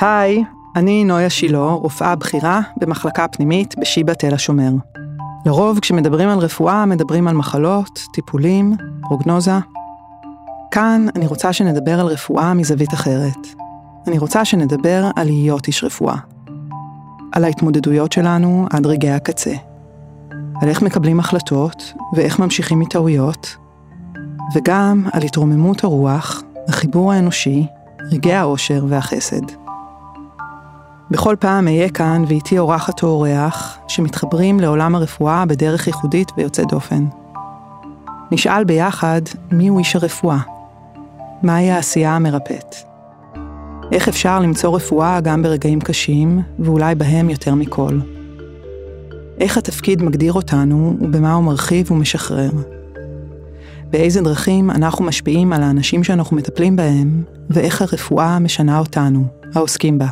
היי, 0.00 0.44
אני 0.76 1.04
נויה 1.04 1.30
שילה, 1.30 1.58
רופאה 1.58 2.16
בכירה 2.16 2.60
במחלקה 2.76 3.28
פנימית 3.28 3.74
בשיבא 3.78 4.14
תל 4.14 4.34
השומר. 4.34 4.70
לרוב 5.46 5.80
כשמדברים 5.80 6.28
על 6.28 6.38
רפואה 6.38 6.86
מדברים 6.86 7.28
על 7.28 7.34
מחלות, 7.34 8.06
טיפולים, 8.12 8.76
פרוגנוזה. 9.08 9.58
כאן 10.70 11.06
אני 11.16 11.26
רוצה 11.26 11.52
שנדבר 11.52 12.00
על 12.00 12.06
רפואה 12.06 12.54
מזווית 12.54 12.94
אחרת. 12.94 13.46
אני 14.06 14.18
רוצה 14.18 14.44
שנדבר 14.44 15.10
על 15.16 15.26
להיות 15.26 15.66
איש 15.66 15.84
רפואה. 15.84 16.16
על 17.32 17.44
ההתמודדויות 17.44 18.12
שלנו 18.12 18.66
עד 18.70 18.86
רגעי 18.86 19.12
הקצה. 19.12 19.54
על 20.62 20.68
איך 20.68 20.82
מקבלים 20.82 21.20
החלטות 21.20 21.92
ואיך 22.12 22.38
ממשיכים 22.38 22.78
מטעויות, 22.78 23.56
וגם 24.54 25.06
על 25.12 25.22
התרוממות 25.22 25.84
הרוח, 25.84 26.42
החיבור 26.70 27.12
האנושי, 27.12 27.66
רגעי 28.12 28.34
האושר 28.34 28.84
והחסד. 28.88 29.42
בכל 31.10 31.36
פעם 31.40 31.68
אהיה 31.68 31.88
כאן 31.88 32.24
ואיתי 32.28 32.58
אורחת 32.58 33.02
או 33.02 33.08
אורח 33.08 33.78
שמתחברים 33.88 34.60
לעולם 34.60 34.94
הרפואה 34.94 35.46
בדרך 35.46 35.86
ייחודית 35.86 36.32
ויוצאת 36.36 36.66
דופן. 36.68 37.04
נשאל 38.30 38.64
ביחד 38.64 39.20
מיהו 39.52 39.78
איש 39.78 39.96
הרפואה, 39.96 40.38
מהי 41.42 41.70
העשייה 41.70 42.16
המרפאת. 42.16 42.74
איך 43.92 44.08
אפשר 44.08 44.38
למצוא 44.40 44.76
רפואה 44.76 45.20
גם 45.20 45.42
ברגעים 45.42 45.80
קשים, 45.80 46.40
ואולי 46.58 46.94
בהם 46.94 47.30
יותר 47.30 47.54
מכל. 47.54 47.98
איך 49.40 49.58
התפקיד 49.58 50.02
מגדיר 50.02 50.32
אותנו 50.32 50.96
ובמה 51.00 51.34
הוא 51.34 51.44
מרחיב 51.44 51.92
ומשחרר. 51.92 52.50
באיזה 53.90 54.20
דרכים 54.20 54.70
אנחנו 54.70 55.04
משפיעים 55.04 55.52
על 55.52 55.62
האנשים 55.62 56.04
שאנחנו 56.04 56.36
מטפלים 56.36 56.76
בהם, 56.76 57.22
ואיך 57.50 57.82
הרפואה 57.82 58.38
משנה 58.38 58.78
אותנו, 58.78 59.24
העוסקים 59.54 59.98
בה. 59.98 60.06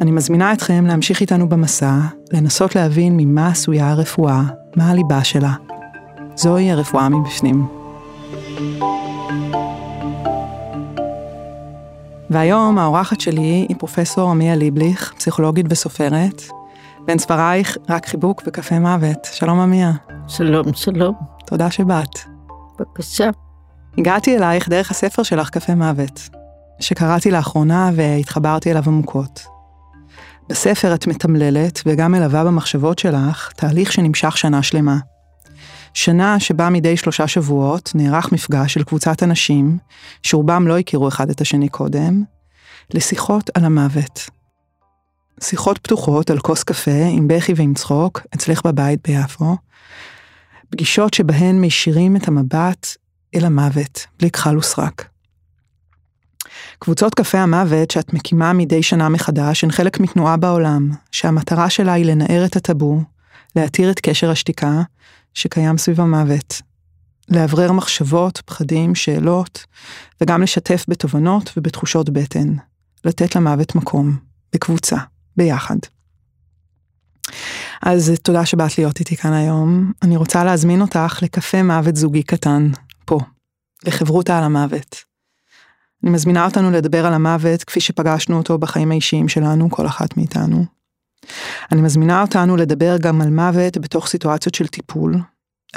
אני 0.00 0.10
מזמינה 0.10 0.52
אתכם 0.52 0.86
להמשיך 0.86 1.20
איתנו 1.20 1.48
במסע, 1.48 1.98
לנסות 2.32 2.76
להבין 2.76 3.16
ממה 3.16 3.48
עשויה 3.48 3.90
הרפואה, 3.90 4.42
מה 4.76 4.90
הליבה 4.90 5.24
שלה. 5.24 5.52
זוהי 6.36 6.70
הרפואה 6.70 7.08
מבפנים. 7.08 7.66
והיום 12.30 12.78
האורחת 12.78 13.20
שלי 13.20 13.66
היא 13.68 13.76
פרופסור 13.78 14.30
עמיה 14.30 14.56
ליבליך, 14.56 15.12
פסיכולוגית 15.16 15.66
וסופרת. 15.70 16.42
בין 17.06 17.18
ספרייך, 17.18 17.78
רק 17.88 18.06
חיבוק 18.06 18.42
וקפה 18.46 18.78
מוות. 18.78 19.28
שלום 19.32 19.60
עמיה. 19.60 19.92
שלום, 20.28 20.74
שלום. 20.74 21.14
תודה 21.46 21.70
שבאת. 21.70 22.18
בבקשה. 22.78 23.30
הגעתי 23.98 24.36
אלייך 24.36 24.68
דרך 24.68 24.90
הספר 24.90 25.22
שלך, 25.22 25.50
קפה 25.50 25.74
מוות, 25.74 26.28
שקראתי 26.80 27.30
לאחרונה 27.30 27.90
והתחברתי 27.94 28.70
אליו 28.70 28.82
עמוקות. 28.86 29.46
בספר 30.48 30.94
את 30.94 31.06
מתמללת 31.06 31.80
וגם 31.86 32.12
מלווה 32.12 32.44
במחשבות 32.44 32.98
שלך 32.98 33.52
תהליך 33.56 33.92
שנמשך 33.92 34.36
שנה 34.36 34.62
שלמה. 34.62 34.98
שנה 35.94 36.40
שבה 36.40 36.70
מדי 36.70 36.96
שלושה 36.96 37.28
שבועות 37.28 37.92
נערך 37.94 38.32
מפגש 38.32 38.74
של 38.74 38.82
קבוצת 38.82 39.22
אנשים, 39.22 39.78
שרובם 40.22 40.68
לא 40.68 40.78
הכירו 40.78 41.08
אחד 41.08 41.30
את 41.30 41.40
השני 41.40 41.68
קודם, 41.68 42.22
לשיחות 42.94 43.50
על 43.54 43.64
המוות. 43.64 44.33
שיחות 45.40 45.78
פתוחות 45.78 46.30
על 46.30 46.38
כוס 46.38 46.62
קפה 46.62 47.04
עם 47.10 47.28
בכי 47.28 47.52
ועם 47.56 47.74
צחוק 47.74 48.20
אצלך 48.34 48.66
בבית 48.66 49.08
ביפו. 49.08 49.56
פגישות 50.70 51.14
שבהן 51.14 51.60
מישירים 51.60 52.16
את 52.16 52.28
המבט 52.28 52.96
אל 53.34 53.44
המוות, 53.44 54.06
בלי 54.18 54.30
כחל 54.30 54.58
וסרק. 54.58 55.08
קבוצות 56.78 57.14
קפה 57.14 57.38
המוות 57.38 57.90
שאת 57.90 58.12
מקימה 58.12 58.52
מדי 58.52 58.82
שנה 58.82 59.08
מחדש 59.08 59.64
הן 59.64 59.70
חלק 59.70 60.00
מתנועה 60.00 60.36
בעולם, 60.36 60.90
שהמטרה 61.12 61.70
שלה 61.70 61.92
היא 61.92 62.04
לנער 62.04 62.44
את 62.44 62.56
הטאבו, 62.56 63.00
להתיר 63.56 63.90
את 63.90 64.00
קשר 64.00 64.30
השתיקה 64.30 64.82
שקיים 65.34 65.78
סביב 65.78 66.00
המוות, 66.00 66.62
לאוורר 67.28 67.72
מחשבות, 67.72 68.42
פחדים, 68.44 68.94
שאלות, 68.94 69.64
וגם 70.20 70.42
לשתף 70.42 70.84
בתובנות 70.88 71.50
ובתחושות 71.56 72.10
בטן, 72.10 72.54
לתת 73.04 73.36
למוות 73.36 73.74
מקום, 73.74 74.16
בקבוצה, 74.52 74.96
ביחד. 75.36 75.76
אז 77.82 78.12
תודה 78.22 78.46
שבאת 78.46 78.78
להיות 78.78 79.00
איתי 79.00 79.16
כאן 79.16 79.32
היום. 79.32 79.92
אני 80.02 80.16
רוצה 80.16 80.44
להזמין 80.44 80.80
אותך 80.80 81.18
לקפה 81.22 81.62
מוות 81.62 81.96
זוגי 81.96 82.22
קטן, 82.22 82.70
פה, 83.04 83.18
לחברותה 83.84 84.38
על 84.38 84.44
המוות. 84.44 84.96
אני 86.02 86.10
מזמינה 86.10 86.44
אותנו 86.44 86.70
לדבר 86.70 87.06
על 87.06 87.14
המוות 87.14 87.64
כפי 87.64 87.80
שפגשנו 87.80 88.38
אותו 88.38 88.58
בחיים 88.58 88.90
האישיים 88.90 89.28
שלנו, 89.28 89.70
כל 89.70 89.86
אחת 89.86 90.16
מאיתנו. 90.16 90.64
אני 91.72 91.82
מזמינה 91.82 92.22
אותנו 92.22 92.56
לדבר 92.56 92.96
גם 93.00 93.20
על 93.20 93.30
מוות 93.30 93.78
בתוך 93.78 94.06
סיטואציות 94.06 94.54
של 94.54 94.66
טיפול. 94.66 95.16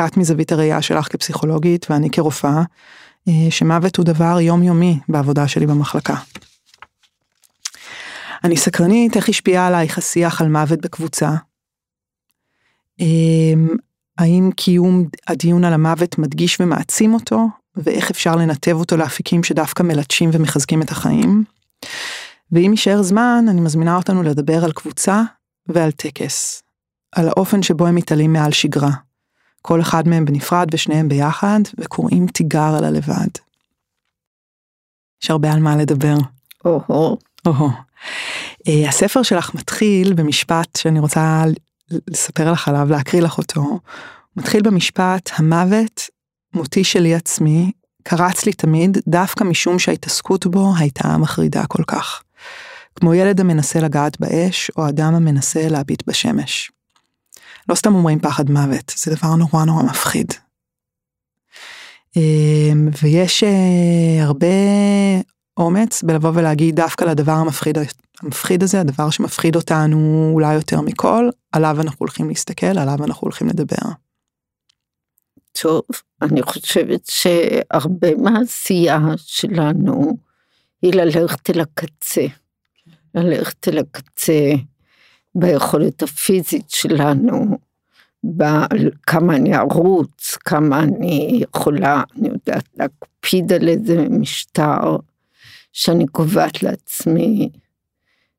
את 0.05 0.17
מזווית 0.17 0.51
הראייה 0.51 0.81
שלך 0.81 1.07
כפסיכולוגית 1.11 1.85
ואני 1.89 2.09
כרופאה, 2.09 2.61
אה, 3.27 3.33
שמוות 3.49 3.95
הוא 3.95 4.05
דבר 4.05 4.39
יומיומי 4.39 4.99
בעבודה 5.09 5.47
שלי 5.47 5.67
במחלקה. 5.67 6.15
אני 8.43 8.57
סקרנית 8.57 9.17
איך 9.17 9.29
השפיעה 9.29 9.67
עלייך 9.67 9.97
השיח 9.97 10.41
על 10.41 10.49
מוות 10.49 10.81
בקבוצה. 10.81 11.31
אמ, 12.99 13.67
האם 14.17 14.49
קיום 14.55 15.05
הדיון 15.27 15.63
על 15.63 15.73
המוות 15.73 16.17
מדגיש 16.17 16.59
ומעצים 16.59 17.13
אותו, 17.13 17.47
ואיך 17.75 18.11
אפשר 18.11 18.35
לנתב 18.35 18.75
אותו 18.75 18.97
לאפיקים 18.97 19.43
שדווקא 19.43 19.83
מלטשים 19.83 20.29
ומחזקים 20.33 20.81
את 20.81 20.91
החיים. 20.91 21.43
ואם 22.51 22.71
יישאר 22.71 23.01
זמן, 23.01 23.45
אני 23.49 23.61
מזמינה 23.61 23.95
אותנו 23.95 24.23
לדבר 24.23 24.63
על 24.65 24.71
קבוצה 24.71 25.23
ועל 25.67 25.91
טקס. 25.91 26.63
על 27.11 27.27
האופן 27.27 27.63
שבו 27.63 27.87
הם 27.87 27.95
מתעלים 27.95 28.33
מעל 28.33 28.51
שגרה. 28.51 28.91
כל 29.61 29.81
אחד 29.81 30.07
מהם 30.07 30.25
בנפרד 30.25 30.67
ושניהם 30.73 31.09
ביחד, 31.09 31.59
וקוראים 31.77 32.27
תיגר 32.27 32.75
על 32.77 32.83
הלבד. 32.83 33.27
יש 35.23 35.31
הרבה 35.31 35.51
על 35.51 35.59
מה 35.59 35.77
לדבר. 35.77 36.15
או-הו. 36.65 37.17
או-הו. 37.45 37.86
Uh, 38.59 38.87
הספר 38.87 39.23
שלך 39.23 39.55
מתחיל 39.55 40.13
במשפט 40.13 40.75
שאני 40.75 40.99
רוצה 40.99 41.43
לספר 42.07 42.51
לך 42.51 42.67
עליו, 42.67 42.87
להקריא 42.89 43.21
לך 43.21 43.37
אותו. 43.37 43.79
מתחיל 44.35 44.61
במשפט, 44.61 45.29
המוות 45.37 46.09
מותי 46.53 46.83
שלי 46.83 47.15
עצמי 47.15 47.71
קרץ 48.03 48.45
לי 48.45 48.53
תמיד 48.53 48.97
דווקא 49.07 49.43
משום 49.43 49.79
שההתעסקות 49.79 50.45
בו 50.47 50.73
הייתה 50.77 51.17
מחרידה 51.17 51.65
כל 51.65 51.83
כך. 51.87 52.23
כמו 52.95 53.13
ילד 53.13 53.39
המנסה 53.39 53.79
לגעת 53.79 54.19
באש, 54.19 54.71
או 54.77 54.89
אדם 54.89 55.15
המנסה 55.15 55.67
להביט 55.69 56.03
בשמש. 56.07 56.71
לא 57.69 57.75
סתם 57.75 57.95
אומרים 57.95 58.19
פחד 58.19 58.49
מוות, 58.49 58.93
זה 58.97 59.15
דבר 59.15 59.35
נורא 59.35 59.65
נורא 59.65 59.83
מפחיד. 59.83 60.33
אמ, 62.15 62.89
ויש 63.03 63.43
אה, 63.43 64.23
הרבה 64.23 64.47
אומץ 65.57 66.03
בלבוא 66.03 66.31
ולהגיד 66.33 66.75
דווקא 66.75 67.05
לדבר 67.05 67.31
המפחיד, 67.31 67.77
המפחיד 68.21 68.63
הזה, 68.63 68.81
הדבר 68.81 69.09
שמפחיד 69.09 69.55
אותנו 69.55 70.29
אולי 70.33 70.53
יותר 70.53 70.81
מכל, 70.81 71.29
עליו 71.51 71.81
אנחנו 71.81 71.97
הולכים 71.99 72.29
להסתכל, 72.29 72.65
עליו 72.65 73.03
אנחנו 73.03 73.25
הולכים 73.25 73.47
לדבר. 73.47 73.89
טוב, 75.61 75.81
אני 76.21 76.41
חושבת 76.41 77.05
שהרבה 77.05 78.15
מהעשייה 78.15 78.99
שלנו 79.17 80.17
היא 80.81 80.93
ללכת 80.93 81.49
אל 81.49 81.61
הקצה. 81.61 82.25
ללכת 83.15 83.67
אל 83.67 83.77
הקצה 83.77 84.51
ביכולת 85.35 86.03
הפיזית 86.03 86.69
שלנו, 86.69 87.57
בכמה 88.23 89.35
אני 89.35 89.57
ארוץ, 89.57 90.37
כמה 90.45 90.79
אני 90.79 91.43
יכולה, 91.53 92.03
אני 92.15 92.27
יודעת, 92.27 92.63
להקפיד 92.77 93.53
על 93.53 93.67
איזה 93.67 94.07
משטר 94.09 94.97
שאני 95.77 96.07
קובעת 96.07 96.63
לעצמי, 96.63 97.49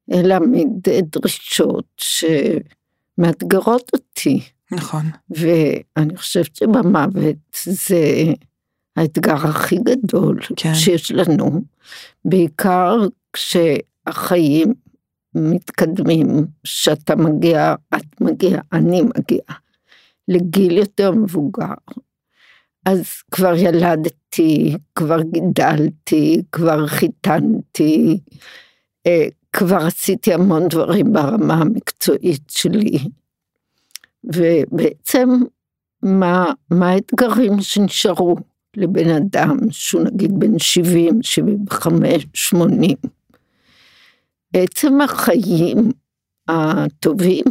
להעמיד 0.09 0.69
דרישות 1.03 1.85
שמאתגרות 3.17 3.91
אותי. 3.93 4.41
נכון. 4.73 5.03
ואני 5.31 6.17
חושבת 6.17 6.57
שבמוות 6.57 7.37
זה 7.65 8.25
האתגר 8.97 9.35
הכי 9.35 9.77
גדול 9.77 10.41
כן. 10.57 10.75
שיש 10.75 11.11
לנו, 11.13 11.61
בעיקר 12.25 12.97
כשהחיים 13.33 14.75
מתקדמים, 15.35 16.47
שאתה 16.65 17.17
מגיע, 17.17 17.75
את 17.95 18.21
מגיע, 18.21 18.61
אני 18.73 19.03
מגיע, 19.03 19.43
לגיל 20.29 20.77
יותר 20.77 21.11
מבוגר. 21.11 21.75
אז 22.89 23.03
כבר 23.31 23.55
ילדתי, 23.57 24.77
כבר 24.95 25.23
גידלתי, 25.23 26.43
כבר 26.53 26.87
חיתנתי, 26.87 28.21
אה, 29.07 29.27
כבר 29.53 29.77
עשיתי 29.77 30.35
המון 30.35 30.69
דברים 30.69 31.13
ברמה 31.13 31.55
המקצועית 31.55 32.43
שלי. 32.51 32.99
ובעצם 34.25 35.29
מה, 36.03 36.53
מה 36.71 36.91
האתגרים 36.91 37.61
שנשארו 37.61 38.37
לבן 38.77 39.11
אדם 39.11 39.57
שהוא 39.71 40.03
נגיד 40.03 40.39
בן 40.39 40.59
70, 40.59 41.23
75, 41.23 42.27
80. 42.35 42.97
עצם 44.55 45.01
החיים 45.01 45.91
הטובים, 46.49 47.45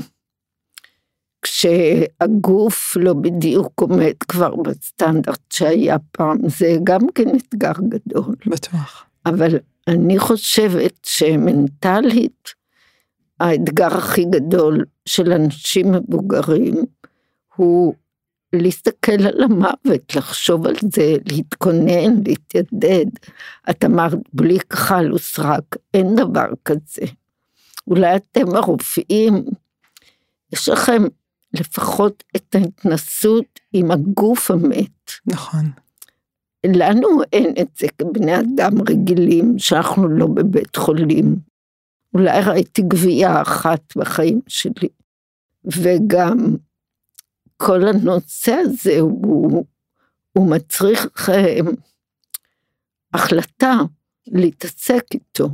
כשהגוף 1.47 2.97
לא 2.99 3.13
בדיוק 3.13 3.81
עומד 3.81 4.13
כבר 4.27 4.55
בסטנדרט 4.55 5.39
שהיה 5.53 5.97
פעם, 6.11 6.37
זה 6.49 6.75
גם 6.83 7.01
כן 7.15 7.35
אתגר 7.35 7.71
גדול. 7.89 8.35
בטוח. 8.45 9.05
אבל 9.25 9.59
אני 9.87 10.19
חושבת 10.19 10.93
שמנטלית, 11.03 12.53
האתגר 13.39 13.97
הכי 13.97 14.25
גדול 14.25 14.85
של 15.05 15.31
אנשים 15.31 15.91
מבוגרים 15.91 16.75
הוא 17.55 17.93
להסתכל 18.53 19.27
על 19.27 19.43
המוות, 19.43 20.15
לחשוב 20.15 20.67
על 20.67 20.75
זה, 20.93 21.15
להתכונן, 21.31 22.23
להתיידד. 22.25 23.05
את 23.69 23.85
אמרת, 23.85 24.13
בלי 24.33 24.59
כחל 24.59 25.13
וסרק, 25.13 25.75
אין 25.93 26.15
דבר 26.15 26.47
כזה. 26.65 27.05
אולי 27.87 28.15
אתם 28.15 28.55
הרופאים, 28.55 29.43
יש 30.53 30.69
לכם 30.69 31.03
לפחות 31.53 32.23
את 32.35 32.55
ההתנסות 32.55 33.59
עם 33.73 33.91
הגוף 33.91 34.51
המת. 34.51 35.11
נכון. 35.25 35.71
לנו 36.65 37.07
אין 37.33 37.53
את 37.61 37.67
זה 37.79 37.87
כבני 37.97 38.39
אדם 38.39 38.81
רגילים, 38.89 39.59
שאנחנו 39.59 40.07
לא 40.07 40.27
בבית 40.27 40.75
חולים. 40.75 41.35
אולי 42.13 42.41
ראיתי 42.41 42.81
גבייה 42.81 43.41
אחת 43.41 43.97
בחיים 43.97 44.41
שלי. 44.47 44.89
וגם 45.65 46.55
כל 47.57 47.87
הנושא 47.87 48.51
הזה 48.51 48.99
הוא, 48.99 49.65
הוא 50.33 50.51
מצריך 50.51 51.29
אה, 51.29 51.59
החלטה 53.13 53.73
להתעסק 54.27 55.03
איתו. 55.13 55.49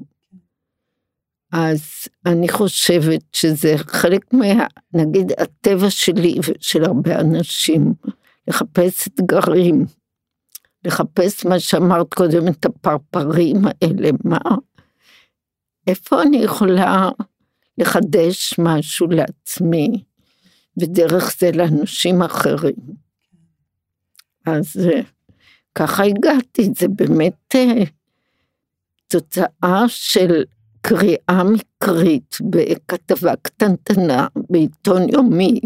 אז 1.53 1.81
אני 2.25 2.49
חושבת 2.49 3.21
שזה 3.31 3.73
חלק 3.77 4.33
מה, 4.33 4.67
נגיד, 4.93 5.31
הטבע 5.37 5.89
שלי 5.89 6.35
ושל 6.39 6.83
הרבה 6.83 7.19
אנשים, 7.19 7.93
לחפש 8.47 9.07
אתגרים, 9.07 9.85
לחפש 10.85 11.45
מה 11.45 11.59
שאמרת 11.59 12.13
קודם, 12.13 12.47
את 12.47 12.65
הפרפרים 12.65 13.61
האלה, 13.65 14.09
מה, 14.23 14.37
איפה 15.87 16.21
אני 16.21 16.37
יכולה 16.37 17.09
לחדש 17.77 18.53
משהו 18.59 19.07
לעצמי, 19.07 20.03
ודרך 20.77 21.35
זה 21.39 21.51
לאנשים 21.51 22.21
אחרים. 22.21 22.75
אז 24.45 24.77
אה, 24.77 25.01
ככה 25.75 26.03
הגעתי, 26.03 26.69
זה 26.75 26.87
באמת 26.87 27.55
אה, 27.55 27.83
תוצאה 29.07 29.83
של 29.87 30.43
קריאה 30.85 31.43
מקרית 31.43 32.37
בכתבה 32.49 33.35
קטנטנה 33.41 34.27
בעיתון 34.49 35.09
יומי, 35.09 35.59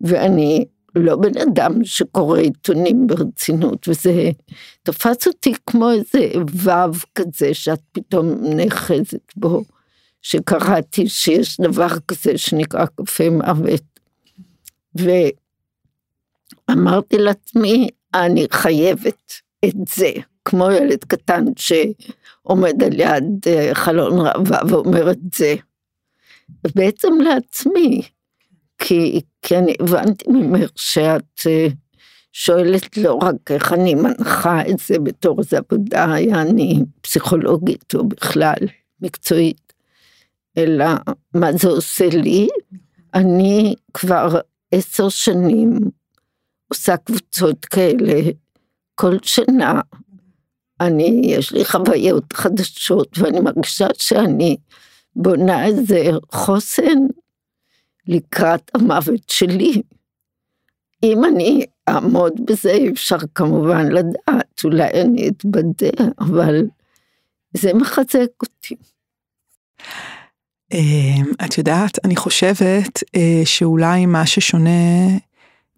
ואני 0.00 0.64
לא 0.94 1.16
בן 1.16 1.38
אדם 1.38 1.84
שקורא 1.84 2.38
עיתונים 2.38 3.06
ברצינות, 3.06 3.88
וזה 3.88 4.30
תפס 4.82 5.26
אותי 5.26 5.52
כמו 5.66 5.90
איזה 5.90 6.32
וו 6.52 6.92
כזה 7.14 7.54
שאת 7.54 7.80
פתאום 7.92 8.26
נאחזת 8.42 9.32
בו, 9.36 9.64
שקראתי 10.22 11.08
שיש 11.08 11.60
דבר 11.60 11.88
כזה 12.08 12.38
שנקרא 12.38 12.86
קפה 12.86 13.30
מוות. 13.30 13.82
ואמרתי 16.68 17.18
לעצמי, 17.18 17.88
אני 18.14 18.46
חייבת 18.50 19.32
את 19.64 19.74
זה, 19.96 20.12
כמו 20.44 20.70
ילד 20.70 21.04
קטן 21.04 21.44
שעומד 21.56 22.82
על 22.82 23.00
יד 23.00 23.24
אה, 23.46 23.70
חלון 23.74 24.26
ראווה 24.26 24.60
ואומר 24.68 25.10
את 25.10 25.18
זה. 25.34 25.54
ובעצם 26.66 27.12
לעצמי, 27.20 28.02
כי, 28.78 29.20
כי 29.42 29.58
אני 29.58 29.74
הבנתי 29.80 30.24
ממך 30.28 30.70
שאת 30.76 31.40
אה, 31.46 31.66
שואלת 32.32 32.96
לא 32.96 33.14
רק 33.14 33.50
איך 33.50 33.72
אני 33.72 33.94
מנחה 33.94 34.62
את 34.70 34.78
זה 34.86 34.98
בתור 34.98 35.38
איזו 35.38 35.56
עבודה, 35.56 36.14
יעני 36.18 36.80
פסיכולוגית 37.00 37.94
או 37.94 38.08
בכלל 38.08 38.56
מקצועית, 39.00 39.72
אלא 40.58 40.86
מה 41.34 41.52
זה 41.52 41.68
עושה 41.68 42.08
לי. 42.08 42.48
אני 43.14 43.74
כבר 43.94 44.40
עשר 44.72 45.08
שנים 45.08 45.78
עושה 46.68 46.96
קבוצות 46.96 47.64
כאלה 47.64 48.30
כל 48.94 49.16
שנה. 49.22 49.80
אני, 50.86 51.20
יש 51.24 51.52
לי 51.52 51.64
חוויות 51.64 52.32
חדשות 52.32 53.18
ואני 53.18 53.40
מרגישה 53.40 53.86
שאני 53.98 54.56
בונה 55.16 55.66
איזה 55.66 56.10
חוסן 56.32 56.98
לקראת 58.06 58.70
המוות 58.74 59.28
שלי. 59.28 59.82
אם 61.02 61.24
אני 61.24 61.64
אעמוד 61.88 62.32
בזה, 62.46 62.78
אפשר 62.92 63.16
כמובן 63.34 63.88
לדעת, 63.88 64.64
אולי 64.64 65.02
אני 65.02 65.28
אתבדה, 65.28 66.04
אבל 66.20 66.62
זה 67.56 67.74
מחזק 67.74 68.42
אותי. 68.42 68.74
אמ, 70.72 71.32
את 71.44 71.58
יודעת, 71.58 72.04
אני 72.04 72.16
חושבת 72.16 73.02
אה, 73.16 73.42
שאולי 73.44 74.06
מה 74.06 74.26
ששונה, 74.26 74.70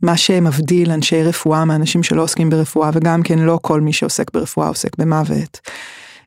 מה 0.04 0.16
שמבדיל 0.16 0.90
אנשי 0.90 1.22
רפואה 1.22 1.64
מאנשים 1.64 2.02
שלא 2.02 2.22
עוסקים 2.22 2.50
ברפואה, 2.50 2.90
וגם 2.94 3.22
כן 3.22 3.38
לא 3.38 3.58
כל 3.62 3.80
מי 3.80 3.92
שעוסק 3.92 4.30
ברפואה 4.34 4.68
עוסק 4.68 4.96
במוות, 4.98 5.60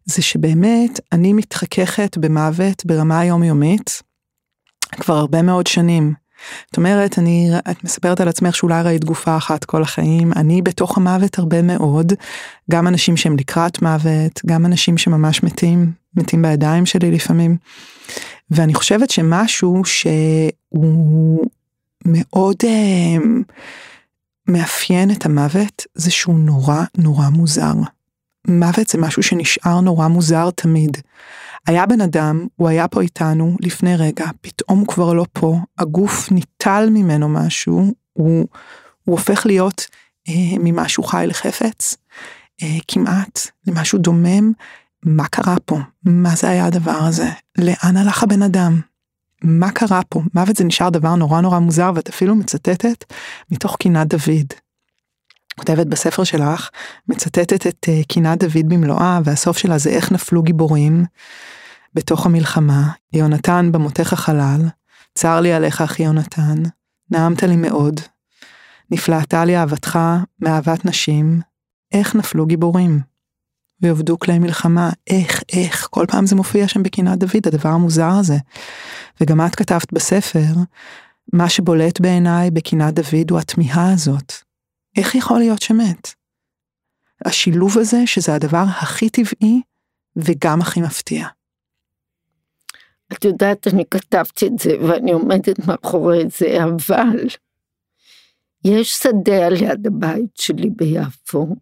זה 0.06 0.22
שבאמת 0.22 1.00
אני 1.12 1.34
מתחככת 1.34 2.18
במוות 2.18 2.86
ברמה 2.86 3.20
היומיומית 3.20 4.02
כבר 4.92 5.16
הרבה 5.16 5.42
מאוד 5.42 5.68
שנים. 5.68 6.14
זאת 6.68 6.78
אומרת, 6.78 7.20
אני, 7.20 7.50
את 7.72 7.84
מספרת 7.84 8.22
על 8.22 8.28
עצמך 8.28 8.56
שאולי 8.56 8.84
ראית 8.84 9.06
גופה 9.06 9.38
אחת 9.38 9.66
כל 9.66 9.82
החיים, 9.82 10.34
אני 10.36 10.62
בתוך 10.62 10.98
המוות 10.98 11.40
הרבה 11.40 11.62
מאוד, 11.62 12.14
גם 12.72 12.88
אנשים 12.88 13.18
שהם 13.18 13.38
לקראת 13.38 13.82
מוות, 13.82 14.42
גם 14.46 14.66
אנשים 14.66 14.98
שממש 14.98 15.44
מתים, 15.44 15.92
מתים 16.16 16.42
בידיים 16.42 16.86
שלי 16.86 17.12
לפעמים. 17.12 17.58
ואני 18.52 18.74
חושבת 18.74 19.10
שמשהו 19.10 19.82
שהוא 19.86 21.46
מאוד 22.08 22.56
אה, 22.64 23.18
מאפיין 24.48 25.12
את 25.12 25.26
המוות, 25.26 25.86
זה 25.96 26.12
שהוא 26.12 26.40
נורא 26.40 26.84
נורא 26.98 27.30
מוזר. 27.30 27.74
מוות 28.48 28.88
זה 28.88 28.98
משהו 28.98 29.24
שנשאר 29.24 29.80
נורא 29.80 30.08
מוזר 30.08 30.50
תמיד. 30.50 30.98
היה 31.68 31.86
בן 31.86 32.02
אדם, 32.02 32.48
הוא 32.56 32.68
היה 32.68 32.88
פה 32.88 33.02
איתנו 33.02 33.58
לפני 33.60 33.96
רגע, 33.96 34.26
פתאום 34.42 34.80
הוא 34.80 34.88
כבר 34.88 35.14
לא 35.14 35.26
פה, 35.34 35.60
הגוף 35.78 36.32
ניטל 36.32 36.90
ממנו 36.92 37.30
משהו, 37.30 37.94
הוא, 38.14 38.48
הוא 39.04 39.16
הופך 39.16 39.46
להיות 39.46 39.88
אה, 40.30 40.34
ממשהו 40.60 41.04
חי 41.04 41.26
לחפץ, 41.28 41.98
אה, 42.64 42.78
כמעט 42.88 43.40
למשהו 43.68 44.00
דומם. 44.00 44.52
מה 45.06 45.28
קרה 45.28 45.56
פה? 45.66 45.80
מה 46.04 46.36
זה 46.36 46.50
היה 46.50 46.66
הדבר 46.66 46.92
הזה? 46.92 47.30
לאן 47.58 47.98
הלך 47.98 48.24
הבן 48.24 48.42
אדם? 48.42 48.82
מה 49.42 49.72
קרה 49.72 50.02
פה? 50.10 50.22
מוות 50.34 50.56
זה 50.56 50.64
נשאר 50.64 50.90
דבר 50.90 51.16
נורא 51.16 51.42
נורא 51.42 51.60
מוזר, 51.60 51.92
ואת 51.96 52.10
אפילו 52.10 52.36
מצטטת 52.36 53.14
מתוך 53.52 53.76
קינת 53.76 54.08
דוד. 54.08 54.54
כותבת 55.60 55.88
בספר 55.88 56.24
שלך, 56.24 56.70
מצטטת 57.08 57.68
את 57.68 57.86
uh, 57.90 58.06
קינת 58.08 58.44
דוד 58.44 58.70
במלואה, 58.70 59.20
והסוף 59.24 59.58
שלה 59.58 59.78
זה 59.78 59.90
איך 59.90 60.12
נפלו 60.12 60.44
גיבורים 60.44 61.06
בתוך 61.94 62.26
המלחמה. 62.26 62.90
יונתן 63.14 63.70
במותך 63.72 64.14
החלל, 64.14 64.62
צר 65.16 65.40
לי 65.40 65.54
עליך 65.54 65.82
אחי 65.82 66.04
יונתן, 66.04 66.64
נעמת 67.12 67.44
לי 67.44 67.56
מאוד. 67.56 68.00
נפלאתה 68.92 69.46
לי 69.46 69.58
אהבתך 69.58 70.00
מאהבת 70.40 70.86
נשים, 70.86 71.42
איך 71.94 72.16
נפלו 72.16 72.46
גיבורים. 72.46 73.17
ועבדו 73.82 74.20
כלי 74.20 74.40
מלחמה, 74.40 74.90
איך, 75.08 75.44
איך, 75.54 75.88
כל 75.92 76.06
פעם 76.12 76.26
זה 76.26 76.36
מופיע 76.36 76.68
שם 76.68 76.84
בקינת 76.84 77.20
דוד, 77.20 77.48
הדבר 77.48 77.70
המוזר 77.70 78.10
הזה. 78.20 78.38
וגם 79.22 79.46
את 79.46 79.56
כתבת 79.56 79.94
בספר, 79.94 80.54
מה 81.34 81.50
שבולט 81.50 82.02
בעיניי 82.02 82.52
בקינת 82.52 82.94
דוד 82.94 83.32
הוא 83.32 83.40
התמיהה 83.40 83.94
הזאת. 83.94 84.34
איך 84.98 85.16
יכול 85.16 85.40
להיות 85.40 85.62
שמת? 85.62 86.14
השילוב 87.26 87.78
הזה, 87.78 88.08
שזה 88.08 88.36
הדבר 88.36 88.64
הכי 88.82 89.10
טבעי 89.10 89.62
וגם 90.16 90.62
הכי 90.62 90.82
מפתיע. 90.82 91.28
את 93.14 93.26
יודעת, 93.26 93.68
אני 93.68 93.84
כתבתי 93.92 94.48
את 94.48 94.60
זה 94.60 94.72
ואני 94.82 95.12
עומדת 95.12 95.68
מאחורי 95.68 96.24
זה, 96.38 96.64
אבל 96.64 97.28
יש 98.66 98.92
שדה 98.92 99.48
על 99.48 99.54
יד 99.62 99.88
הבית 99.88 100.38
שלי 100.38 100.70
ביפו, 100.70 101.56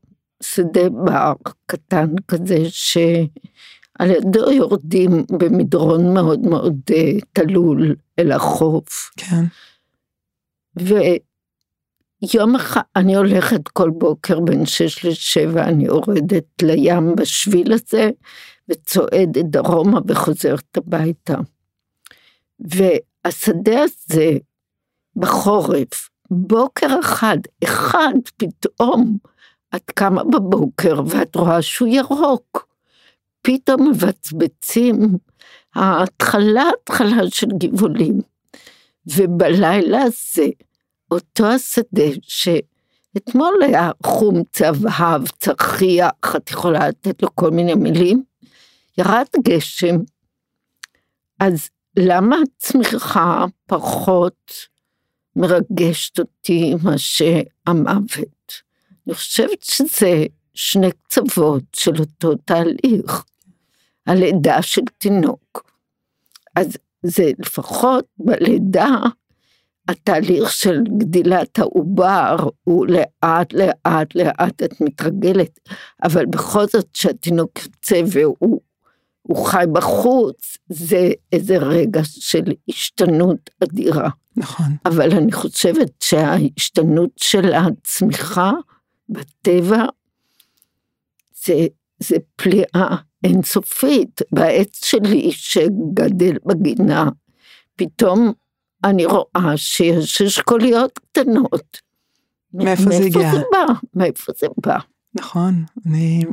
שדה 0.44 0.90
בר 0.90 1.34
קטן 1.66 2.16
כזה, 2.28 2.58
שעל 2.66 4.10
ידו 4.12 4.52
יורדים 4.52 5.26
במדרון 5.30 6.14
מאוד 6.14 6.40
מאוד 6.40 6.80
uh, 6.90 7.26
תלול 7.34 7.96
אל 8.20 8.32
החוף. 8.32 9.12
כן. 9.18 9.46
יום 12.34 12.56
אחד, 12.56 12.82
אני 12.96 13.16
הולכת 13.16 13.68
כל 13.68 13.90
בוקר 13.90 14.40
בין 14.40 14.66
שש 14.66 15.06
לשבע, 15.06 15.64
אני 15.64 15.86
יורדת 15.86 16.62
לים 16.62 17.16
בשביל 17.16 17.74
הזה, 17.74 18.10
וצועדת 18.70 19.46
דרומה 19.46 20.00
וחוזרת 20.08 20.78
הביתה. 20.78 21.36
והשדה 22.60 23.84
הזה, 23.84 24.32
בחורף, 25.16 26.10
בוקר 26.32 27.00
אחד, 27.00 27.38
אחד 27.64 28.14
פתאום, 28.38 29.18
את 29.76 29.92
קמה 29.92 30.24
בבוקר 30.24 31.02
ואת 31.08 31.36
רואה 31.36 31.62
שהוא 31.62 31.88
ירוק. 31.88 32.68
פתאום 33.42 33.90
מבצבצים, 33.90 35.18
ההתחלה 35.76 36.64
התחלה 36.82 37.30
של 37.30 37.48
גבעולים. 37.58 38.22
ובלילה 39.08 40.02
הזה, 40.02 40.48
אותו 41.12 41.46
השדה 41.46 42.04
שאתמול 42.22 43.64
היה 43.64 43.92
חום 44.06 44.44
צהב, 44.52 45.28
צרחיח, 45.40 46.36
את 46.38 46.50
יכולה 46.52 46.88
לתת 46.88 47.24
לו 47.24 47.36
כל 47.36 47.52
מיני 47.52 47.74
מילים, 47.74 48.24
ירד 48.98 49.26
גשם. 49.44 49.96
אז 51.40 51.70
למה 51.98 52.36
הצמיחה 52.44 53.46
פחות 53.66 54.54
מרגשת 55.36 56.20
אותי 56.20 56.74
מאשר 56.84 57.42
המוות? 57.68 58.35
אני 59.08 59.16
חושבת 59.16 59.64
שזה 59.64 60.26
שני 60.54 60.92
קצוות 60.92 61.64
של 61.76 62.00
אותו 62.00 62.36
תהליך, 62.36 63.24
הלידה 64.08 64.62
של 64.62 64.82
תינוק. 64.98 65.72
אז 66.56 66.78
זה 67.04 67.32
לפחות 67.40 68.06
בלידה, 68.18 68.96
התהליך 69.88 70.52
של 70.52 70.84
גדילת 70.98 71.60
העובר 71.60 72.36
הוא 72.64 72.88
לאט 72.88 73.54
לאט 73.54 74.16
לאט 74.16 74.64
את 74.64 74.82
מתרגלת, 74.82 75.60
אבל 76.04 76.26
בכל 76.26 76.68
זאת 76.68 76.88
כשהתינוק 76.94 77.60
יוצא 77.64 78.02
והוא 78.12 78.62
הוא 79.22 79.46
חי 79.46 79.66
בחוץ, 79.72 80.58
זה 80.70 81.12
איזה 81.32 81.58
רגע 81.58 82.02
של 82.04 82.44
השתנות 82.70 83.50
אדירה. 83.64 84.10
נכון. 84.38 84.66
אבל 84.86 85.12
אני 85.12 85.32
חושבת 85.32 85.92
שההשתנות 86.04 87.10
של 87.18 87.54
הצמיחה 87.54 88.52
בטבע 89.10 89.86
זה, 91.46 91.68
זה 92.00 92.16
פליאה 92.36 92.96
אינסופית. 93.24 94.22
בעץ 94.32 94.86
שלי 94.86 95.32
שגדל 95.32 96.38
בגינה, 96.46 97.10
פתאום 97.76 98.34
אני 98.84 99.06
רואה 99.06 99.54
שיש 99.56 100.22
אשכוליות 100.22 101.00
קטנות. 101.00 101.82
מאיפה 102.54 102.84
זה 102.84 103.04
הגיע? 103.04 103.22
מאיפה 103.22 103.38
זה 103.38 103.44
בא? 103.52 103.74
מאיפה 103.94 104.32
זה 104.40 104.48
בא? 104.66 104.78
נכון, 105.16 105.64
אני 105.86 106.24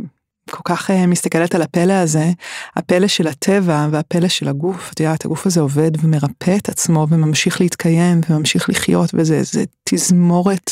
כל 0.51 0.63
כך 0.65 0.91
uh, 0.91 1.07
מסתכלת 1.07 1.55
על 1.55 1.63
הפלא 1.63 1.93
הזה, 1.93 2.31
הפלא 2.77 3.07
של 3.07 3.27
הטבע 3.27 3.89
והפלא 3.91 4.29
של 4.29 4.49
הגוף, 4.49 4.93
את 4.93 5.01
יודעת, 5.01 5.25
הגוף 5.25 5.47
הזה 5.47 5.61
עובד 5.61 5.91
ומרפא 6.03 6.57
את 6.57 6.69
עצמו 6.69 7.07
וממשיך 7.11 7.61
להתקיים 7.61 8.21
וממשיך 8.29 8.71
לחיות, 8.71 9.11
וזה 9.15 9.65
תזמורת 9.85 10.71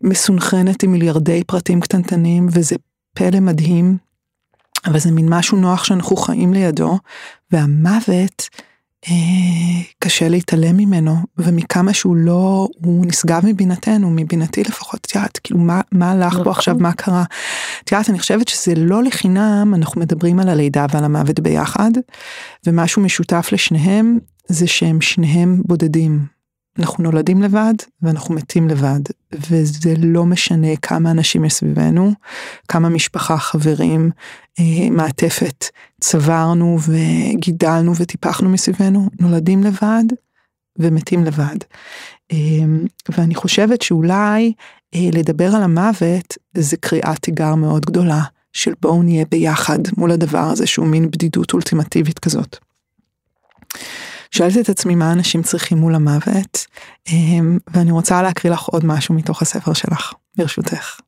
מסונכרנת 0.00 0.82
עם 0.82 0.92
מיליארדי 0.92 1.44
פרטים 1.44 1.80
קטנטנים, 1.80 2.46
וזה 2.50 2.76
פלא 3.14 3.40
מדהים, 3.40 3.96
אבל 4.86 4.98
זה 4.98 5.10
מין 5.10 5.26
משהו 5.28 5.58
נוח 5.58 5.84
שאנחנו 5.84 6.16
חיים 6.16 6.52
לידו, 6.52 6.98
והמוות, 7.50 8.48
אה, 9.08 9.82
קשה 9.98 10.28
להתעלם 10.28 10.76
ממנו, 10.76 11.16
ומכמה 11.38 11.94
שהוא 11.94 12.16
לא, 12.16 12.68
הוא 12.84 13.06
נשגב 13.06 13.46
מבינתנו, 13.46 14.10
מבינתי 14.10 14.62
לפחות, 14.64 15.00
את 15.00 15.14
יודעת, 15.14 15.40
כאילו 15.44 15.60
מה, 15.60 15.80
מה 15.92 16.10
הלך 16.10 16.38
בו 16.38 16.50
עכשיו, 16.50 16.76
מה 16.78 16.92
קרה. 16.92 17.24
את 17.84 17.92
יודעת, 17.92 18.10
אני 18.10 18.18
חושבת 18.18 18.48
שזה 18.48 18.74
לא 18.76 19.02
לחינם, 19.02 19.72
אנחנו 19.76 20.00
מדברים 20.00 20.40
על 20.40 20.48
הלידה 20.48 20.86
ועל 20.92 21.04
המוות 21.04 21.40
ביחד, 21.40 21.90
ומשהו 22.66 23.02
משותף 23.02 23.48
לשניהם, 23.52 24.18
זה 24.48 24.66
שהם 24.66 25.00
שניהם 25.00 25.62
בודדים. 25.64 26.33
אנחנו 26.78 27.04
נולדים 27.04 27.42
לבד 27.42 27.74
ואנחנו 28.02 28.34
מתים 28.34 28.68
לבד, 28.68 29.00
וזה 29.32 29.94
לא 29.98 30.24
משנה 30.24 30.76
כמה 30.82 31.10
אנשים 31.10 31.42
מסביבנו, 31.42 32.12
כמה 32.68 32.88
משפחה, 32.88 33.36
חברים, 33.36 34.10
אה, 34.60 34.90
מעטפת 34.90 35.64
צברנו 36.00 36.78
וגידלנו 36.88 37.92
וטיפחנו 37.96 38.48
מסביבנו, 38.48 39.10
נולדים 39.20 39.64
לבד 39.64 40.04
ומתים 40.78 41.24
לבד. 41.24 41.56
אה, 42.32 42.36
ואני 43.08 43.34
חושבת 43.34 43.82
שאולי 43.82 44.52
אה, 44.94 45.08
לדבר 45.12 45.54
על 45.54 45.62
המוות 45.62 46.38
זה 46.54 46.76
קריאת 46.76 47.18
תיגר 47.18 47.54
מאוד 47.54 47.86
גדולה 47.86 48.22
של 48.52 48.72
בואו 48.80 49.02
נהיה 49.02 49.24
ביחד 49.30 49.78
מול 49.96 50.10
הדבר 50.10 50.38
הזה 50.38 50.66
שהוא 50.66 50.86
מין 50.86 51.10
בדידות 51.10 51.52
אולטימטיבית 51.52 52.18
כזאת. 52.18 52.58
שואלת 54.36 54.58
את 54.60 54.68
עצמי 54.68 54.94
מה 54.94 55.12
אנשים 55.12 55.42
צריכים 55.42 55.78
מול 55.78 55.94
המוות, 55.94 56.66
אמ, 57.08 57.58
ואני 57.74 57.90
רוצה 57.90 58.22
להקריא 58.22 58.52
לך 58.52 58.62
עוד 58.62 58.84
משהו 58.84 59.14
מתוך 59.14 59.42
הספר 59.42 59.72
שלך, 59.72 60.12
ברשותך. 60.36 61.00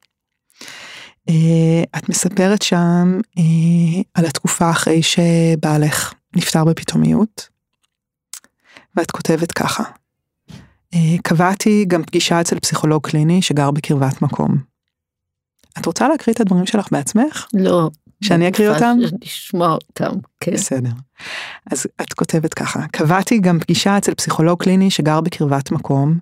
אה, 1.28 1.98
את 1.98 2.08
מספרת 2.08 2.62
שם 2.62 3.20
אה, 3.38 4.02
על 4.14 4.26
התקופה 4.26 4.70
אחרי 4.70 5.02
שבעלך 5.02 6.14
נפטר 6.36 6.64
בפתאומיות, 6.64 7.48
ואת 8.96 9.10
כותבת 9.10 9.52
ככה: 9.52 9.82
אה, 10.94 11.18
קבעתי 11.22 11.84
גם 11.88 12.04
פגישה 12.04 12.40
אצל 12.40 12.58
פסיכולוג 12.58 13.06
קליני 13.06 13.42
שגר 13.42 13.70
בקרבת 13.70 14.22
מקום. 14.22 14.58
את 15.78 15.86
רוצה 15.86 16.08
להקריא 16.08 16.34
את 16.34 16.40
הדברים 16.40 16.66
שלך 16.66 16.88
בעצמך? 16.92 17.46
לא. 17.54 17.90
שאני 18.24 18.48
אקריא 18.48 18.70
אותם? 18.70 18.96
לשמוע 19.22 19.72
אותם, 19.72 20.12
כן. 20.40 20.52
בסדר. 20.52 20.90
אז 21.72 21.86
את 22.00 22.12
כותבת 22.12 22.54
ככה, 22.54 22.86
קבעתי 22.92 23.38
גם 23.38 23.60
פגישה 23.60 23.98
אצל 23.98 24.14
פסיכולוג 24.14 24.62
קליני 24.62 24.90
שגר 24.90 25.20
בקרבת 25.20 25.70
מקום, 25.70 26.18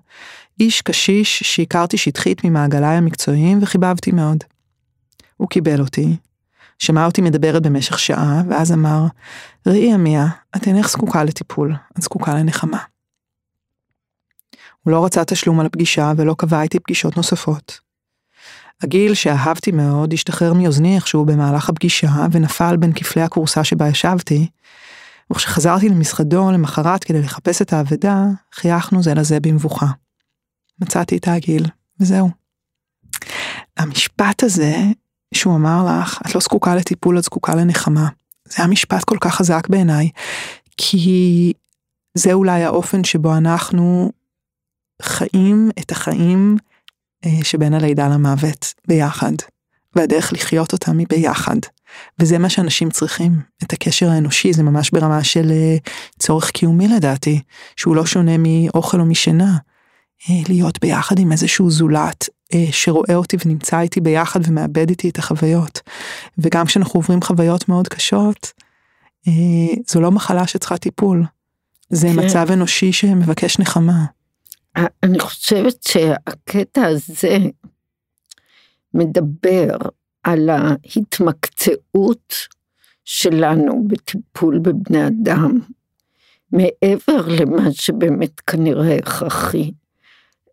איש 0.59 0.81
קשיש 0.81 1.43
שהכרתי 1.43 1.97
שטחית 1.97 2.43
ממעגליי 2.43 2.97
המקצועיים 2.97 3.59
וחיבבתי 3.61 4.11
מאוד. 4.11 4.43
הוא 5.37 5.49
קיבל 5.49 5.81
אותי, 5.81 6.17
שמע 6.79 7.05
אותי 7.05 7.21
מדברת 7.21 7.63
במשך 7.63 7.99
שעה, 7.99 8.41
ואז 8.49 8.71
אמר, 8.71 9.05
ראי 9.67 9.93
עמיה, 9.93 10.27
את 10.55 10.67
אינך 10.67 10.89
זקוקה 10.89 11.23
לטיפול, 11.23 11.75
את 11.97 12.01
זקוקה 12.01 12.33
לנחמה. 12.35 12.79
הוא 14.83 14.91
לא 14.91 15.05
רצה 15.05 15.25
תשלום 15.25 15.59
על 15.59 15.65
הפגישה 15.65 16.11
ולא 16.17 16.35
קבע 16.37 16.61
איתי 16.61 16.79
פגישות 16.79 17.17
נוספות. 17.17 17.84
הגיל 18.85 19.13
שאהבתי 19.13 19.71
מאוד 19.71 20.13
השתחרר 20.13 20.53
מאוזני 20.53 20.95
איכשהו 20.95 21.25
במהלך 21.25 21.69
הפגישה 21.69 22.25
ונפל 22.31 22.77
בין 22.77 22.91
כפלי 22.93 23.21
הכורסה 23.21 23.63
שבה 23.63 23.87
ישבתי, 23.87 24.47
וכשחזרתי 25.31 25.89
למשרדו 25.89 26.51
למחרת 26.51 27.03
כדי 27.03 27.21
לחפש 27.21 27.61
את 27.61 27.73
האבדה, 27.73 28.23
חייכנו 28.53 29.03
זה 29.03 29.13
לזה 29.13 29.39
במבוכה. 29.39 29.85
מצאתי 30.81 31.17
את 31.17 31.27
העגיל, 31.27 31.65
וזהו. 31.99 32.29
המשפט 33.77 34.43
הזה 34.43 34.75
שהוא 35.33 35.55
אמר 35.55 35.85
לך, 35.89 36.19
את 36.25 36.35
לא 36.35 36.41
זקוקה 36.41 36.75
לטיפול, 36.75 37.19
את 37.19 37.23
זקוקה 37.23 37.55
לנחמה. 37.55 38.07
זה 38.47 38.55
היה 38.57 38.67
משפט 38.67 39.03
כל 39.03 39.17
כך 39.21 39.35
חזק 39.35 39.67
בעיניי, 39.69 40.09
כי 40.77 41.53
זה 42.13 42.33
אולי 42.33 42.63
האופן 42.63 43.03
שבו 43.03 43.37
אנחנו 43.37 44.11
חיים 45.01 45.69
את 45.79 45.91
החיים 45.91 46.57
שבין 47.43 47.73
הלידה 47.73 48.07
למוות 48.07 48.73
ביחד, 48.87 49.31
והדרך 49.95 50.33
לחיות 50.33 50.73
אותם 50.73 50.97
היא 50.97 51.07
ביחד. 51.09 51.57
וזה 52.19 52.37
מה 52.37 52.49
שאנשים 52.49 52.89
צריכים, 52.89 53.31
את 53.63 53.73
הקשר 53.73 54.09
האנושי, 54.09 54.53
זה 54.53 54.63
ממש 54.63 54.91
ברמה 54.91 55.23
של 55.23 55.51
אה, 55.51 55.77
צורך 56.19 56.51
קיומי 56.51 56.87
לדעתי, 56.87 57.41
שהוא 57.75 57.95
לא 57.95 58.05
שונה 58.05 58.35
מאוכל 58.37 58.99
או 58.99 59.05
משינה. 59.05 59.57
אה, 60.29 60.35
להיות 60.49 60.79
ביחד 60.81 61.19
עם 61.19 61.31
איזשהו 61.31 61.71
זולת 61.71 62.29
שרואה 62.71 63.15
אותי 63.15 63.37
ונמצא 63.45 63.79
איתי 63.79 64.01
ביחד 64.01 64.39
ומאבד 64.43 64.89
איתי 64.89 65.09
את 65.09 65.17
החוויות. 65.17 65.81
וגם 66.37 66.65
כשאנחנו 66.65 66.99
עוברים 66.99 67.21
חוויות 67.21 67.69
מאוד 67.69 67.87
קשות, 67.87 68.51
זו 69.87 70.01
לא 70.01 70.11
מחלה 70.11 70.47
שצריכה 70.47 70.77
טיפול. 70.77 71.25
זה 71.89 72.07
כן. 72.07 72.25
מצב 72.25 72.51
אנושי 72.51 72.93
שמבקש 72.93 73.59
נחמה. 73.59 74.05
אני 75.03 75.19
חושבת 75.19 75.83
שהקטע 75.83 76.85
הזה 76.85 77.37
מדבר 78.93 79.77
על 80.23 80.49
ההתמקצעות 80.49 82.33
שלנו 83.05 83.87
בטיפול 83.87 84.59
בבני 84.59 85.07
אדם, 85.07 85.59
מעבר 86.51 87.27
למה 87.27 87.71
שבאמת 87.71 88.39
כנראה 88.39 88.95
הכרחי. 88.95 89.71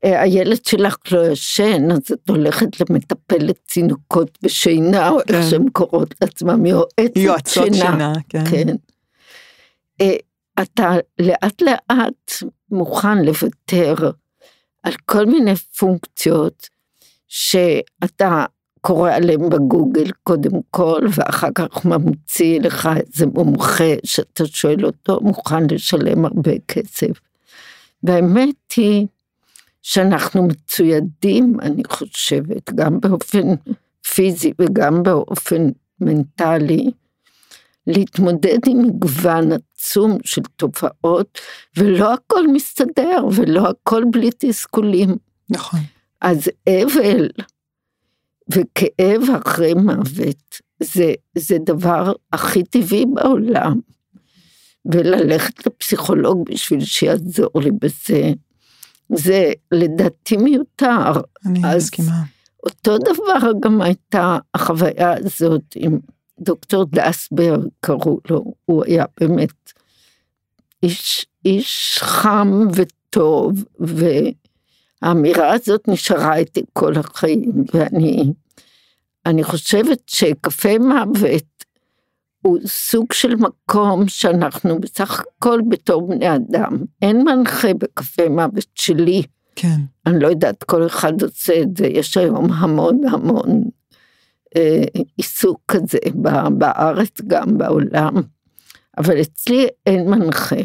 הילד 0.02 0.64
שלך 0.64 0.96
לא 1.12 1.26
ישן, 1.26 1.90
אז 1.90 2.12
את 2.12 2.28
הולכת 2.28 2.80
למטפלת 2.80 3.58
צינוקות 3.66 4.38
בשינה, 4.42 5.08
או 5.08 5.18
כן. 5.26 5.34
איך 5.34 5.50
שהן 5.50 5.68
קוראות 5.72 6.14
לעצמם, 6.20 6.66
יועצת 6.66 6.88
שינה. 7.14 7.24
יועצות 7.24 7.74
שינה, 7.74 8.12
כן. 8.28 8.44
כן. 8.50 8.74
אתה 10.62 10.96
לאט 11.18 11.62
לאט 11.62 12.32
מוכן 12.72 13.24
לוותר 13.24 13.94
על 14.82 14.92
כל 15.04 15.26
מיני 15.26 15.56
פונקציות 15.56 16.68
שאתה 17.28 18.44
קורא 18.80 19.10
עליהן 19.12 19.48
בגוגל 19.48 20.10
קודם 20.22 20.60
כל, 20.70 21.00
ואחר 21.14 21.48
כך 21.54 21.84
ממציא 21.84 22.60
לך 22.60 22.88
איזה 22.96 23.26
מומחה 23.26 23.94
שאתה 24.04 24.46
שואל 24.46 24.86
אותו, 24.86 25.20
מוכן 25.20 25.66
לשלם 25.70 26.24
הרבה 26.24 26.52
כסף. 26.68 27.20
והאמת 28.02 28.72
היא 28.76 29.06
שאנחנו 29.82 30.42
מצוידים, 30.42 31.60
אני 31.62 31.82
חושבת, 31.88 32.72
גם 32.74 33.00
באופן 33.00 33.48
פיזי 34.14 34.52
וגם 34.58 35.02
באופן 35.02 35.68
מנטלי, 36.00 36.90
להתמודד 37.86 38.58
עם 38.66 38.82
מגוון 38.82 39.50
עצום 39.52 40.18
של 40.24 40.42
תופעות, 40.56 41.38
ולא 41.76 42.14
הכל 42.14 42.46
מסתדר, 42.52 43.26
ולא 43.34 43.68
הכל 43.68 44.04
בלי 44.10 44.30
תסכולים. 44.38 45.16
נכון. 45.50 45.80
אז 46.20 46.50
אבל 46.68 47.28
וכאב 48.48 49.22
אחרי 49.40 49.74
מוות 49.74 50.60
זה, 50.82 51.12
זה 51.38 51.56
דבר 51.66 52.12
הכי 52.32 52.62
טבעי 52.62 53.04
בעולם. 53.14 53.80
וללכת 54.84 55.66
לפסיכולוג 55.66 56.44
בשביל 56.50 56.84
שיעזור 56.84 57.50
לי 57.54 57.70
בזה, 57.70 58.32
זה 59.12 59.52
לדעתי 59.72 60.36
מיותר. 60.36 61.12
אני 61.46 61.60
מסכימה. 61.76 62.22
אותו 62.66 62.98
דבר 62.98 63.52
גם 63.60 63.82
הייתה 63.82 64.38
החוויה 64.54 65.12
הזאת 65.12 65.62
עם 65.76 65.98
דוקטור 66.42 66.84
דסבר, 66.84 67.56
קראו 67.80 68.18
לו, 68.30 68.54
הוא 68.64 68.84
היה 68.84 69.04
באמת 69.20 69.72
איש, 70.82 71.26
איש 71.44 71.98
חם 72.02 72.68
וטוב, 72.74 73.64
והאמירה 75.02 75.54
הזאת 75.54 75.88
נשארה 75.88 76.36
איתי 76.36 76.62
כל 76.72 76.92
החיים, 76.98 77.64
ואני 77.74 78.32
אני 79.26 79.44
חושבת 79.44 80.02
שקפה 80.06 80.78
מוות 80.78 81.64
הוא 82.42 82.58
סוג 82.66 83.12
של 83.12 83.36
מקום 83.36 84.08
שאנחנו 84.08 84.80
בסך 84.80 85.20
הכל 85.20 85.60
בתור 85.68 86.08
בני 86.08 86.36
אדם, 86.36 86.76
אין 87.02 87.24
מנחה 87.24 87.74
בקפה 87.74 88.28
מוות 88.28 88.66
שלי. 88.74 89.22
כן. 89.56 89.76
אני 90.06 90.20
לא 90.20 90.28
יודעת, 90.28 90.64
כל 90.64 90.86
אחד 90.86 91.22
עושה 91.22 91.62
את 91.62 91.76
זה, 91.76 91.86
יש 91.86 92.16
היום 92.16 92.52
המון 92.52 93.00
המון 93.10 93.64
עיסוק 95.16 95.60
כזה 95.68 95.98
בארץ 96.58 97.20
גם 97.26 97.58
בעולם, 97.58 98.14
אבל 98.98 99.20
אצלי 99.20 99.66
אין 99.86 100.10
מנחה, 100.10 100.56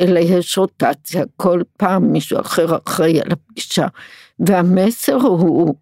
אלא 0.00 0.18
יש 0.18 0.58
רוטציה, 0.58 1.24
כל 1.36 1.62
פעם 1.76 2.12
מישהו 2.12 2.40
אחר 2.40 2.76
אחראי 2.76 3.20
על 3.20 3.32
הפגישה, 3.32 3.86
והמסר 4.38 5.14
הוא 5.14 5.74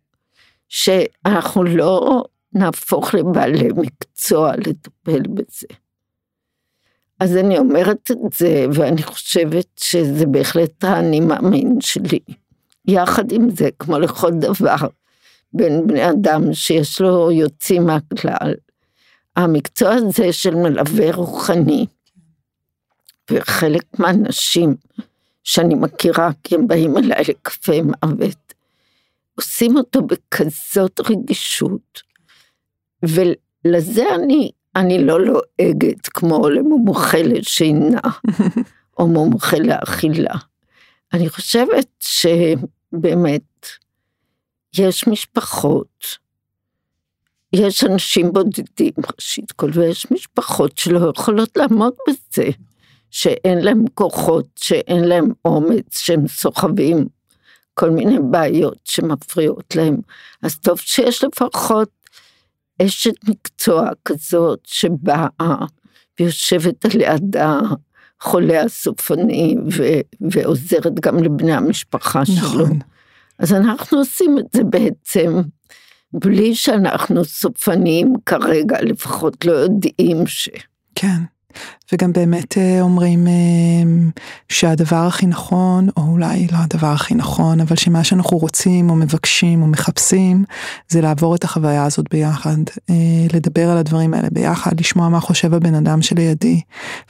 שאנחנו 0.68 1.64
לא 1.64 2.24
נהפוך 2.52 3.14
לבעלי 3.14 3.68
מקצוע 3.76 4.52
לטפל 4.56 5.22
בזה. 5.34 5.66
אז 7.20 7.36
אני 7.36 7.58
אומרת 7.58 8.10
את 8.10 8.32
זה, 8.38 8.66
ואני 8.72 9.02
חושבת 9.02 9.66
שזה 9.76 10.26
בהחלט 10.26 10.84
האני 10.84 11.20
מאמין 11.20 11.80
שלי. 11.80 12.18
יחד 12.86 13.32
עם 13.32 13.50
זה, 13.50 13.68
כמו 13.78 13.98
לכל 13.98 14.30
דבר, 14.30 14.76
בין 15.54 15.86
בני 15.86 16.10
אדם 16.10 16.54
שיש 16.54 17.00
לו 17.00 17.30
יוצאים 17.30 17.86
מהכלל, 17.86 18.54
המקצוע 19.36 19.94
הזה 19.94 20.32
של 20.32 20.54
מלווה 20.54 21.14
רוחני, 21.14 21.86
וחלק 23.30 23.84
מהאנשים 23.98 24.76
שאני 25.44 25.74
מכירה, 25.74 26.30
כי 26.42 26.54
הם 26.54 26.66
באים 26.66 26.96
אליי 26.96 27.24
לקפה 27.28 27.72
מוות, 27.82 28.54
עושים 29.34 29.76
אותו 29.76 30.02
בכזאת 30.02 31.00
רגישות, 31.10 32.02
ולזה 33.02 34.14
אני, 34.14 34.50
אני 34.76 35.04
לא 35.04 35.20
לועגת 35.20 36.06
כמו 36.06 36.48
למומחה 36.48 37.22
לשינה, 37.22 38.00
או 38.98 39.06
מומחה 39.06 39.56
לאכילה. 39.58 40.34
אני 41.12 41.28
חושבת 41.28 41.88
שבאמת, 42.00 43.66
יש 44.78 45.06
משפחות, 45.06 46.04
יש 47.52 47.84
אנשים 47.84 48.32
בודדים 48.32 48.92
ראשית 49.14 49.52
כל, 49.52 49.70
ויש 49.74 50.10
משפחות 50.10 50.78
שלא 50.78 51.10
יכולות 51.16 51.56
לעמוד 51.56 51.92
בזה, 52.08 52.50
שאין 53.10 53.58
להם 53.58 53.84
כוחות, 53.94 54.46
שאין 54.56 55.04
להם 55.04 55.32
אומץ, 55.44 55.98
שהם 55.98 56.28
סוחבים 56.28 57.06
כל 57.74 57.90
מיני 57.90 58.18
בעיות 58.30 58.78
שמפריעות 58.84 59.76
להם. 59.76 59.96
אז 60.42 60.58
טוב 60.58 60.78
שיש 60.78 61.24
לפחות 61.24 61.88
אשת 62.82 63.28
מקצוע 63.28 63.88
כזאת 64.04 64.60
שבאה 64.64 65.56
ויושבת 66.20 66.84
על 66.84 67.00
יד 67.00 67.36
החולה 68.20 68.62
הסופני 68.62 69.56
ו- 69.76 70.00
ועוזרת 70.30 71.00
גם 71.00 71.22
לבני 71.22 71.52
המשפחה 71.52 72.22
נכון. 72.36 72.36
שלו. 72.36 72.91
אז 73.38 73.52
אנחנו 73.52 73.98
עושים 73.98 74.38
את 74.38 74.44
זה 74.52 74.64
בעצם 74.64 75.42
בלי 76.12 76.54
שאנחנו 76.54 77.24
סופניים 77.24 78.14
כרגע, 78.26 78.76
לפחות 78.82 79.44
לא 79.44 79.52
יודעים 79.52 80.26
ש... 80.26 80.48
כן. 80.94 81.22
וגם 81.92 82.12
באמת 82.12 82.58
אה, 82.58 82.80
אומרים 82.80 83.26
אה, 83.26 83.32
שהדבר 84.48 84.96
הכי 84.96 85.26
נכון, 85.26 85.88
או 85.96 86.02
אולי 86.02 86.46
לא 86.52 86.58
הדבר 86.58 86.86
הכי 86.86 87.14
נכון, 87.14 87.60
אבל 87.60 87.76
שמה 87.76 88.04
שאנחנו 88.04 88.38
רוצים 88.38 88.90
או 88.90 88.96
מבקשים 88.96 89.62
או 89.62 89.66
מחפשים, 89.66 90.44
זה 90.88 91.00
לעבור 91.00 91.34
את 91.34 91.44
החוויה 91.44 91.84
הזאת 91.84 92.06
ביחד, 92.10 92.56
אה, 92.90 93.26
לדבר 93.32 93.70
על 93.70 93.78
הדברים 93.78 94.14
האלה 94.14 94.28
ביחד, 94.32 94.80
לשמוע 94.80 95.08
מה 95.08 95.20
חושב 95.20 95.54
הבן 95.54 95.74
אדם 95.74 96.02
שלידי, 96.02 96.60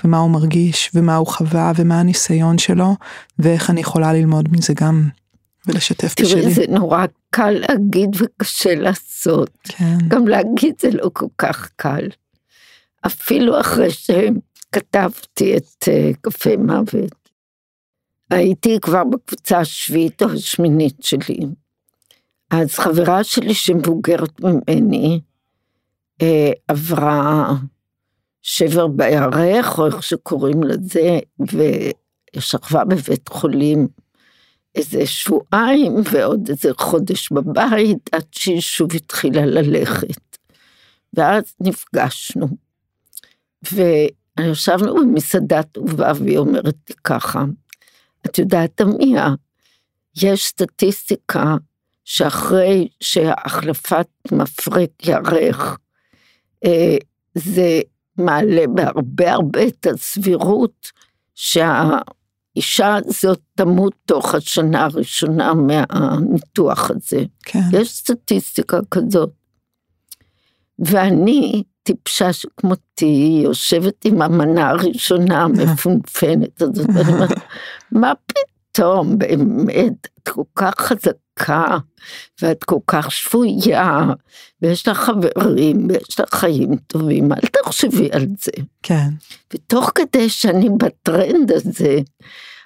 ומה 0.05 0.19
הוא 0.19 0.31
מרגיש, 0.31 0.91
ומה 0.95 1.17
הוא 1.17 1.27
חווה, 1.27 1.73
ומה 1.77 2.01
הניסיון 2.01 2.59
שלו, 2.59 2.97
ואיך 3.39 3.71
אני 3.71 3.81
יכולה 3.81 4.13
ללמוד 4.13 4.49
מזה 4.53 4.75
גם, 4.75 5.09
ולשתף 5.67 6.15
בשלי. 6.21 6.41
תראי, 6.43 6.55
זה 6.55 6.65
נורא 6.69 7.05
קל 7.31 7.51
להגיד 7.51 8.09
וקשה 8.19 8.75
לעשות. 8.75 9.51
כן. 9.63 9.99
גם 10.09 10.29
להגיד 10.29 10.75
זה 10.81 10.91
לא 10.93 11.11
כל 11.13 11.27
כך 11.39 11.71
קל. 11.77 12.09
אפילו 13.07 13.61
אחרי 13.61 13.89
שכתבתי 13.91 15.57
את 15.57 15.89
אה, 15.89 16.11
קפה 16.21 16.57
מוות. 16.57 17.29
הייתי 18.31 18.79
כבר 18.81 19.05
בקבוצה 19.05 19.59
השביעית 19.59 20.23
או 20.23 20.31
השמינית 20.31 20.97
שלי. 21.01 21.39
אז 22.51 22.71
חברה 22.75 23.25
שלי 23.25 23.55
שמבוגרת 23.55 24.41
ממני 24.41 25.21
אה, 26.23 26.51
עברה 26.69 27.55
שבר 28.43 28.87
בירך, 28.87 29.79
או 29.79 29.87
איך 29.87 30.03
שקוראים 30.03 30.63
לזה, 30.63 31.19
ושכבה 32.37 32.85
בבית 32.85 33.29
חולים 33.29 33.89
איזה 34.75 35.07
שבועיים 35.07 35.95
ועוד 36.13 36.49
איזה 36.49 36.71
חודש 36.79 37.33
בבית, 37.33 38.11
עד 38.13 38.25
שהיא 38.33 38.61
שוב 38.61 38.93
התחילה 38.95 39.47
ללכת. 39.47 40.39
ואז 41.15 41.45
נפגשנו. 41.61 42.49
וישבנו 43.73 44.95
במסעדה 44.95 45.63
טובה 45.63 46.13
והיא 46.17 46.39
אומרת 46.39 46.77
לי 46.89 46.95
ככה, 47.05 47.45
את 48.27 48.39
יודעת 48.39 48.81
עמיה, 48.81 49.35
יש 50.17 50.47
סטטיסטיקה 50.47 51.57
שאחרי 52.05 52.89
שהחלפת 53.01 54.07
מפרק 54.33 54.91
ירך, 55.07 55.79
אה, 56.65 56.97
זה 57.35 57.81
מעלה 58.19 58.67
בהרבה 58.75 59.33
הרבה 59.33 59.67
את 59.67 59.87
הסבירות 59.87 60.93
שהאישה 62.59 62.97
הזאת 63.07 63.41
תמות 63.55 63.95
תוך 64.07 64.35
השנה 64.35 64.85
הראשונה 64.85 65.53
מהניתוח 65.55 66.91
הזה. 66.91 67.25
כן. 67.45 67.61
יש 67.73 67.89
סטטיסטיקה 67.89 68.79
כזאת. 68.91 69.31
ואני 70.79 71.63
טיפשה 71.83 72.33
שכמותי, 72.33 73.41
יושבת 73.45 74.05
עם 74.05 74.23
המנה 74.23 74.71
הראשונה 74.71 75.43
המפונפנת 75.45 76.63
הזאת, 76.63 76.87
ואני 76.95 77.13
אומרת, 77.13 77.31
מה 77.93 78.13
פתאום, 78.27 78.52
באמת, 79.19 80.09
את 80.23 80.29
כל 80.29 80.43
כך 80.55 80.75
חזקה, 80.81 81.79
ואת 82.43 82.65
כל 82.65 82.79
כך 82.87 83.13
שפויה, 83.13 84.05
ויש 84.63 84.89
לך 84.89 84.99
חברים, 84.99 85.89
ויש 85.89 86.21
לך 86.21 86.35
חיים 86.35 86.77
טובים, 86.77 87.33
אל 87.33 87.49
תחשבי 87.63 88.09
על 88.13 88.27
זה. 88.39 88.53
כן. 88.83 89.09
ותוך 89.55 89.93
כדי 89.95 90.29
שאני 90.29 90.69
בטרנד 90.69 91.53
הזה, 91.53 91.99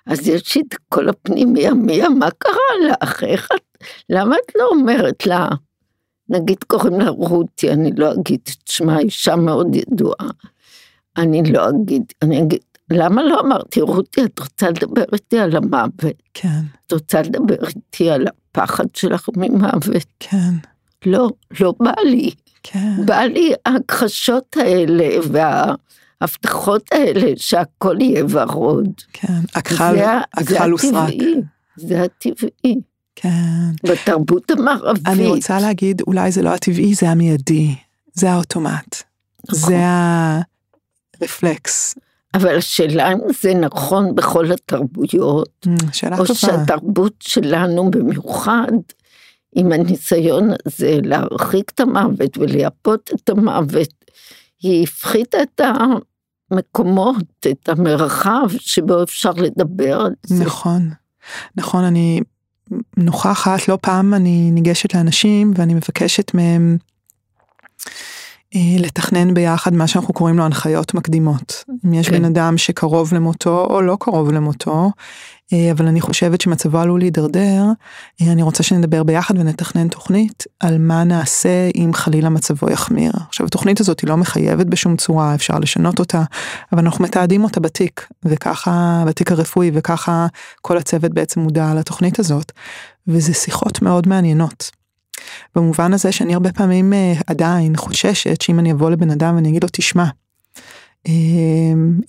אז 0.06 0.28
יש 0.28 0.56
לי 0.56 0.62
את 0.68 0.74
כל 0.88 1.08
הפנימי, 1.08 1.70
מיה, 1.70 2.08
מה 2.08 2.28
קרה 2.38 2.90
לך? 3.02 3.24
איך 3.24 3.48
את, 3.54 3.84
למה 4.10 4.36
את 4.36 4.52
לא 4.56 4.68
אומרת 4.72 5.26
לה? 5.26 5.48
נגיד 6.28 6.64
קוראים 6.66 7.00
לה 7.00 7.08
רותי, 7.08 7.70
אני 7.70 7.90
לא 7.96 8.12
אגיד 8.12 8.40
את 8.44 8.68
שמה, 8.68 8.98
אישה 8.98 9.36
מאוד 9.36 9.74
ידועה. 9.74 10.30
אני 11.16 11.52
לא 11.52 11.68
אגיד, 11.68 12.02
אני 12.22 12.42
אגיד, 12.42 12.60
למה 12.90 13.22
לא 13.22 13.40
אמרתי, 13.40 13.80
רותי, 13.80 14.24
את 14.24 14.38
רוצה 14.38 14.70
לדבר 14.70 15.04
איתי 15.12 15.38
על 15.38 15.56
המוות? 15.56 16.02
כן, 16.34 16.60
את 16.86 16.92
רוצה 16.92 17.22
לדבר 17.22 17.54
איתי 17.68 18.10
על 18.10 18.26
הפחד 18.26 18.84
שלך 18.94 19.28
ממוות? 19.36 20.06
כן, 20.20 20.50
לא, 21.06 21.28
לא 21.60 21.74
בא 21.80 21.92
לי. 22.04 22.30
כן. 22.62 23.06
בא 23.06 23.20
לי 23.20 23.52
ההכחשות 23.66 24.56
האלה 24.56 25.08
וההבטחות 26.20 26.82
האלה 26.92 27.32
שהכל 27.36 27.96
יהיה 28.00 28.24
ורוד. 28.30 28.88
כן, 29.12 29.32
הכחל, 29.54 29.94
זה 29.96 30.10
ה- 30.10 30.20
זה 30.40 30.56
הכחל. 30.64 30.72
הטבעי, 30.74 31.34
זה 31.76 32.02
הטבעי. 32.02 32.80
כן. 33.16 33.30
בתרבות 33.84 34.50
המערבית. 34.50 35.06
אני 35.08 35.26
רוצה 35.26 35.60
להגיד, 35.60 36.00
אולי 36.06 36.32
זה 36.32 36.42
לא 36.42 36.50
הטבעי, 36.54 36.94
זה 36.94 37.10
המיידי, 37.10 37.74
זה 38.14 38.30
האוטומט, 38.30 38.96
נכון. 39.48 39.70
זה 39.70 39.76
הרפלקס. 41.20 41.94
אבל 42.36 42.56
השאלה 42.56 43.12
אם 43.12 43.18
זה 43.42 43.54
נכון 43.54 44.14
בכל 44.14 44.52
התרבויות, 44.52 45.66
Mm, 45.66 45.70
שאלה 45.92 46.18
או 46.18 46.26
טובה. 46.26 46.38
שהתרבות 46.38 47.14
שלנו 47.20 47.90
במיוחד, 47.90 48.72
עם 49.56 49.72
הניסיון 49.72 50.50
הזה 50.66 50.98
להרחיק 51.02 51.70
את 51.74 51.80
המוות 51.80 52.38
ולייפות 52.38 53.10
את 53.14 53.28
המוות, 53.28 53.88
היא 54.62 54.84
הפחיתה 54.84 55.38
את 55.42 55.60
המקומות, 56.50 57.24
את 57.50 57.68
המרחב 57.68 58.48
שבו 58.58 59.02
אפשר 59.02 59.30
לדבר 59.30 60.00
על 60.00 60.12
זה. 60.26 60.44
נכון, 60.44 60.90
נכון, 61.56 61.84
אני 61.84 62.20
נוכחת, 62.96 63.68
לא 63.68 63.78
פעם 63.82 64.14
אני 64.14 64.50
ניגשת 64.50 64.94
לאנשים 64.94 65.52
ואני 65.56 65.74
מבקשת 65.74 66.34
מהם 66.34 66.78
לתכנן 68.54 69.34
ביחד 69.34 69.74
מה 69.74 69.86
שאנחנו 69.86 70.14
קוראים 70.14 70.38
לו 70.38 70.44
הנחיות 70.44 70.94
מקדימות. 70.94 71.64
אם 71.84 71.94
יש 71.94 72.08
כן. 72.08 72.18
בן 72.18 72.24
אדם 72.24 72.58
שקרוב 72.58 73.14
למותו 73.14 73.64
או 73.70 73.82
לא 73.82 73.96
קרוב 74.00 74.32
למותו, 74.32 74.90
אה, 75.52 75.72
אבל 75.72 75.86
אני 75.86 76.00
חושבת 76.00 76.40
שמצבו 76.40 76.78
עלול 76.78 77.00
להידרדר, 77.00 77.64
אה, 78.22 78.32
אני 78.32 78.42
רוצה 78.42 78.62
שנדבר 78.62 79.02
ביחד 79.02 79.38
ונתכנן 79.38 79.88
תוכנית 79.88 80.44
על 80.60 80.78
מה 80.78 81.04
נעשה 81.04 81.70
אם 81.74 81.90
חלילה 81.94 82.28
מצבו 82.28 82.70
יחמיר. 82.70 83.12
עכשיו 83.28 83.46
התוכנית 83.46 83.80
הזאת 83.80 84.00
היא 84.00 84.08
לא 84.08 84.16
מחייבת 84.16 84.66
בשום 84.66 84.96
צורה, 84.96 85.34
אפשר 85.34 85.58
לשנות 85.58 85.98
אותה, 85.98 86.22
אבל 86.72 86.84
אנחנו 86.84 87.04
מתעדים 87.04 87.44
אותה 87.44 87.60
בתיק, 87.60 88.08
וככה, 88.24 89.04
בתיק 89.06 89.32
הרפואי, 89.32 89.70
וככה 89.74 90.26
כל 90.62 90.76
הצוות 90.76 91.14
בעצם 91.14 91.40
מודע 91.40 91.74
לתוכנית 91.74 92.18
הזאת, 92.18 92.52
וזה 93.08 93.34
שיחות 93.34 93.82
מאוד 93.82 94.08
מעניינות. 94.08 94.70
במובן 95.54 95.92
הזה 95.92 96.12
שאני 96.12 96.34
הרבה 96.34 96.52
פעמים 96.52 96.92
אה, 96.92 97.12
עדיין 97.26 97.76
חוששת 97.76 98.40
שאם 98.40 98.58
אני 98.58 98.72
אבוא 98.72 98.90
לבן 98.90 99.10
אדם 99.10 99.34
ואני 99.34 99.48
אגיד 99.48 99.62
לו, 99.62 99.68
תשמע, 99.72 100.04
אה, 101.08 101.12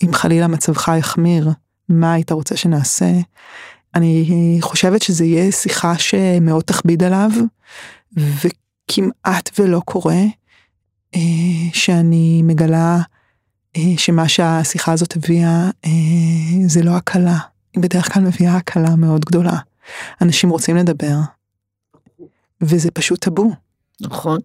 אם 0.04 0.12
חלילה 0.12 0.46
מצבך 0.46 0.90
יחמיר, 0.98 1.50
מה 1.88 2.12
היית 2.12 2.32
רוצה 2.32 2.56
שנעשה? 2.56 3.10
אני 3.94 4.58
חושבת 4.60 5.02
שזה 5.02 5.24
יהיה 5.24 5.52
שיחה 5.52 5.98
שמאוד 5.98 6.62
תכביד 6.62 7.02
עליו, 7.02 7.30
וכמעט 8.12 9.50
ולא 9.58 9.82
קורה 9.84 10.22
אה, 11.14 11.20
שאני 11.72 12.42
מגלה 12.44 12.98
שמה 13.96 14.28
שהשיחה 14.28 14.92
הזאת 14.92 15.16
הביאה 15.16 15.70
אה, 15.84 15.90
זה 16.66 16.82
לא 16.82 16.90
הקלה, 16.90 17.38
היא 17.74 17.82
בדרך 17.82 18.12
כלל 18.12 18.22
מביאה 18.22 18.56
הקלה 18.56 18.96
מאוד 18.96 19.24
גדולה. 19.24 19.58
אנשים 20.22 20.50
רוצים 20.50 20.76
לדבר, 20.76 21.16
וזה 22.60 22.90
פשוט 22.90 23.24
טאבו. 23.24 23.50
נכון. 24.00 24.40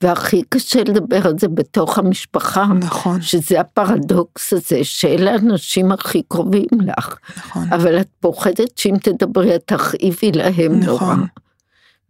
והכי 0.00 0.42
קשה 0.48 0.80
לדבר 0.80 1.26
על 1.26 1.38
זה 1.38 1.48
בתוך 1.48 1.98
המשפחה, 1.98 2.64
נכון, 2.64 3.22
שזה 3.22 3.60
הפרדוקס 3.60 4.52
הזה, 4.52 4.78
שאלה 4.82 5.32
האנשים 5.32 5.92
הכי 5.92 6.22
קרובים 6.28 6.68
לך, 6.80 7.16
נכון, 7.36 7.72
אבל 7.72 8.00
את 8.00 8.08
פוחדת 8.20 8.78
שאם 8.78 8.94
תדברי 9.02 9.56
את 9.56 9.62
תכאיבי 9.66 10.32
להם 10.32 10.80
נורא. 10.80 10.96
נכון. 10.96 11.26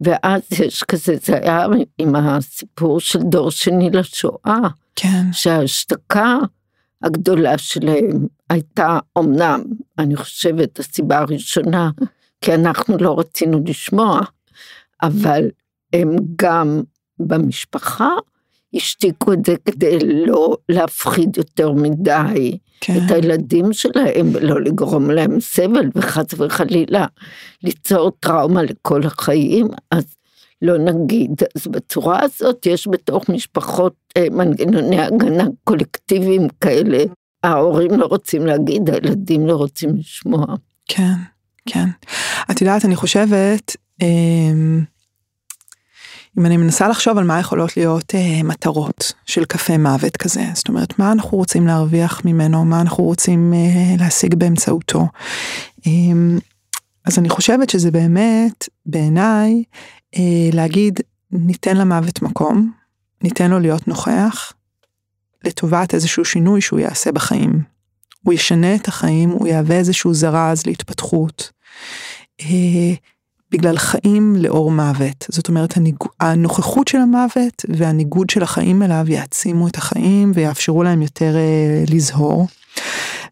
ואז 0.01 0.41
יש 0.59 0.83
כזה, 0.83 1.15
זה 1.23 1.37
היה 1.37 1.65
עם 1.97 2.15
הסיפור 2.15 2.99
של 2.99 3.19
דור 3.19 3.51
שני 3.51 3.89
לשואה, 3.89 4.59
כן, 4.95 5.23
שההשתקה 5.31 6.37
הגדולה 7.03 7.57
שלהם 7.57 8.27
הייתה 8.49 8.99
אמנם, 9.17 9.61
אני 9.99 10.15
חושבת, 10.15 10.79
הסיבה 10.79 11.19
הראשונה, 11.19 11.89
כי 12.41 12.53
אנחנו 12.53 12.97
לא 12.97 13.19
רצינו 13.19 13.63
לשמוע, 13.65 14.21
אבל 15.03 15.49
הם 15.93 16.15
גם 16.35 16.81
במשפחה 17.19 18.09
השתיקו 18.73 19.33
את 19.33 19.45
זה 19.45 19.55
כדי 19.65 19.99
לא 19.99 20.57
להפחיד 20.69 21.37
יותר 21.37 21.71
מדי 21.71 22.57
כן, 22.81 22.97
את 22.97 23.11
הילדים 23.11 23.73
שלהם 23.73 24.29
ולא 24.33 24.61
לגרום 24.61 25.11
להם 25.11 25.39
סבל 25.39 25.89
וחס 25.95 26.25
וחלילה 26.37 27.05
ליצור 27.63 28.11
טראומה 28.19 28.63
לכל 28.63 29.03
החיים, 29.03 29.67
אז 29.91 30.03
לא 30.61 30.77
נגיד. 30.77 31.31
אז 31.55 31.67
בצורה 31.67 32.19
הזאת 32.23 32.65
יש 32.65 32.87
בתוך 32.87 33.29
משפחות 33.29 33.93
אה, 34.17 34.25
מנגנוני 34.31 35.01
הגנה 35.01 35.45
קולקטיביים 35.63 36.47
כאלה. 36.61 37.03
ההורים 37.43 37.91
לא 37.91 38.05
רוצים 38.05 38.45
להגיד, 38.45 38.89
הילדים 38.89 39.47
לא 39.47 39.55
רוצים 39.55 39.89
לשמוע. 39.95 40.45
כן, 40.87 41.13
כן. 41.65 41.85
את 42.51 42.61
יודעת, 42.61 42.85
אני 42.85 42.95
חושבת, 42.95 43.75
אמ, 44.01 44.83
אם 46.39 46.45
אני 46.45 46.57
מנסה 46.57 46.87
לחשוב 46.87 47.17
על 47.17 47.23
מה 47.23 47.39
יכולות 47.39 47.77
להיות 47.77 48.15
אה, 48.15 48.43
מטרות 48.43 49.13
של 49.25 49.45
קפה 49.45 49.77
מוות 49.77 50.17
כזה, 50.17 50.43
זאת 50.53 50.67
אומרת, 50.67 50.99
מה 50.99 51.11
אנחנו 51.11 51.37
רוצים 51.37 51.67
להרוויח 51.67 52.21
ממנו, 52.25 52.65
מה 52.65 52.81
אנחנו 52.81 53.03
רוצים 53.03 53.53
אה, 53.53 53.95
להשיג 53.99 54.35
באמצעותו. 54.35 55.07
אמ, 55.87 56.39
אז 57.05 57.19
אני 57.19 57.29
חושבת 57.29 57.69
שזה 57.69 57.91
באמת, 57.91 58.69
בעיניי, 58.85 59.63
אה, 60.15 60.49
להגיד, 60.53 60.99
ניתן 61.31 61.77
למוות 61.77 62.21
מקום, 62.21 62.71
ניתן 63.23 63.51
לו 63.51 63.59
להיות 63.59 63.87
נוכח, 63.87 64.53
לטובת 65.43 65.93
איזשהו 65.93 66.25
שינוי 66.25 66.61
שהוא 66.61 66.79
יעשה 66.79 67.11
בחיים. 67.11 67.61
הוא 68.23 68.33
ישנה 68.33 68.75
את 68.75 68.87
החיים, 68.87 69.29
הוא 69.29 69.47
יהווה 69.47 69.75
איזשהו 69.75 70.13
זרז 70.13 70.65
להתפתחות. 70.65 71.51
אה, 72.41 72.93
בגלל 73.53 73.77
חיים 73.77 74.35
לאור 74.35 74.71
מוות. 74.71 75.25
זאת 75.29 75.47
אומרת. 75.47 75.73
הנוכחות 76.19 76.87
של 76.87 76.97
המוות 76.97 77.65
והניגוד 77.69 78.29
של 78.29 78.43
החיים 78.43 78.83
אליו 78.83 79.05
יעצימו 79.07 79.67
את 79.67 79.77
החיים 79.77 80.31
ויאפשרו 80.35 80.83
להם 80.83 81.01
יותר 81.01 81.35
אה, 81.35 81.83
לזהור. 81.89 82.47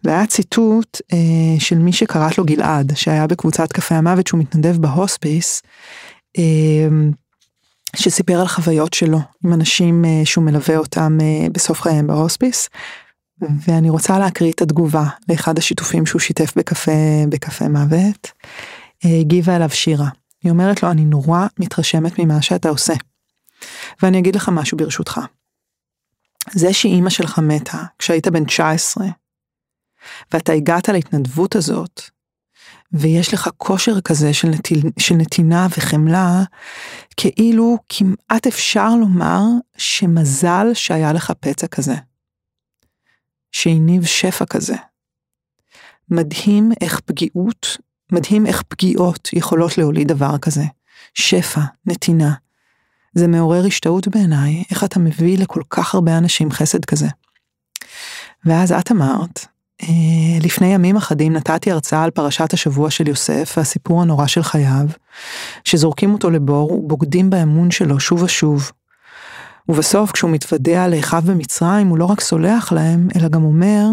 והיה 0.03 0.25
ציטוט 0.25 1.01
אה, 1.13 1.59
של 1.59 1.77
מי 1.77 1.93
שקראת 1.93 2.37
לו 2.37 2.45
גלעד, 2.45 2.91
שהיה 2.95 3.27
בקבוצת 3.27 3.71
קפה 3.73 3.95
המוות 3.95 4.27
שהוא 4.27 4.39
מתנדב 4.39 4.77
בהוספיס, 4.77 5.61
אה, 6.37 6.87
שסיפר 7.95 8.39
על 8.39 8.47
חוויות 8.47 8.93
שלו 8.93 9.19
עם 9.45 9.53
אנשים 9.53 10.05
אה, 10.05 10.21
שהוא 10.25 10.43
מלווה 10.43 10.77
אותם 10.77 11.17
אה, 11.21 11.47
בסוף 11.51 11.81
חייהם 11.81 12.07
בהוספיס. 12.07 12.69
ואני 13.67 13.89
רוצה 13.89 14.19
להקריא 14.19 14.51
את 14.51 14.61
התגובה 14.61 15.03
לאחד 15.29 15.57
השיתופים 15.57 16.05
שהוא 16.05 16.19
שיתף 16.19 16.53
בקפה, 16.55 16.91
בקפה 17.29 17.67
מוות. 17.67 18.31
הגיבה 19.03 19.55
אליו 19.55 19.69
שירה. 19.69 20.09
היא 20.43 20.51
אומרת 20.51 20.83
לו, 20.83 20.91
אני 20.91 21.05
נורא 21.05 21.47
מתרשמת 21.59 22.19
ממה 22.19 22.41
שאתה 22.41 22.69
עושה. 22.69 22.93
ואני 24.01 24.19
אגיד 24.19 24.35
לך 24.35 24.49
משהו 24.49 24.77
ברשותך. 24.77 25.19
זה 26.51 26.73
שאימא 26.73 27.09
שלך 27.09 27.39
מתה 27.39 27.83
כשהיית 27.99 28.27
בן 28.27 28.45
19, 28.45 29.07
ואתה 30.33 30.51
הגעת 30.51 30.89
להתנדבות 30.89 31.55
הזאת, 31.55 32.01
ויש 32.93 33.33
לך 33.33 33.49
כושר 33.57 34.01
כזה 34.01 34.33
של, 34.33 34.47
נטיל, 34.47 34.81
של 34.99 35.15
נתינה 35.15 35.67
וחמלה, 35.77 36.43
כאילו 37.17 37.77
כמעט 37.89 38.47
אפשר 38.47 38.95
לומר 38.95 39.41
שמזל 39.77 40.67
שהיה 40.73 41.13
לך 41.13 41.31
פצע 41.39 41.67
כזה. 41.67 41.95
שהניב 43.51 44.05
שפע 44.05 44.45
כזה. 44.45 44.75
מדהים 46.09 46.71
איך 46.81 46.99
פגיעות, 46.99 47.77
מדהים 48.11 48.45
איך 48.45 48.61
פגיעות 48.61 49.29
יכולות 49.33 49.77
להוליד 49.77 50.07
דבר 50.07 50.37
כזה. 50.37 50.63
שפע, 51.13 51.61
נתינה. 51.85 52.33
זה 53.13 53.27
מעורר 53.27 53.65
השתאות 53.65 54.07
בעיניי, 54.07 54.63
איך 54.71 54.83
אתה 54.83 54.99
מביא 54.99 55.37
לכל 55.37 55.61
כך 55.69 55.95
הרבה 55.95 56.17
אנשים 56.17 56.51
חסד 56.51 56.85
כזה. 56.85 57.07
ואז 58.45 58.71
את 58.71 58.91
אמרת, 58.91 59.45
אה, 59.83 59.87
לפני 60.41 60.67
ימים 60.67 60.95
אחדים 60.95 61.33
נתתי 61.33 61.71
הרצאה 61.71 62.03
על 62.03 62.11
פרשת 62.11 62.53
השבוע 62.53 62.89
של 62.89 63.07
יוסף 63.07 63.53
והסיפור 63.57 64.01
הנורא 64.01 64.27
של 64.27 64.43
חייו, 64.43 64.85
שזורקים 65.63 66.13
אותו 66.13 66.29
לבור 66.29 66.71
ובוגדים 66.71 67.29
באמון 67.29 67.71
שלו 67.71 67.99
שוב 67.99 68.23
ושוב. 68.23 68.71
ובסוף 69.69 70.11
כשהוא 70.11 70.31
מתוודע 70.31 70.87
לאחיו 70.87 71.23
במצרים 71.25 71.87
הוא 71.87 71.97
לא 71.97 72.05
רק 72.05 72.21
סולח 72.21 72.71
להם, 72.71 73.07
אלא 73.15 73.27
גם 73.27 73.43
אומר, 73.43 73.87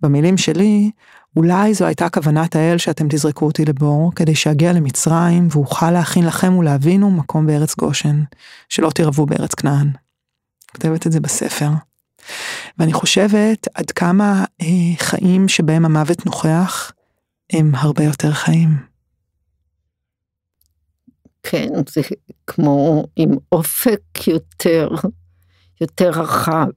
במילים 0.00 0.36
שלי, 0.36 0.90
אולי 1.36 1.74
זו 1.74 1.84
הייתה 1.84 2.08
כוונת 2.08 2.56
האל 2.56 2.78
שאתם 2.78 3.06
תזרקו 3.08 3.46
אותי 3.46 3.64
לבור, 3.64 4.12
כדי 4.14 4.34
שאגיע 4.34 4.72
למצרים 4.72 5.48
ואוכל 5.50 5.90
להכין 5.90 6.26
לכם 6.26 6.56
ולהבינו 6.56 7.10
מקום 7.10 7.46
בארץ 7.46 7.76
גושן, 7.76 8.22
שלא 8.68 8.90
תרבו 8.90 9.26
בארץ 9.26 9.54
כנען. 9.54 9.90
כותבת 10.72 11.06
את 11.06 11.12
זה 11.12 11.20
בספר. 11.20 11.68
ואני 12.78 12.92
חושבת 12.92 13.68
עד 13.74 13.90
כמה 13.90 14.44
אה, 14.62 14.96
חיים 14.98 15.48
שבהם 15.48 15.84
המוות 15.84 16.26
נוכח, 16.26 16.92
הם 17.52 17.74
הרבה 17.74 18.04
יותר 18.04 18.32
חיים. 18.32 18.76
כן, 21.42 21.68
זה 21.88 22.00
כמו 22.46 23.04
עם 23.16 23.30
אופק 23.52 24.26
יותר, 24.26 24.88
יותר 25.80 26.10
רחב. 26.10 26.68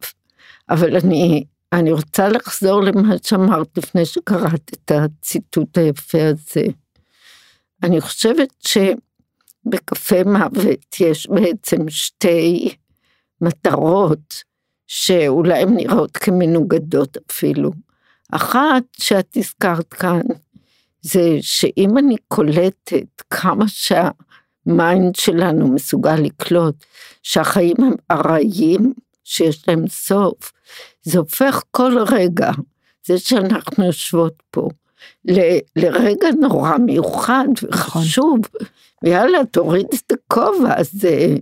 אבל 0.69 0.97
אני, 0.97 1.43
אני 1.73 1.91
רוצה 1.91 2.29
לחזור 2.29 2.81
למה 2.81 3.15
שאמרת 3.23 3.77
לפני 3.77 4.05
שקראת 4.05 4.71
את 4.73 4.91
הציטוט 4.91 5.77
היפה 5.77 6.17
הזה. 6.27 6.65
אני 7.83 8.01
חושבת 8.01 8.53
שבקפה 8.67 10.23
מוות 10.25 10.99
יש 10.99 11.27
בעצם 11.27 11.89
שתי 11.89 12.75
מטרות 13.41 14.43
שאולי 14.87 15.61
הן 15.61 15.75
נראות 15.75 16.17
כמנוגדות 16.17 17.17
אפילו. 17.31 17.71
אחת 18.31 18.83
שאת 18.97 19.37
הזכרת 19.37 19.93
כאן, 19.93 20.21
זה 21.01 21.37
שאם 21.41 21.97
אני 21.97 22.15
קולטת 22.27 23.21
כמה 23.29 23.65
שהמיינד 23.67 25.15
שלנו 25.15 25.67
מסוגל 25.67 26.15
לקלוט, 26.15 26.75
שהחיים 27.23 27.75
הם 27.79 27.93
ארעיים, 28.11 28.93
שיש 29.29 29.67
להם 29.67 29.87
סוף, 29.87 30.51
זה 31.03 31.19
הופך 31.19 31.63
כל 31.71 31.97
רגע, 32.07 32.51
זה 33.05 33.19
שאנחנו 33.19 33.85
יושבות 33.85 34.43
פה, 34.51 34.69
ל, 35.25 35.39
לרגע 35.75 36.27
נורא 36.41 36.77
מיוחד 36.77 37.47
וחשוב, 37.63 38.39
ויאללה, 39.03 39.45
תוריד 39.45 39.87
את 39.93 40.11
הכובע 40.11 40.79
הזה. 40.79 41.35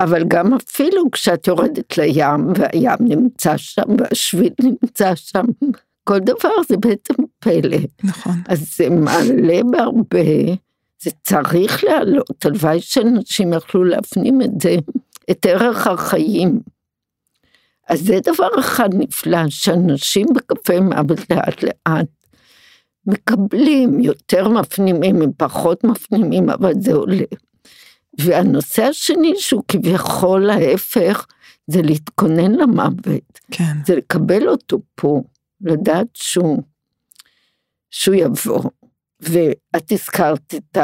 אבל 0.00 0.24
גם 0.28 0.54
אפילו 0.54 1.10
כשאת 1.10 1.46
יורדת 1.46 1.98
לים, 1.98 2.52
והים 2.56 2.98
נמצא 3.00 3.56
שם, 3.56 3.82
והשביל 3.98 4.52
נמצא 4.60 5.14
שם, 5.14 5.44
כל 6.04 6.18
דבר 6.18 6.50
זה 6.68 6.76
בעצם 6.76 7.14
פלא. 7.38 7.78
נכון. 8.04 8.32
אז 8.48 8.76
זה 8.76 8.90
מעלה 8.90 9.60
בהרבה, 9.70 10.52
זה 11.02 11.10
צריך 11.22 11.84
לעלות, 11.84 12.44
הלוואי 12.44 12.80
שאנשים 12.80 13.52
יכלו 13.52 13.84
להפנים 13.84 14.42
את 14.42 14.60
זה, 14.60 14.76
את 15.30 15.46
ערך 15.46 15.86
החיים. 15.86 16.60
אז 17.92 18.00
זה 18.00 18.18
דבר 18.24 18.48
אחד 18.60 18.88
נפלא, 18.94 19.48
שאנשים 19.48 20.26
בקפה 20.34 20.80
מוות 20.80 21.18
לאט 21.30 21.62
לאט 21.62 22.06
מקבלים, 23.06 24.00
יותר 24.00 24.48
מפנימים, 24.48 25.22
הם 25.22 25.30
פחות 25.36 25.84
מפנימים, 25.84 26.50
אבל 26.50 26.72
זה 26.80 26.92
עולה. 26.94 27.24
והנושא 28.18 28.82
השני, 28.82 29.32
שהוא 29.36 29.62
כביכול 29.68 30.50
ההפך, 30.50 31.26
זה 31.66 31.82
להתכונן 31.82 32.52
למוות. 32.52 33.40
כן. 33.50 33.72
זה 33.86 33.96
לקבל 33.96 34.48
אותו 34.48 34.78
פה, 34.94 35.22
לדעת 35.60 36.06
שהוא, 36.14 36.62
שהוא 37.90 38.14
יבוא. 38.14 38.62
ואת 39.20 39.92
הזכרת 39.92 40.54
את 40.54 40.78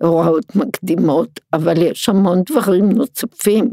ההוראות 0.00 0.56
מקדימות, 0.56 1.40
אבל 1.52 1.82
יש 1.82 2.08
המון 2.08 2.42
דברים 2.46 2.92
נוספים 2.92 3.70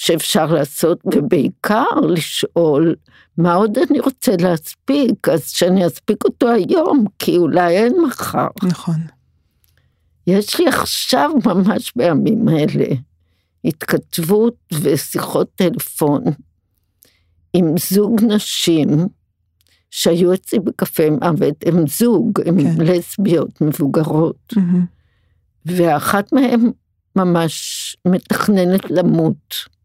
שאפשר 0.00 0.46
לעשות, 0.46 1.00
ובעיקר 1.14 2.00
לשאול 2.08 2.94
מה 3.38 3.54
עוד 3.54 3.78
אני 3.78 4.00
רוצה 4.00 4.32
להספיק, 4.40 5.28
אז 5.28 5.50
שאני 5.50 5.86
אספיק 5.86 6.24
אותו 6.24 6.48
היום, 6.48 7.04
כי 7.18 7.36
אולי 7.36 7.76
אין 7.76 7.92
מחר. 8.06 8.46
נכון. 8.62 8.94
יש 10.26 10.60
לי 10.60 10.68
עכשיו, 10.68 11.30
ממש 11.46 11.92
בימים 11.96 12.48
האלה, 12.48 12.86
התכתבות 13.64 14.56
ושיחות 14.72 15.48
טלפון 15.54 16.24
עם 17.52 17.74
זוג 17.90 18.20
נשים 18.24 19.08
שהיו 19.90 20.34
אצלי 20.34 20.58
בקפה 20.58 21.10
מוות, 21.10 21.64
הם 21.66 21.86
זוג, 21.86 22.40
הם 22.46 22.62
כן. 22.62 22.80
לסביות 22.80 23.60
מבוגרות, 23.60 24.52
mm-hmm. 24.54 25.66
ואחת 25.66 26.32
מהן 26.32 26.70
ממש 27.16 27.96
מתכננת 28.06 28.90
למות 28.90 29.79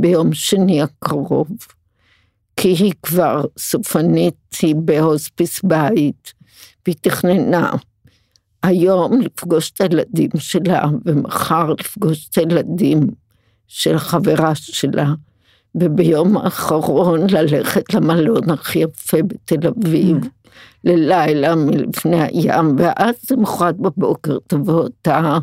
ביום 0.00 0.32
שני 0.32 0.82
הקרוב, 0.82 1.48
כי 2.56 2.68
היא 2.68 2.92
כבר 3.02 3.44
סופנית, 3.58 4.34
היא 4.62 4.74
בהוספיס 4.76 5.60
בית, 5.64 6.32
והיא 6.86 6.96
תכננה 7.00 7.72
היום 8.62 9.20
לפגוש 9.20 9.70
את 9.70 9.80
הילדים 9.80 10.30
שלה, 10.38 10.84
ומחר 11.04 11.72
לפגוש 11.72 12.28
את 12.28 12.38
הילדים 12.38 13.06
של 13.68 13.94
החברה 13.94 14.54
שלה, 14.54 15.12
וביום 15.74 16.36
האחרון 16.36 17.20
ללכת 17.30 17.94
למלון 17.94 18.50
הכי 18.50 18.78
יפה 18.78 19.18
בתל 19.22 19.68
אביב, 19.68 20.16
mm. 20.24 20.28
ללילה 20.84 21.54
מלפני 21.54 22.22
הים, 22.22 22.76
ואז 22.78 23.14
למחרת 23.30 23.76
בבוקר 23.76 24.38
תבוא 24.46 24.82
אותה 24.82 25.38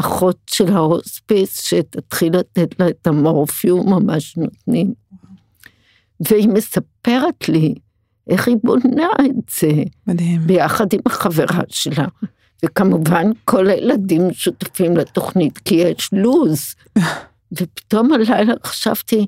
אחות 0.00 0.36
של 0.46 0.72
ההוספיס, 0.72 1.62
שתתחיל 1.62 2.36
לתת 2.36 2.80
לה 2.80 2.88
את 2.88 3.06
המורפיום, 3.06 3.94
ממש 3.94 4.36
נותנים. 4.36 4.94
והיא 6.20 6.48
מספרת 6.48 7.48
לי 7.48 7.74
איך 8.30 8.48
היא 8.48 8.56
בונה 8.64 9.08
את 9.20 9.50
זה. 9.60 9.82
מדהים. 10.06 10.40
ביחד 10.46 10.92
עם 10.92 11.00
החברה 11.06 11.62
שלה. 11.68 12.06
וכמובן 12.64 13.30
כל 13.44 13.68
הילדים 13.70 14.32
שותפים 14.32 14.96
לתוכנית, 14.96 15.58
כי 15.58 15.74
יש 15.74 16.08
לוז. 16.12 16.74
ופתאום 17.52 18.12
הלילה 18.12 18.54
חשבתי, 18.64 19.26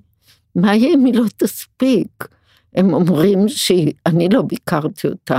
מה 0.57 0.75
יהיה 0.75 0.95
אם 0.95 1.05
היא 1.05 1.15
לא 1.15 1.25
תספיק? 1.37 2.29
הם 2.75 2.95
אומרים 2.95 3.49
שהיא, 3.49 3.93
אני 4.07 4.29
לא 4.29 4.43
ביקרתי 4.43 5.09
אותה, 5.09 5.39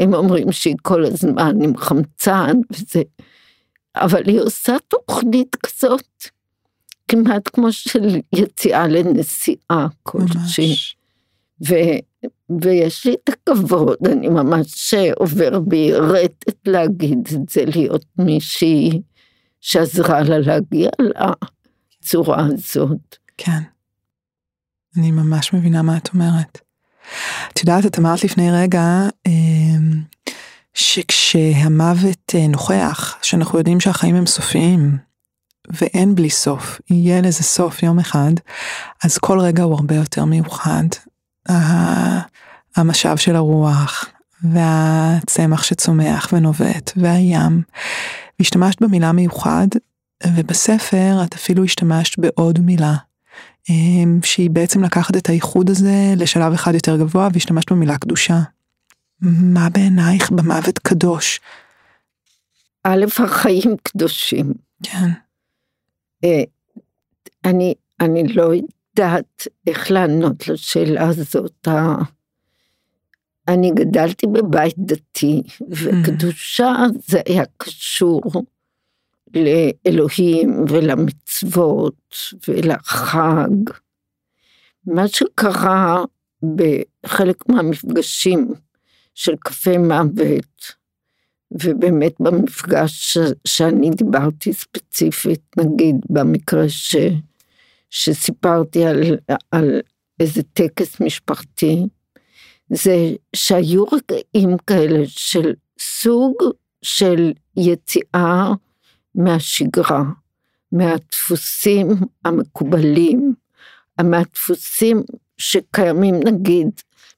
הם 0.00 0.14
אומרים 0.14 0.52
שהיא 0.52 0.76
כל 0.82 1.04
הזמן 1.04 1.62
עם 1.62 1.76
חמצן 1.76 2.56
וזה, 2.72 3.02
אבל 3.96 4.22
היא 4.26 4.40
עושה 4.40 4.76
תוכנית 4.88 5.56
כזאת, 5.56 6.24
כמעט 7.08 7.48
כמו 7.52 7.72
של 7.72 8.20
יציאה 8.32 8.86
לנסיעה 8.86 9.86
כלשהי. 10.02 10.74
ו, 11.68 11.74
ויש 12.60 13.06
לי 13.06 13.14
את 13.14 13.28
הכבוד, 13.28 13.96
אני 14.06 14.28
ממש 14.28 14.94
עובר 15.16 15.60
בי 15.60 15.92
רטט 15.92 16.68
להגיד 16.68 17.28
את 17.34 17.48
זה, 17.48 17.64
להיות 17.64 18.04
מישהי 18.18 19.00
שעזרה 19.60 20.22
לה 20.22 20.38
להגיע 20.38 20.90
לצורה 22.02 22.46
הזאת. 22.46 23.16
כן. 23.38 23.60
אני 24.96 25.10
ממש 25.10 25.52
מבינה 25.52 25.82
מה 25.82 25.96
את 25.96 26.08
אומרת. 26.14 26.60
את 27.52 27.60
יודעת, 27.60 27.86
את 27.86 27.98
אמרת 27.98 28.24
לפני 28.24 28.50
רגע, 28.52 29.08
אמ, 29.26 30.02
שכשהמוות 30.74 32.34
אה, 32.34 32.46
נוכח, 32.46 33.16
שאנחנו 33.22 33.58
יודעים 33.58 33.80
שהחיים 33.80 34.16
הם 34.16 34.26
סופיים, 34.26 34.98
ואין 35.70 36.14
בלי 36.14 36.30
סוף, 36.30 36.80
יהיה 36.90 37.20
לזה 37.20 37.42
סוף 37.42 37.82
יום 37.82 37.98
אחד, 37.98 38.32
אז 39.04 39.18
כל 39.18 39.40
רגע 39.40 39.62
הוא 39.62 39.74
הרבה 39.74 39.94
יותר 39.94 40.24
מיוחד, 40.24 40.84
המשאב 42.76 43.16
של 43.16 43.36
הרוח, 43.36 44.04
והצמח 44.42 45.62
שצומח 45.62 46.28
ונובט, 46.32 46.92
והים. 46.96 47.62
והשתמשת 48.38 48.82
במילה 48.82 49.12
מיוחד, 49.12 49.66
ובספר 50.26 51.20
את 51.24 51.34
אפילו 51.34 51.64
השתמשת 51.64 52.18
בעוד 52.18 52.60
מילה, 52.60 52.94
אמ, 53.70 54.18
שהיא 54.22 54.50
בעצם 54.50 54.84
לקחת 54.84 55.16
את 55.16 55.28
האיחוד 55.28 55.70
הזה 55.70 56.14
לשלב 56.16 56.52
אחד 56.52 56.74
יותר 56.74 56.96
גבוה, 56.96 57.28
והשתמשת 57.32 57.72
במילה 57.72 57.98
קדושה. 57.98 58.40
מה 59.20 59.68
בעינייך 59.70 60.30
במוות 60.30 60.78
קדוש? 60.78 61.40
א', 62.84 63.04
החיים 63.24 63.76
קדושים. 63.82 64.52
כן. 64.82 65.08
אה, 66.24 66.42
אני, 67.44 67.74
אני 68.00 68.28
לא 68.28 68.50
יודעת 68.54 69.48
איך 69.66 69.90
לענות 69.90 70.48
לשאלה 70.48 71.08
הזאת. 71.08 71.68
אני 73.48 73.70
גדלתי 73.74 74.26
בבית 74.26 74.74
דתי, 74.78 75.42
וקדושה 75.70 76.74
זה 77.06 77.20
היה 77.28 77.44
קשור 77.56 78.22
לאלוהים 79.34 80.64
ולמצוות 80.68 82.16
ולחג. 82.48 83.48
מה 84.86 85.08
שקרה 85.08 86.04
בחלק 86.56 87.48
מהמפגשים 87.48 88.54
של 89.14 89.34
קפה 89.36 89.78
מוות, 89.78 90.74
ובאמת 91.50 92.14
במפגש 92.20 93.18
שאני 93.46 93.90
דיברתי 93.90 94.52
ספציפית, 94.52 95.40
נגיד 95.56 95.96
במקרה 96.10 96.68
ש... 96.68 96.96
שסיפרתי 97.90 98.84
על, 98.84 99.16
על 99.50 99.80
איזה 100.20 100.42
טקס 100.42 101.00
משפחתי, 101.00 101.86
זה 102.70 103.12
שהיו 103.36 103.84
רגעים 103.84 104.56
כאלה 104.66 105.04
של 105.06 105.52
סוג 105.80 106.34
של 106.82 107.32
יציאה 107.56 108.52
מהשגרה, 109.14 110.02
מהדפוסים 110.72 111.88
המקובלים, 112.24 113.34
מהדפוסים 114.02 115.02
שקיימים 115.38 116.14
נגיד 116.24 116.68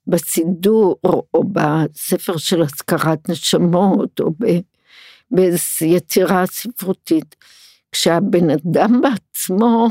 בסידור 0.07 0.97
או 1.35 1.45
בספר 1.45 2.37
של 2.37 2.63
הזכרת 2.63 3.29
נשמות 3.31 4.21
או 4.21 4.31
באיזו 5.31 5.85
יצירה 5.85 6.47
ספרותית, 6.47 7.37
כשהבן 7.93 8.51
אדם 8.51 9.01
בעצמו 9.01 9.89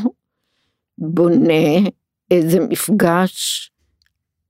בונה 0.97 1.89
איזה 2.31 2.59
מפגש 2.59 3.71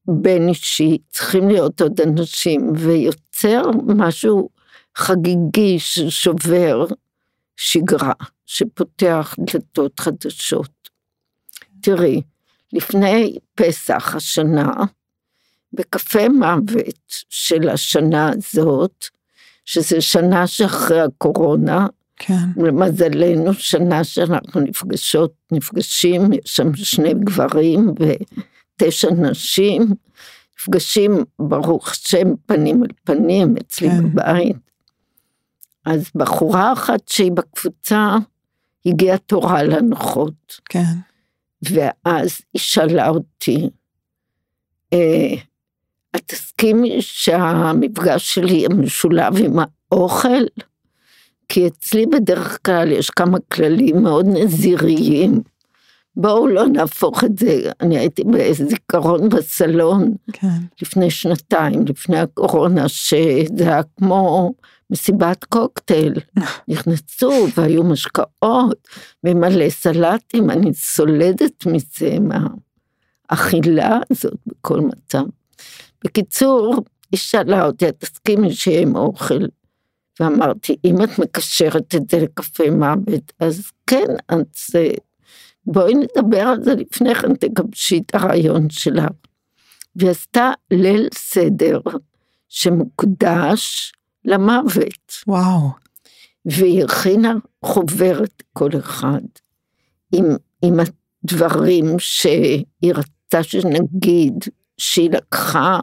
בין 0.07 0.49
אישי, 0.49 0.97
צריכים 1.09 1.49
להיות 1.49 1.81
עוד 1.81 2.01
אנשים, 2.01 2.71
ויוצר 2.75 3.61
משהו 3.87 4.49
חגיגי 4.95 5.79
ששובר 5.79 6.85
שגרה, 7.57 8.13
שפותח 8.45 9.35
דלתות 9.39 9.99
חדשות. 9.99 10.89
תראי, 11.81 12.21
לפני 12.73 13.37
פסח 13.55 14.15
השנה, 14.15 14.71
בקפה 15.77 16.29
מוות 16.29 17.05
של 17.29 17.69
השנה 17.69 18.29
הזאת, 18.29 19.05
שזה 19.65 20.01
שנה 20.01 20.47
שאחרי 20.47 21.01
הקורונה, 21.01 21.87
כן. 22.17 22.45
למזלנו, 22.57 23.53
שנה 23.53 24.03
שאנחנו 24.03 24.61
נפגשות, 24.61 25.33
נפגשים, 25.51 26.33
יש 26.33 26.39
שם 26.45 26.75
שני 26.75 27.13
גברים 27.13 27.93
ותשע 28.79 29.11
נשים, 29.11 29.93
נפגשים, 30.59 31.23
ברוך 31.39 31.89
השם, 31.89 32.27
פנים 32.45 32.83
אל 32.83 32.89
פנים, 33.03 33.55
אצלי 33.57 33.89
כן. 33.89 34.03
בבית. 34.03 34.55
אז 35.85 36.09
בחורה 36.15 36.73
אחת 36.73 37.07
שהיא 37.07 37.31
בקבוצה, 37.31 38.15
הגיעה 38.85 39.17
תורה 39.17 39.63
לנוחות. 39.63 40.59
כן. 40.69 40.93
ואז 41.61 42.37
היא 42.53 42.59
שאלה 42.59 43.09
אותי, 43.09 43.69
אה, 44.93 45.33
את 46.15 46.21
תסכימי 46.25 47.01
שהמפגש 47.01 48.35
שלי 48.35 48.53
יהיה 48.53 48.69
משולב 48.69 49.37
עם 49.37 49.59
האוכל? 49.91 50.43
כי 51.49 51.67
אצלי 51.67 52.05
בדרך 52.05 52.59
כלל 52.65 52.91
יש 52.91 53.09
כמה 53.09 53.37
כללים 53.51 54.03
מאוד 54.03 54.25
נזיריים. 54.25 55.41
בואו 56.17 56.47
לא 56.47 56.67
נהפוך 56.67 57.23
את 57.23 57.39
זה, 57.39 57.71
אני 57.81 57.97
הייתי 57.97 58.23
בזיכרון 58.23 59.29
בסלון 59.29 60.15
כן. 60.33 60.47
לפני 60.81 61.11
שנתיים, 61.11 61.85
לפני 61.87 62.19
הקורונה, 62.19 62.89
שזה 62.89 63.63
היה 63.63 63.81
כמו 63.97 64.53
מסיבת 64.89 65.43
קוקטייל. 65.43 66.13
נכנסו 66.67 67.47
והיו 67.57 67.83
משקאות 67.83 68.87
ומלא 69.23 69.69
סלטים, 69.69 70.49
אני 70.49 70.73
סולדת 70.73 71.65
מזה, 71.65 72.17
מהאכילה 73.29 73.99
הזאת 74.11 74.37
בכל 74.47 74.81
מצב. 74.81 75.23
בקיצור, 76.05 76.75
היא 77.11 77.19
שאלה 77.19 77.65
אותי, 77.65 77.89
את 77.89 77.99
תסכימי 77.99 78.53
שיהיה 78.53 78.81
עם 78.81 78.95
אוכל? 78.95 79.45
ואמרתי, 80.19 80.75
אם 80.85 81.03
את 81.03 81.19
מקשרת 81.19 81.95
את 81.95 82.09
זה 82.09 82.19
לקפה 82.19 82.71
מוות, 82.71 83.33
אז 83.39 83.71
כן, 83.87 84.07
אז 84.29 84.75
בואי 85.65 85.93
נדבר 85.93 86.41
על 86.41 86.63
זה 86.63 86.75
לפני 86.75 87.15
כן, 87.15 87.35
תגבשי 87.35 88.01
את 88.05 88.15
הרעיון 88.15 88.69
שלך. 88.69 89.05
והיא 89.95 90.09
עשתה 90.09 90.51
ליל 90.71 91.07
סדר 91.13 91.79
שמוקדש 92.49 93.93
למוות. 94.25 95.13
וואו. 95.27 95.69
והיא 96.45 96.83
הכינה 96.83 97.33
חוברת 97.65 98.43
כל 98.53 98.69
אחד 98.79 99.21
עם, 100.11 100.25
עם 100.61 100.73
הדברים 100.79 101.99
שהיא 101.99 102.93
רצתה 102.93 103.43
שנגיד, 103.43 104.45
שהיא 104.77 105.09
לקחה 105.09 105.79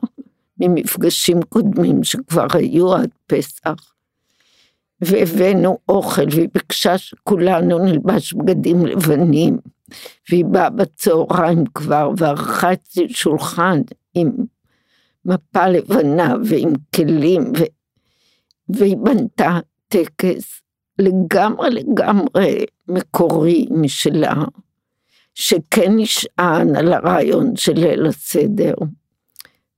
ממפגשים 0.62 1.42
קודמים 1.42 2.04
שכבר 2.04 2.46
היו 2.52 2.94
עד 2.94 3.10
פסח, 3.26 3.92
והבאנו 5.00 5.78
אוכל, 5.88 6.26
והיא 6.30 6.48
ביקשה 6.54 6.98
שכולנו 6.98 7.78
נלבש 7.78 8.32
בגדים 8.32 8.86
לבנים, 8.86 9.58
והיא 10.30 10.44
באה 10.44 10.70
בצהריים 10.70 11.64
כבר, 11.74 12.10
וערכה 12.16 12.72
אצלי 12.72 13.08
שולחן 13.08 13.80
עם 14.14 14.30
מפה 15.24 15.66
לבנה 15.66 16.34
ועם 16.44 16.72
כלים, 16.94 17.42
ו... 17.58 17.62
והיא 18.68 18.96
בנתה 18.96 19.58
טקס 19.88 20.60
לגמרי 20.98 21.70
לגמרי 21.70 22.64
מקורי 22.88 23.66
משלה, 23.70 24.34
שכן 25.34 25.92
נשען 25.96 26.76
על 26.76 26.92
הרעיון 26.92 27.56
של 27.56 27.72
ליל 27.72 28.06
הסדר. 28.06 28.74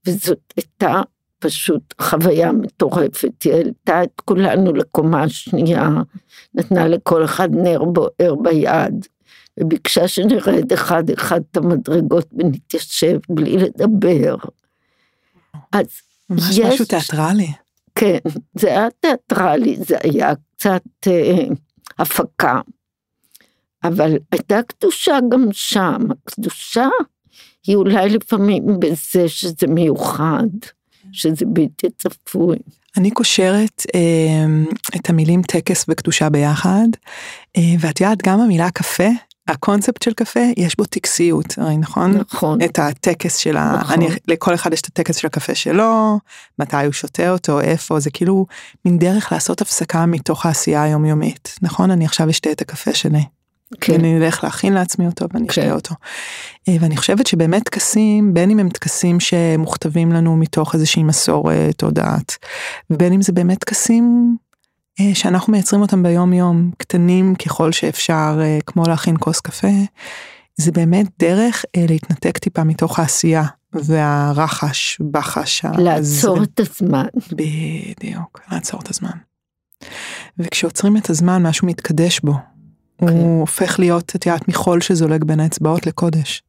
וזאת 0.05 0.53
הייתה 0.55 1.01
פשוט 1.39 1.93
חוויה 2.01 2.51
מטורפת, 2.51 3.43
היא 3.43 3.53
העלתה 3.53 4.03
את 4.03 4.21
כולנו 4.25 4.73
לקומה 4.73 5.23
השנייה, 5.23 5.89
נתנה 6.53 6.87
לכל 6.87 7.25
אחד 7.25 7.49
נר 7.51 7.83
בוער 7.83 8.35
ביד, 8.41 9.05
וביקשה 9.59 10.07
שנרד 10.07 10.73
אחד 10.73 11.09
אחד 11.09 11.41
את 11.51 11.57
המדרגות 11.57 12.27
ונתיישב 12.37 13.19
בלי 13.29 13.57
לדבר. 13.57 14.35
אז 15.71 15.85
ממש 16.29 16.57
יש... 16.57 16.59
משהו 16.59 16.85
תיאטרלי. 16.85 17.47
כן, 17.95 18.17
זה 18.53 18.67
היה 18.67 18.87
תיאטרלי, 18.99 19.77
זה 19.87 19.97
היה 20.03 20.33
קצת 20.55 20.83
אה, 21.07 21.47
הפקה. 21.99 22.61
אבל 23.83 24.17
הייתה 24.31 24.59
קדושה 24.63 25.17
גם 25.29 25.47
שם, 25.51 26.01
הקדושה 26.11 26.87
היא 27.67 27.75
אולי 27.75 28.09
לפעמים 28.09 28.63
בזה 28.79 29.29
שזה 29.29 29.67
מיוחד. 29.67 30.47
שזה 31.11 31.45
בלתי 31.47 31.87
צפוי. 31.97 32.57
אני 32.97 33.11
קושרת 33.11 33.85
אה, 33.95 34.65
את 34.95 35.09
המילים 35.09 35.41
טקס 35.41 35.85
וקדושה 35.89 36.29
ביחד, 36.29 36.87
אה, 37.57 37.61
ואת 37.79 38.01
יודעת, 38.01 38.21
גם 38.23 38.39
המילה 38.39 38.71
קפה, 38.71 39.07
הקונספט 39.47 40.01
של 40.01 40.13
קפה, 40.13 40.39
יש 40.57 40.77
בו 40.77 40.85
טקסיות, 40.85 41.53
הרי 41.57 41.77
נכון? 41.77 42.11
נכון. 42.11 42.61
את 42.61 42.79
הטקס 42.79 43.37
של 43.37 43.57
ה... 43.57 43.77
נכון. 43.81 43.93
אני, 43.93 44.07
לכל 44.27 44.53
אחד 44.53 44.73
יש 44.73 44.81
את 44.81 44.85
הטקס 44.85 45.15
של 45.15 45.27
הקפה 45.27 45.55
שלו, 45.55 46.19
מתי 46.59 46.85
הוא 46.85 46.93
שותה 46.93 47.29
אותו, 47.29 47.61
איפה, 47.61 47.99
זה 47.99 48.09
כאילו 48.09 48.45
מין 48.85 48.97
דרך 48.97 49.31
לעשות 49.31 49.61
הפסקה 49.61 50.05
מתוך 50.05 50.45
העשייה 50.45 50.83
היומיומית, 50.83 51.55
נכון? 51.61 51.91
אני 51.91 52.05
עכשיו 52.05 52.29
אשתה 52.29 52.51
את 52.51 52.61
הקפה 52.61 52.93
שלי. 52.93 53.23
כן. 53.81 53.93
ואני 53.93 54.17
אלך 54.17 54.43
להכין 54.43 54.73
לעצמי 54.73 55.05
אותו 55.05 55.25
ואני 55.33 55.47
אשתה 55.49 55.61
כן. 55.61 55.71
אותו. 55.71 55.95
אה, 56.69 56.75
ואני 56.79 56.97
חושבת 56.97 57.27
שבאמת 57.27 57.63
טקסים, 57.63 58.33
בין 58.33 58.49
אם 58.49 58.59
הם 58.59 58.69
טקסים 58.69 59.19
שמוכתבים 59.19 60.11
לנו 60.11 60.37
מתוך 60.37 60.75
איזושהי 60.75 61.03
מסורת 61.03 61.83
או 61.83 61.91
דת, 61.91 62.37
ובין 62.89 63.13
אם 63.13 63.21
זה 63.21 63.33
באמת 63.33 63.59
טקסים 63.59 64.35
אה, 64.99 65.15
שאנחנו 65.15 65.51
מייצרים 65.53 65.81
אותם 65.81 66.03
ביום 66.03 66.33
יום, 66.33 66.71
קטנים 66.77 67.35
ככל 67.35 67.71
שאפשר, 67.71 68.39
אה, 68.41 68.57
כמו 68.65 68.83
להכין 68.87 69.15
כוס 69.19 69.39
קפה, 69.39 69.67
זה 70.57 70.71
באמת 70.71 71.05
דרך 71.19 71.65
להתנתק 71.77 72.37
טיפה 72.37 72.63
מתוך 72.63 72.99
העשייה 72.99 73.43
והרחש, 73.73 75.01
בחש. 75.11 75.65
לעצור 75.77 76.43
את 76.43 76.59
הזמן. 76.59 77.05
בדיוק, 77.31 78.41
לעצור 78.51 78.79
את 78.79 78.89
הזמן. 78.89 79.17
וכשעוצרים 80.39 80.97
את 80.97 81.09
הזמן 81.09 81.43
משהו 81.47 81.67
מתקדש 81.67 82.19
בו, 82.19 82.33
הוא 82.99 83.09
כן. 83.09 83.15
הופך 83.39 83.79
להיות, 83.79 84.15
את 84.15 84.25
יודעת, 84.25 84.47
מחול 84.47 84.81
שזולג 84.81 85.23
בין 85.23 85.39
האצבעות 85.39 85.87
לקודש. 85.87 86.43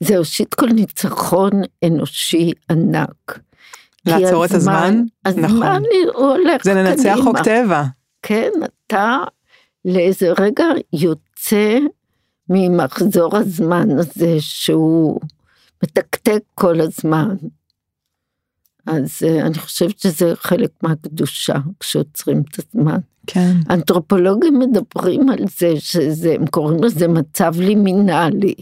זה 0.00 0.18
ראשית 0.18 0.54
כל 0.54 0.66
ניצחון 0.66 1.50
אנושי 1.84 2.52
ענק. 2.70 3.40
לעצור 4.06 4.44
את 4.44 4.50
הזמן? 4.50 5.02
הזמן 5.24 5.42
נכון. 5.42 5.82
הוא 6.14 6.26
הולך 6.26 6.64
זה 6.64 6.74
לנצח 6.74 7.16
חוק 7.24 7.38
טבע. 7.38 7.84
כן, 8.22 8.50
אתה 8.86 9.18
לאיזה 9.84 10.32
רגע 10.38 10.64
יוצא 10.92 11.78
ממחזור 12.48 13.36
הזמן 13.36 13.90
הזה 13.98 14.36
שהוא 14.38 15.20
מתקתק 15.82 16.42
כל 16.54 16.80
הזמן. 16.80 17.36
אז 18.90 19.22
uh, 19.22 19.46
אני 19.46 19.58
חושבת 19.58 19.98
שזה 19.98 20.32
חלק 20.36 20.70
מהקדושה 20.82 21.54
כשעוצרים 21.80 22.42
את 22.50 22.58
הזמן. 22.58 22.98
כן. 23.26 23.56
אנתרופולוגים 23.70 24.58
מדברים 24.58 25.28
על 25.28 25.38
זה, 25.58 25.72
שזה, 25.78 26.34
הם 26.34 26.46
קוראים 26.46 26.84
לזה 26.84 27.08
מצב 27.08 27.54
לימינלי, 27.58 28.54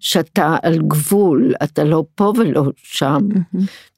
שאתה 0.00 0.56
על 0.62 0.78
גבול, 0.78 1.54
אתה 1.62 1.84
לא 1.84 2.04
פה 2.14 2.32
ולא 2.36 2.64
שם, 2.76 3.28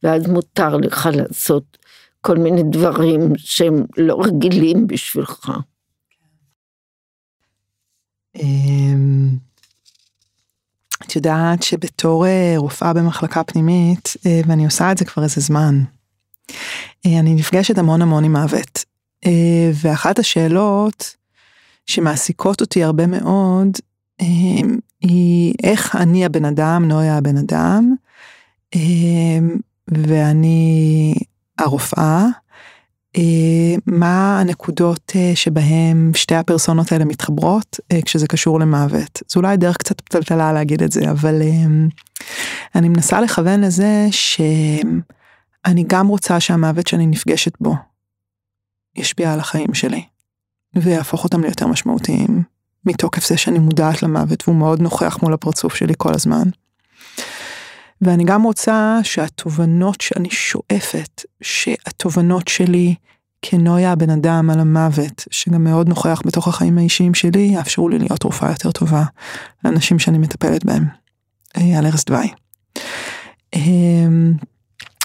ואז 0.03 0.26
מותר 0.26 0.76
לך 0.76 1.09
לעשות 1.12 1.78
כל 2.20 2.36
מיני 2.36 2.62
דברים 2.62 3.32
שהם 3.36 3.84
לא 3.96 4.20
רגילים 4.24 4.86
בשבילך. 4.86 5.51
את 11.03 11.16
יודעת 11.16 11.62
שבתור 11.62 12.26
אה, 12.26 12.55
רופאה 12.57 12.92
במחלקה 12.92 13.44
פנימית, 13.44 14.14
אה, 14.26 14.40
ואני 14.47 14.64
עושה 14.64 14.92
את 14.92 14.99
זה 14.99 15.05
כבר 15.05 15.22
איזה 15.22 15.40
זמן, 15.40 15.82
אה, 17.07 17.18
אני 17.20 17.34
נפגשת 17.34 17.78
המון 17.78 18.03
המון 18.03 18.24
עם 18.24 18.36
מוות. 18.36 18.84
ואחת 19.74 20.18
השאלות 20.18 21.16
שמעסיקות 21.86 22.61
אותי 22.61 22.84
הרבה 22.84 23.07
מאוד, 23.07 23.68
היא 25.01 25.55
איך 25.62 25.97
אני 25.97 26.24
הבן 26.24 26.44
אדם, 26.44 26.84
נויה 26.88 27.16
הבן 27.16 27.36
אדם, 27.36 27.94
ואני 29.88 31.14
הרופאה, 31.59 32.26
מה 33.86 34.40
הנקודות 34.40 35.12
שבהם 35.34 36.10
שתי 36.14 36.34
הפרסונות 36.34 36.92
האלה 36.92 37.04
מתחברות 37.04 37.80
כשזה 38.04 38.28
קשור 38.28 38.60
למוות. 38.60 39.22
זו 39.28 39.40
אולי 39.40 39.56
דרך 39.56 39.76
קצת 39.76 40.00
פתלתלה 40.00 40.52
להגיד 40.52 40.82
את 40.82 40.92
זה, 40.92 41.10
אבל 41.10 41.42
אני 42.74 42.88
מנסה 42.88 43.20
לכוון 43.20 43.60
לזה 43.60 44.06
שאני 44.10 45.84
גם 45.86 46.06
רוצה 46.06 46.40
שהמוות 46.40 46.86
שאני 46.86 47.06
נפגשת 47.06 47.52
בו 47.60 47.74
ישפיע 48.96 49.32
על 49.32 49.40
החיים 49.40 49.74
שלי, 49.74 50.04
ויהפוך 50.74 51.24
אותם 51.24 51.42
ליותר 51.42 51.66
משמעותיים, 51.66 52.42
מתוקף 52.86 53.28
זה 53.28 53.36
שאני 53.36 53.58
מודעת 53.58 54.02
למוות 54.02 54.48
והוא 54.48 54.58
מאוד 54.58 54.80
נוכח 54.80 55.18
מול 55.22 55.34
הפרצוף 55.34 55.74
שלי 55.74 55.94
כל 55.98 56.14
הזמן. 56.14 56.48
ואני 58.01 58.24
גם 58.24 58.42
רוצה 58.42 58.99
שהתובנות 59.03 60.01
שאני 60.01 60.30
שואפת, 60.30 61.24
שהתובנות 61.42 62.49
שלי 62.49 62.94
כנויה 63.42 63.92
הבן 63.92 64.11
אדם 64.11 64.51
על 64.51 64.61
המוות, 64.61 65.24
שגם 65.30 65.64
מאוד 65.64 65.88
נוכח 65.88 66.20
בתוך 66.26 66.49
החיים 66.49 66.78
האישיים 66.78 67.14
שלי, 67.14 67.51
יאפשרו 67.55 67.88
לי 67.88 67.99
להיות 67.99 68.20
תרופה 68.20 68.49
יותר 68.49 68.70
טובה 68.70 69.05
לאנשים 69.64 69.99
שאני 69.99 70.18
מטפלת 70.18 70.64
בהם. 70.64 70.84
על 71.57 71.86
ערש 71.86 72.05
דווי. 72.05 72.28
אמ, 73.55 74.32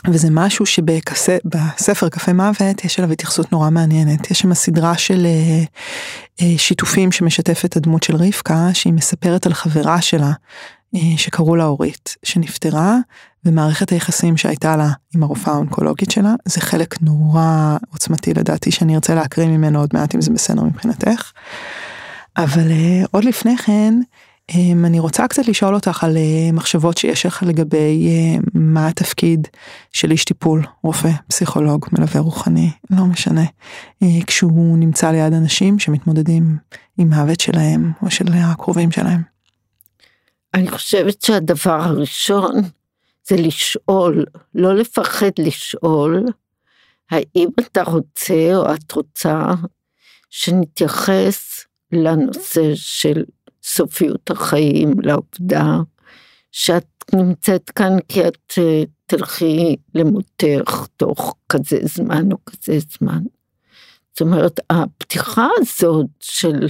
וזה 0.07 0.27
משהו 0.31 0.65
שבספר 0.65 2.09
קפה 2.09 2.33
מוות 2.33 2.85
יש 2.85 2.99
עליו 2.99 3.11
התייחסות 3.11 3.51
נורא 3.51 3.69
מעניינת. 3.69 4.31
יש 4.31 4.39
שם 4.39 4.53
סדרה 4.53 4.97
של 4.97 5.25
אה, 5.25 5.63
אה, 6.41 6.57
שיתופים 6.57 7.11
שמשתפת 7.11 7.77
הדמות 7.77 8.03
של 8.03 8.15
רבקה, 8.15 8.69
שהיא 8.73 8.93
מספרת 8.93 9.45
על 9.45 9.53
חברה 9.53 10.01
שלה, 10.01 10.25
אה, 10.27 10.33
שקראו 11.17 11.55
לה 11.55 11.65
אורית, 11.65 12.15
שנפטרה, 12.23 12.97
ומערכת 13.45 13.89
היחסים 13.89 14.37
שהייתה 14.37 14.77
לה 14.77 14.89
עם 15.15 15.23
הרופאה 15.23 15.53
האונקולוגית 15.53 16.11
שלה, 16.11 16.33
זה 16.45 16.61
חלק 16.61 17.01
נורא 17.01 17.77
עוצמתי 17.93 18.33
לדעתי, 18.33 18.71
שאני 18.71 18.95
ארצה 18.95 19.15
להקריא 19.15 19.47
ממנו 19.47 19.79
עוד 19.79 19.89
מעט 19.93 20.15
אם 20.15 20.21
זה 20.21 20.31
בסדר 20.31 20.63
מבחינתך. 20.63 21.31
אבל 22.37 22.71
עוד 23.11 23.23
לפני 23.23 23.57
כן, 23.57 23.93
אמ, 24.55 24.85
אני 24.85 24.99
רוצה 24.99 25.27
קצת 25.27 25.47
לשאול 25.47 25.75
אותך 25.75 26.03
על 26.03 26.17
אה, 26.17 26.51
מחשבות 26.53 26.97
שיש 26.97 27.25
לך 27.25 27.43
לגבי 27.43 28.07
אה, 28.07 28.39
מה 28.53 28.87
התפקיד 28.87 29.47
של 29.93 30.11
איש 30.11 30.25
טיפול, 30.25 30.65
רופא, 30.83 31.09
פסיכולוג, 31.27 31.85
מלווה 31.91 32.21
רוחני, 32.21 32.71
לא 32.89 33.05
משנה, 33.05 33.45
אה, 34.03 34.07
כשהוא 34.27 34.77
נמצא 34.77 35.11
ליד 35.11 35.33
אנשים 35.33 35.79
שמתמודדים 35.79 36.57
עם 36.97 37.09
מוות 37.09 37.39
שלהם 37.39 37.91
או 38.01 38.11
של 38.11 38.25
הקרובים 38.33 38.91
שלהם. 38.91 39.21
אני 40.53 40.71
חושבת 40.71 41.21
שהדבר 41.21 41.81
הראשון 41.81 42.55
זה 43.27 43.35
לשאול, 43.35 44.25
לא 44.55 44.75
לפחד 44.75 45.31
לשאול, 45.39 46.25
האם 47.11 47.49
אתה 47.59 47.83
רוצה 47.83 48.55
או 48.55 48.73
את 48.73 48.91
רוצה 48.91 49.45
שנתייחס 50.29 51.65
לנושא 51.91 52.71
של 52.75 53.23
סופיות 53.63 54.31
החיים, 54.31 54.93
לעובדה 55.01 55.65
שאת 56.51 56.85
נמצאת 57.13 57.69
כאן 57.69 57.97
כי 58.07 58.27
את 58.27 58.53
אה, 58.57 58.83
תלכי 59.05 59.75
למותך 59.95 60.85
תוך 60.97 61.35
כזה 61.49 61.79
זמן 61.83 62.31
או 62.31 62.37
כזה 62.45 62.79
זמן. 62.79 63.23
זאת 64.11 64.21
אומרת, 64.21 64.59
הפתיחה 64.69 65.47
הזאת 65.57 66.07
של 66.19 66.67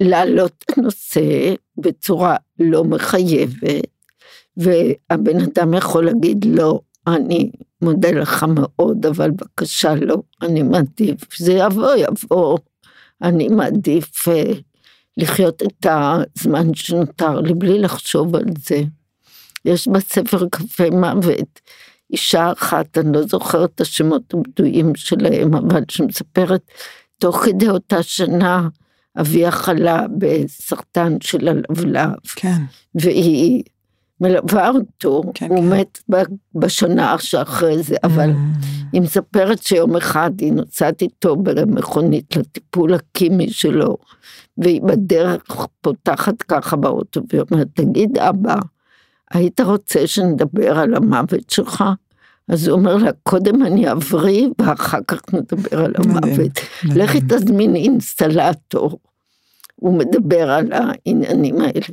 להעלות 0.00 0.52
את 0.64 0.78
הנושא 0.78 1.54
בצורה 1.78 2.36
לא 2.58 2.84
מחייבת, 2.84 3.86
והבן 4.56 5.40
אדם 5.40 5.74
יכול 5.74 6.04
להגיד 6.04 6.44
לא, 6.48 6.80
אני 7.06 7.50
מודה 7.82 8.10
לך 8.10 8.44
מאוד, 8.48 9.06
אבל 9.06 9.30
בבקשה 9.30 9.94
לא, 9.94 10.16
אני 10.42 10.62
מעדיף, 10.62 11.36
זה 11.36 11.52
יבוא, 11.52 11.94
יבוא, 11.96 12.58
אני 13.22 13.48
מעדיף 13.48 14.28
אה, 14.28 14.52
לחיות 15.16 15.62
את 15.62 15.86
הזמן 15.86 16.74
שנותר 16.74 17.40
לי 17.40 17.54
בלי 17.54 17.78
לחשוב 17.78 18.36
על 18.36 18.44
זה. 18.58 18.82
יש 19.64 19.88
בספר 19.88 20.48
קפה 20.48 20.90
מוות 20.90 21.60
אישה 22.12 22.52
אחת, 22.52 22.98
אני 22.98 23.12
לא 23.12 23.22
זוכרת 23.22 23.70
את 23.74 23.80
השמות 23.80 24.34
הבדויים 24.34 24.94
שלהם, 24.94 25.54
אבל 25.54 25.82
שמספרת, 25.88 26.70
תוך 27.18 27.44
כדי 27.44 27.68
אותה 27.68 28.02
שנה, 28.02 28.68
אביה 29.20 29.50
חלה 29.50 30.06
בסרטן 30.18 31.16
של 31.20 31.48
הלבלב. 31.48 32.10
כן. 32.36 32.62
והיא 32.94 33.62
מלווה 34.20 34.70
אותו, 34.70 35.22
כן, 35.34 35.48
הוא 35.48 35.58
כן. 35.58 35.80
מת 35.80 35.98
בשנה 36.54 37.18
שאחרי 37.18 37.82
זה, 37.82 37.96
אבל 38.04 38.30
mm. 38.30 38.66
היא 38.92 39.02
מספרת 39.02 39.62
שיום 39.62 39.96
אחד 39.96 40.30
היא 40.38 40.52
נוסעת 40.52 41.02
איתו 41.02 41.36
במכונית 41.36 42.36
לטיפול 42.36 42.94
הקימי 42.94 43.50
שלו, 43.50 43.96
והיא 44.58 44.82
בדרך 44.82 45.42
פותחת 45.80 46.42
ככה 46.42 46.76
באוטו, 46.76 47.20
והיא 47.28 47.42
אומרת, 47.50 47.68
תגיד 47.74 48.18
אבא, 48.18 48.54
היית 49.30 49.60
רוצה 49.60 50.06
שנדבר 50.06 50.78
על 50.78 50.94
המוות 50.94 51.50
שלך? 51.50 51.84
אז 52.48 52.68
הוא 52.68 52.78
אומר 52.78 52.96
לה, 52.96 53.10
קודם 53.22 53.62
אני 53.62 53.92
אבריא 53.92 54.48
ואחר 54.58 54.98
כך 55.08 55.20
נדבר 55.34 55.84
על 55.84 55.92
המוות. 55.96 56.60
לכי 56.84 57.20
תזמין 57.20 57.76
אינסטלטור. 57.76 58.98
הוא 59.80 59.98
מדבר 59.98 60.50
על 60.50 60.72
העניינים 60.72 61.60
האלה. 61.60 61.86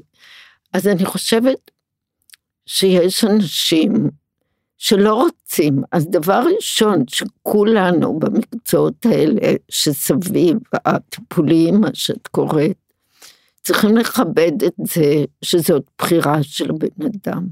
אז 0.73 0.87
אני 0.87 1.05
חושבת 1.05 1.71
שיש 2.65 3.23
אנשים 3.23 4.09
שלא 4.77 5.13
רוצים, 5.13 5.81
אז 5.91 6.07
דבר 6.09 6.43
ראשון 6.55 7.03
שכולנו 7.07 8.19
במקצועות 8.19 9.05
האלה 9.05 9.53
שסביב 9.69 10.57
הטיפוליים, 10.85 11.81
מה 11.81 11.87
שאת 11.93 12.27
קוראת, 12.27 12.77
צריכים 13.63 13.97
לכבד 13.97 14.63
את 14.65 14.73
זה 14.77 15.25
שזאת 15.41 15.83
בחירה 15.97 16.43
של 16.43 16.69
הבן 16.69 17.05
אדם. 17.05 17.47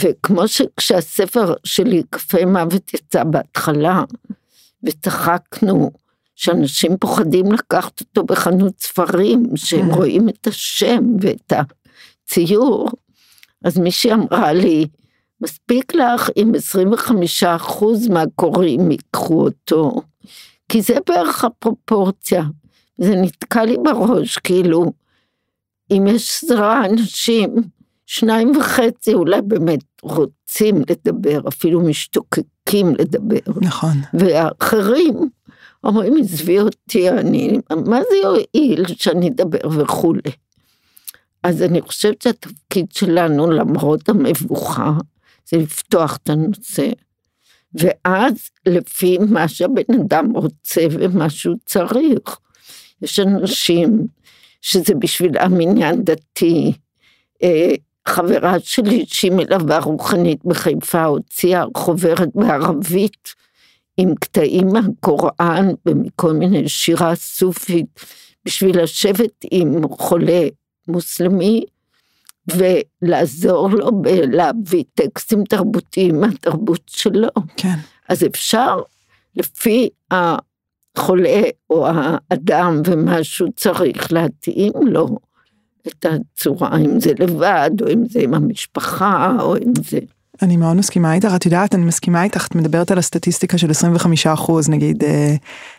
וכמו 0.00 0.48
שכשהספר 0.48 1.54
שלי, 1.64 2.02
קפה 2.10 2.46
מוות, 2.46 2.94
יצא 2.94 3.24
בהתחלה, 3.24 4.02
וצחקנו 4.82 5.90
שאנשים 6.34 6.96
פוחדים 6.96 7.52
לקחת 7.52 8.00
אותו 8.00 8.24
בחנות 8.24 8.80
ספרים, 8.80 9.46
שהם 9.56 9.88
כן. 9.88 9.94
רואים 9.94 10.28
את 10.28 10.46
השם 10.46 11.04
ואת 11.20 11.52
הציור, 11.52 12.90
אז 13.64 13.78
מישהי 13.78 14.12
אמרה 14.12 14.52
לי, 14.52 14.86
מספיק 15.40 15.94
לך 15.94 16.30
אם 16.36 16.52
25% 17.42 17.84
מהקוראים 18.10 18.90
ייקחו 18.90 19.44
אותו, 19.44 20.00
כי 20.68 20.82
זה 20.82 20.94
בערך 21.06 21.44
הפרופורציה. 21.44 22.42
זה 22.98 23.14
נתקע 23.16 23.64
לי 23.64 23.76
בראש, 23.84 24.38
כאילו, 24.38 24.92
אם 25.90 26.06
יש 26.06 26.44
עשרה 26.44 26.86
אנשים, 26.86 27.54
שניים 28.06 28.56
וחצי 28.56 29.14
אולי 29.14 29.42
באמת 29.42 29.84
רוצים 30.02 30.82
לדבר, 30.90 31.40
אפילו 31.48 31.80
משתוקקים 31.80 32.94
לדבר. 32.98 33.52
נכון. 33.60 33.96
והאחרים 34.14 35.28
אומרים, 35.84 36.14
עזבי 36.20 36.60
אותי, 36.60 37.10
אני, 37.10 37.58
מה 37.86 38.00
זה 38.10 38.16
יועיל 38.16 38.86
שאני 38.86 39.28
אדבר 39.28 39.68
וכולי. 39.68 40.30
אז 41.42 41.62
אני 41.62 41.80
חושבת 41.80 42.22
שהתפקיד 42.22 42.92
שלנו, 42.92 43.50
למרות 43.50 44.08
המבוכה, 44.08 44.92
זה 45.50 45.56
לפתוח 45.56 46.16
את 46.16 46.30
הנושא. 46.30 46.88
ואז 47.74 48.50
לפי 48.66 49.18
מה 49.18 49.48
שהבן 49.48 49.94
אדם 50.00 50.30
רוצה 50.36 50.86
ומה 50.90 51.30
שהוא 51.30 51.56
צריך. 51.66 52.38
יש 53.02 53.20
אנשים 53.20 54.06
שזה 54.60 54.94
בשבילם 54.94 55.60
עניין 55.60 56.04
דתי. 56.04 56.72
אה, 57.42 57.74
חברה 58.08 58.60
שלי 58.60 59.04
שהיא 59.06 59.32
מלווה 59.32 59.78
רוחנית 59.78 60.44
בחיפה 60.44 61.04
הוציאה 61.04 61.64
חוברת 61.76 62.28
בערבית 62.34 63.34
עם 63.96 64.14
קטעים 64.14 64.66
מהקוראן 64.66 65.68
ומכל 65.86 66.32
מיני 66.32 66.68
שירה 66.68 67.14
סופית 67.14 68.00
בשביל 68.44 68.82
לשבת 68.82 69.44
עם 69.50 69.88
חולה 69.88 70.42
מוסלמי 70.88 71.64
ולעזור 72.52 73.70
לו 73.70 73.90
להביא 74.32 74.84
טקסטים 74.94 75.44
תרבותיים 75.44 76.20
מהתרבות 76.20 76.82
שלו. 76.86 77.28
כן. 77.56 77.74
אז 78.08 78.24
אפשר, 78.24 78.80
לפי 79.36 79.88
החולה 80.10 81.42
או 81.70 81.86
האדם 81.86 82.82
ומה 82.86 83.24
שהוא 83.24 83.50
צריך 83.56 84.12
להתאים 84.12 84.72
לו 84.86 85.18
את 85.86 86.06
הצורה, 86.06 86.78
אם 86.78 87.00
זה 87.00 87.12
לבד, 87.18 87.70
או 87.82 87.92
אם 87.92 88.06
זה 88.06 88.20
עם 88.20 88.34
המשפחה, 88.34 89.36
או 89.40 89.56
אם 89.56 89.72
זה... 89.84 89.98
אני 90.42 90.56
מאוד 90.56 90.76
מסכימה 90.76 91.14
איתך, 91.14 91.32
את 91.36 91.44
יודעת, 91.44 91.74
אני 91.74 91.84
מסכימה 91.84 92.22
איתך, 92.22 92.46
את 92.46 92.54
מדברת 92.54 92.90
על 92.90 92.98
הסטטיסטיקה 92.98 93.58
של 93.58 93.70
25 93.70 94.26
אחוז, 94.26 94.68
נגיד 94.68 95.04
אה, 95.04 95.34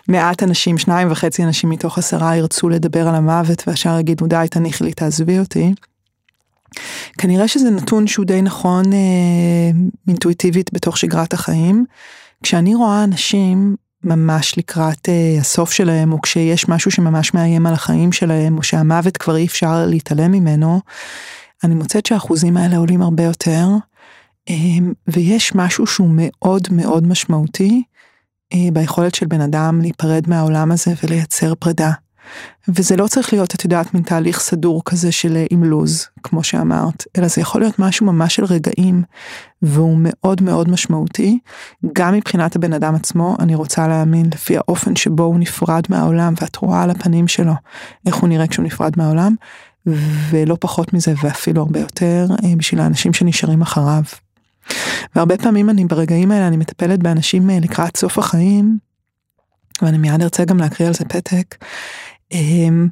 מעט 0.08 0.44
אנשים, 0.44 0.78
שניים 0.78 1.12
וחצי 1.12 1.44
אנשים 1.44 1.70
מתוך 1.70 1.98
עשרה 1.98 2.36
ירצו 2.36 2.70
לדבר 2.70 3.08
על 3.08 3.16
המוות 3.16 3.64
והשאר 3.68 4.00
יגידו 4.00 4.28
די 4.28 4.46
תניחי 4.52 4.84
לי 4.84 4.94
תעזבי 4.94 5.40
אותי. 5.40 5.74
כנראה 7.18 7.48
שזה 7.48 7.70
נתון 7.70 8.08
שהוא 8.08 8.26
די 8.26 8.42
נכון 8.42 8.94
אה, 8.94 9.00
אינטואיטיבית 10.08 10.74
בתוך 10.74 10.98
שגרת 10.98 11.34
החיים. 11.34 11.86
כשאני 12.44 12.76
רואה 12.76 13.04
אנשים 13.04 13.76
ממש 14.04 14.58
לקראת 14.58 15.10
אה, 15.10 15.38
הסוף 15.40 15.72
שלהם, 15.72 16.14
או 16.14 16.22
כשיש 16.22 16.70
משהו 16.70 16.92
שממש 16.92 17.34
מאיים 17.34 17.66
על 17.66 17.74
החיים 17.74 18.12
שלהם, 18.12 18.58
או 18.58 18.64
שהמוות 18.64 19.18
כבר 19.18 19.36
אי 19.36 19.46
אפשר 19.46 19.86
להתעלם 19.88 20.32
ממנו, 20.32 20.80
אני 21.64 21.76
מוצאת 21.76 22.06
שהאחוזים 22.06 22.58
האלה 22.58 22.78
עולים 22.78 23.02
הרבה 23.02 23.24
יותר. 23.24 23.66
אמ, 24.50 24.94
ויש 25.08 25.56
משהו 25.56 25.88
שהוא 25.88 26.10
מאוד 26.12 26.68
מאוד 26.72 27.08
משמעותי 27.08 27.84
אה, 28.54 28.68
ביכולת 28.74 29.16
של 29.16 29.26
בן 29.26 29.42
אדם 29.42 29.82
להיפרד 29.82 30.24
מהעולם 30.28 30.72
הזה 30.72 30.94
ולייצר 31.04 31.56
פרידה. 31.56 31.92
וזה 32.68 32.96
לא 32.96 33.08
צריך 33.08 33.34
להיות, 33.34 33.56
את 33.56 33.64
יודעת, 33.64 33.94
מין 33.94 34.04
תהליך 34.04 34.40
סדור 34.40 34.82
כזה 34.86 35.12
של 35.12 35.38
אה, 35.38 35.46
עם 35.50 35.64
לוז, 35.64 36.08
כמו 36.24 36.44
שאמרת, 36.44 37.04
אלא 37.18 37.28
זה 37.28 37.42
יכול 37.42 37.62
להיות 37.62 37.80
משהו 37.80 38.06
ממש 38.06 38.36
של 38.36 38.46
רגעים, 38.46 39.04
והוא 39.62 39.98
מאוד 40.00 40.42
מאוד 40.42 40.70
משמעותי, 40.70 41.40
גם 41.94 42.14
מבחינת 42.14 42.56
הבן 42.56 42.74
אדם 42.74 42.96
עצמו, 42.96 43.36
אני 43.40 43.56
רוצה 43.56 43.88
להאמין 43.88 44.26
לפי 44.34 44.58
האופן 44.58 44.96
שבו 44.96 45.24
הוא 45.24 45.40
נפרד 45.40 45.84
מהעולם, 45.90 46.34
ואת 46.42 46.56
רואה 46.56 46.84
על 46.84 46.90
הפנים 46.90 47.28
שלו 47.28 47.54
איך 48.06 48.16
הוא 48.16 48.30
נראה 48.30 48.48
כשהוא 48.48 48.66
נפרד 48.66 48.94
מהעולם, 48.98 49.36
ולא 50.30 50.58
פחות 50.60 50.94
מזה 50.94 51.14
ואפילו 51.24 51.62
הרבה 51.62 51.80
יותר 51.80 52.28
אה, 52.44 52.56
בשביל 52.58 52.82
האנשים 52.82 53.14
שנשארים 53.14 53.62
אחריו. 53.62 54.04
והרבה 55.16 55.38
פעמים 55.38 55.70
אני 55.70 55.86
ברגעים 55.86 56.32
האלה 56.32 56.48
אני 56.48 56.58
מטפלת 56.58 57.04
באנשים 57.04 57.50
אה, 57.50 57.60
לקראת 57.60 57.98
סוף 57.98 58.18
החיים, 58.18 58.78
ואני 59.82 59.98
מיד 59.98 60.22
ארצה 60.22 60.46
גם 60.46 60.58
להקריא 60.58 60.88
על 60.88 60.94
זה 60.94 61.06
פתק. 61.06 61.56
אמ, 62.32 62.88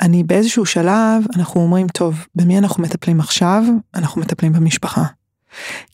אני 0.00 0.24
באיזשהו 0.24 0.66
שלב 0.66 1.24
אנחנו 1.36 1.60
אומרים 1.60 1.88
טוב 1.88 2.26
במי 2.34 2.58
אנחנו 2.58 2.82
מטפלים 2.82 3.20
עכשיו 3.20 3.62
אנחנו 3.94 4.20
מטפלים 4.20 4.52
במשפחה. 4.52 5.04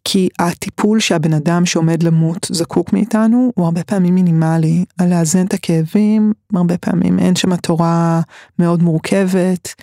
כי 0.05 0.29
הטיפול 0.39 1.01
שהבן 1.01 1.33
אדם 1.33 1.67
שעומד 1.67 2.03
למות 2.03 2.47
זקוק 2.53 2.93
מאיתנו 2.93 3.53
הוא 3.55 3.65
הרבה 3.65 3.85
פעמים 3.85 4.15
מינימלי, 4.15 4.85
על 4.99 5.11
לאזן 5.11 5.47
את 5.47 5.55
הכאבים, 5.55 6.33
הרבה 6.55 6.79
פעמים 6.79 7.19
אין 7.19 7.37
שם 7.37 7.57
תורה 7.57 8.21
מאוד 8.59 8.83
מורכבת, 8.83 9.75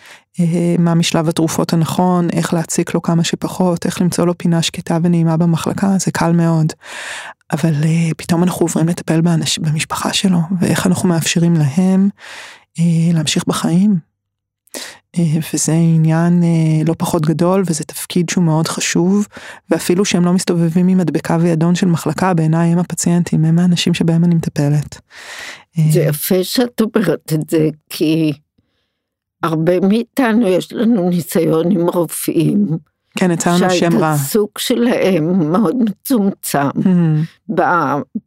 מה 0.80 0.94
משלב 0.94 1.30
התרופות 1.30 1.74
הנכון, 1.74 2.30
איך 2.34 2.54
להציק 2.54 2.94
לו 2.94 3.02
כמה 3.02 3.24
שפחות, 3.24 3.86
איך 3.86 4.02
למצוא 4.02 4.26
לו 4.26 4.38
פינה 4.38 4.62
שקטה 4.62 4.98
ונעימה 5.04 5.38
במחלקה, 5.38 5.98
זה 6.00 6.12
קל 6.12 6.32
מאוד. 6.32 6.74
אבל 7.52 7.74
אה, 7.84 8.10
פתאום 8.18 8.44
אנחנו 8.44 8.66
עוברים 8.66 8.88
לטפל 8.88 9.22
באנש, 9.22 9.60
במשפחה 9.60 10.14
שלו, 10.14 10.40
ואיך 10.60 10.88
אנחנו 10.88 11.10
מאפשרים 11.10 11.54
להם 11.54 12.10
אה, 12.80 13.14
להמשיך 13.14 13.44
בחיים. 13.48 14.14
וזה 15.54 15.72
עניין 15.74 16.44
לא 16.86 16.96
פחות 16.98 17.26
גדול 17.26 17.64
וזה 17.66 17.84
תפקיד 17.84 18.30
שהוא 18.30 18.44
מאוד 18.44 18.68
חשוב 18.68 19.28
ואפילו 19.70 20.06
שהם 20.06 20.26
לא 20.26 20.34
מסתובבים 20.34 20.88
עם 20.88 20.98
מדבקה 20.98 21.38
וידון 21.42 21.76
של 21.76 21.88
מחלקה 21.88 22.34
בעיניי 22.34 22.72
הם 22.72 22.80
הפציינטים 22.80 23.46
הם 23.46 23.60
האנשים 23.60 23.94
שבהם 23.94 24.24
אני 24.24 24.36
מטפלת. 24.36 25.02
זה 25.90 26.02
יפה 26.02 26.44
שאת 26.44 26.82
אומרת 26.82 27.34
את 27.34 27.50
זה 27.50 27.70
כי 27.90 28.34
הרבה 29.44 29.80
מאיתנו 29.80 30.48
יש 30.48 30.74
לנו 30.74 31.10
ניסיון 31.10 31.72
עם 31.72 31.90
רופאים. 31.90 32.68
כן, 33.18 33.32
יצא 33.32 33.58
שם 33.58 33.64
רע. 33.64 33.70
שההתעסוק 33.70 34.60
שלהם 34.60 35.52
מאוד 35.52 35.76
מצומצם 35.76 36.70
mm-hmm. 36.70 37.54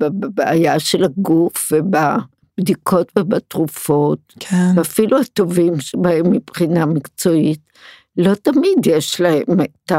בבעיה 0.01 0.79
של 0.79 1.05
הגוף 1.05 1.73
ובבדיקות 1.73 3.13
ובתרופות, 3.19 4.19
כן. 4.41 4.73
ואפילו 4.77 5.21
הטובים 5.21 5.81
שבהם 5.81 6.31
מבחינה 6.31 6.87
מקצועית, 6.87 7.61
לא 8.17 8.35
תמיד 8.35 8.87
יש 8.87 9.21
להם 9.21 9.61
את 9.61 9.93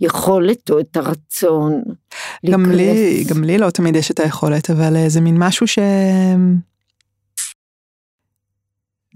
היכולת 0.00 0.70
או 0.70 0.80
את 0.80 0.96
הרצון. 0.96 1.82
גם 2.50 2.70
לי, 2.70 3.24
גם 3.28 3.44
לי 3.44 3.58
לא 3.58 3.70
תמיד 3.70 3.96
יש 3.96 4.10
את 4.10 4.20
היכולת, 4.20 4.70
אבל 4.70 4.96
אה, 4.96 5.08
זה 5.08 5.20
מין 5.20 5.36
משהו 5.38 5.66
ש... 5.66 5.78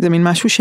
זה 0.01 0.09
מין 0.09 0.25
משהו 0.25 0.49
ש... 0.49 0.61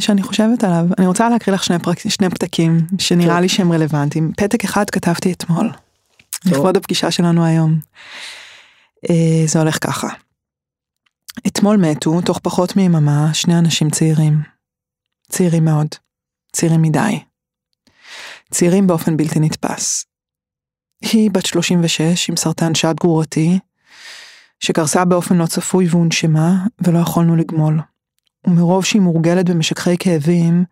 שאני 0.00 0.22
חושבת 0.22 0.64
עליו. 0.64 0.84
אני 0.98 1.06
רוצה 1.06 1.28
להקריא 1.28 1.54
לך 1.54 1.64
שני, 1.64 1.78
פרק... 1.78 1.98
שני 2.08 2.30
פתקים 2.30 2.86
שנראה 2.98 3.34
טוב. 3.34 3.40
לי 3.40 3.48
שהם 3.48 3.72
רלוונטיים. 3.72 4.32
פתק 4.36 4.64
אחד 4.64 4.90
כתבתי 4.90 5.32
אתמול, 5.32 5.70
לכבוד 6.44 6.76
הפגישה 6.76 7.10
שלנו 7.10 7.44
היום. 7.44 7.80
אה, 9.10 9.46
זה 9.46 9.58
הולך 9.58 9.78
ככה. 9.86 10.08
אתמול 11.46 11.76
מתו, 11.76 12.20
תוך 12.20 12.38
פחות 12.42 12.76
מיממה, 12.76 13.34
שני 13.34 13.58
אנשים 13.58 13.90
צעירים. 13.90 14.42
צעירים 15.28 15.64
מאוד. 15.64 15.86
צעירים 16.52 16.82
מדי. 16.82 17.20
צעירים 18.50 18.86
באופן 18.86 19.16
בלתי 19.16 19.40
נתפס. 19.40 20.04
היא 21.02 21.30
בת 21.30 21.46
36 21.46 22.28
עם 22.30 22.36
סרטן 22.36 22.74
שד 22.74 22.94
גרורתי, 23.00 23.58
שקרסה 24.60 25.04
באופן 25.04 25.36
לא 25.36 25.46
צפוי 25.46 25.86
והונשמה, 25.90 26.66
ולא 26.80 26.98
יכולנו 26.98 27.36
לגמול. 27.36 27.80
ומרוב 28.46 28.84
שהיא 28.84 29.02
מורגלת 29.02 29.50
במשככי 29.50 29.98
כאבים, 29.98 30.64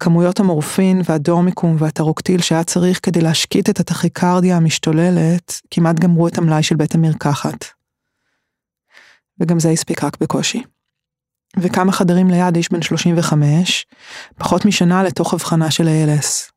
כמויות 0.00 0.40
המורפין 0.40 1.00
והדורמיקום 1.04 1.76
והטרוקטיל 1.78 2.40
שהיה 2.40 2.64
צריך 2.64 3.00
כדי 3.02 3.20
להשקיט 3.20 3.70
את 3.70 3.80
הטכיקרדיה 3.80 4.56
המשתוללת, 4.56 5.60
כמעט 5.70 6.00
גמרו 6.00 6.28
את 6.28 6.38
המלאי 6.38 6.62
של 6.62 6.76
בית 6.76 6.94
המרקחת. 6.94 7.64
וגם 9.40 9.60
זה 9.60 9.70
הספיק 9.70 10.04
רק 10.04 10.16
בקושי. 10.20 10.62
וכמה 11.56 11.92
חדרים 11.92 12.30
ליד 12.30 12.56
איש 12.56 12.72
בן 12.72 12.82
35, 12.82 13.86
פחות 14.38 14.64
משנה 14.64 15.02
לתוך 15.02 15.34
הבחנה 15.34 15.70
של 15.70 15.88
ALS. 15.88 16.52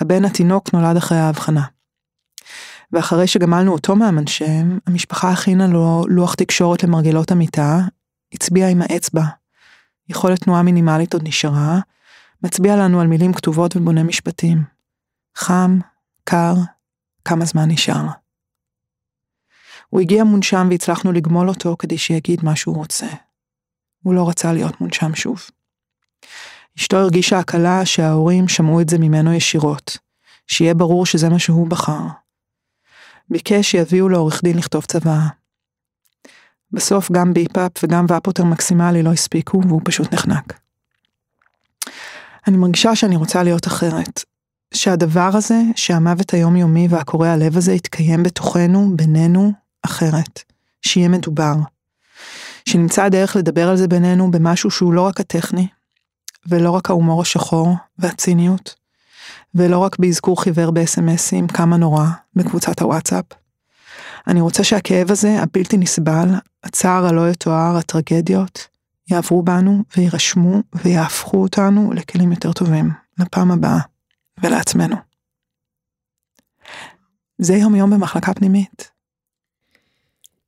הבן 0.00 0.24
התינוק 0.24 0.74
נולד 0.74 0.96
אחרי 0.96 1.18
ההבחנה. 1.18 1.64
ואחרי 2.92 3.26
שגמלנו 3.26 3.72
אותו 3.72 3.96
מהמנשם, 3.96 4.78
המשפחה 4.86 5.30
הכינה 5.30 5.66
לו 5.66 6.04
לוח 6.08 6.34
תקשורת 6.34 6.84
למרגלות 6.84 7.30
המיטה, 7.30 7.78
הצביע 8.32 8.68
עם 8.68 8.82
האצבע. 8.82 9.22
יכולת 10.08 10.44
תנועה 10.44 10.62
מינימלית 10.62 11.14
עוד 11.14 11.28
נשארה, 11.28 11.78
מצביע 12.42 12.76
לנו 12.76 13.00
על 13.00 13.06
מילים 13.06 13.32
כתובות 13.32 13.76
ובונה 13.76 14.02
משפטים. 14.02 14.64
חם, 15.36 15.78
קר, 16.24 16.54
כמה 17.24 17.44
זמן 17.44 17.70
נשאר. 17.70 18.06
הוא 19.88 20.00
הגיע 20.00 20.24
מונשם 20.24 20.68
והצלחנו 20.70 21.12
לגמול 21.12 21.48
אותו 21.48 21.76
כדי 21.78 21.98
שיגיד 21.98 22.44
מה 22.44 22.56
שהוא 22.56 22.76
רוצה. 22.76 23.06
הוא 24.02 24.14
לא 24.14 24.28
רצה 24.28 24.52
להיות 24.52 24.80
מונשם 24.80 25.14
שוב. 25.14 25.50
אשתו 26.78 26.96
הרגישה 26.96 27.38
הקלה 27.38 27.86
שההורים 27.86 28.48
שמעו 28.48 28.80
את 28.80 28.88
זה 28.88 28.98
ממנו 28.98 29.32
ישירות, 29.32 29.98
שיהיה 30.46 30.74
ברור 30.74 31.06
שזה 31.06 31.28
מה 31.28 31.38
שהוא 31.38 31.68
בחר. 31.68 32.00
ביקש 33.30 33.70
שיביאו 33.70 34.08
לעורך 34.08 34.42
דין 34.44 34.58
לכתוב 34.58 34.84
צוואה. 34.84 35.39
בסוף 36.72 37.12
גם 37.12 37.34
ביפאפ 37.34 37.72
וגם 37.82 38.04
ואפוטר 38.08 38.44
מקסימלי 38.44 39.02
לא 39.02 39.12
הספיקו 39.12 39.60
והוא 39.68 39.80
פשוט 39.84 40.14
נחנק. 40.14 40.60
אני 42.48 42.56
מרגישה 42.56 42.96
שאני 42.96 43.16
רוצה 43.16 43.42
להיות 43.42 43.66
אחרת. 43.66 44.24
שהדבר 44.74 45.30
הזה, 45.34 45.62
שהמוות 45.76 46.34
היומיומי 46.34 46.86
והקורע 46.90 47.28
הלב 47.28 47.56
הזה 47.56 47.72
יתקיים 47.72 48.22
בתוכנו, 48.22 48.96
בינינו, 48.96 49.52
אחרת. 49.82 50.42
שיהיה 50.82 51.08
מדובר. 51.08 51.54
שנמצא 52.68 53.04
הדרך 53.04 53.36
לדבר 53.36 53.68
על 53.68 53.76
זה 53.76 53.88
בינינו 53.88 54.30
במשהו 54.30 54.70
שהוא 54.70 54.92
לא 54.92 55.02
רק 55.02 55.20
הטכני, 55.20 55.66
ולא 56.46 56.70
רק 56.70 56.90
ההומור 56.90 57.22
השחור 57.22 57.76
והציניות, 57.98 58.74
ולא 59.54 59.78
רק 59.78 59.98
באזכור 59.98 60.42
חיוור 60.42 60.70
בסמסים 60.70 61.48
כמה 61.48 61.76
נורא 61.76 62.06
בקבוצת 62.36 62.80
הוואטסאפ, 62.80 63.24
אני 64.26 64.40
רוצה 64.40 64.64
שהכאב 64.64 65.10
הזה, 65.10 65.42
הבלתי 65.42 65.76
נסבל, 65.76 66.28
הצער 66.64 67.06
הלא 67.06 67.30
יתואר, 67.30 67.76
הטרגדיות, 67.76 68.68
יעברו 69.10 69.42
בנו 69.42 69.82
ויירשמו 69.96 70.62
ויהפכו 70.84 71.42
אותנו 71.42 71.92
לכלים 71.92 72.32
יותר 72.32 72.52
טובים, 72.52 72.90
לפעם 73.18 73.50
הבאה 73.50 73.80
ולעצמנו. 74.42 74.96
זה 77.38 77.54
יום 77.54 77.74
יום 77.74 77.90
במחלקה 77.90 78.34
פנימית. 78.34 78.90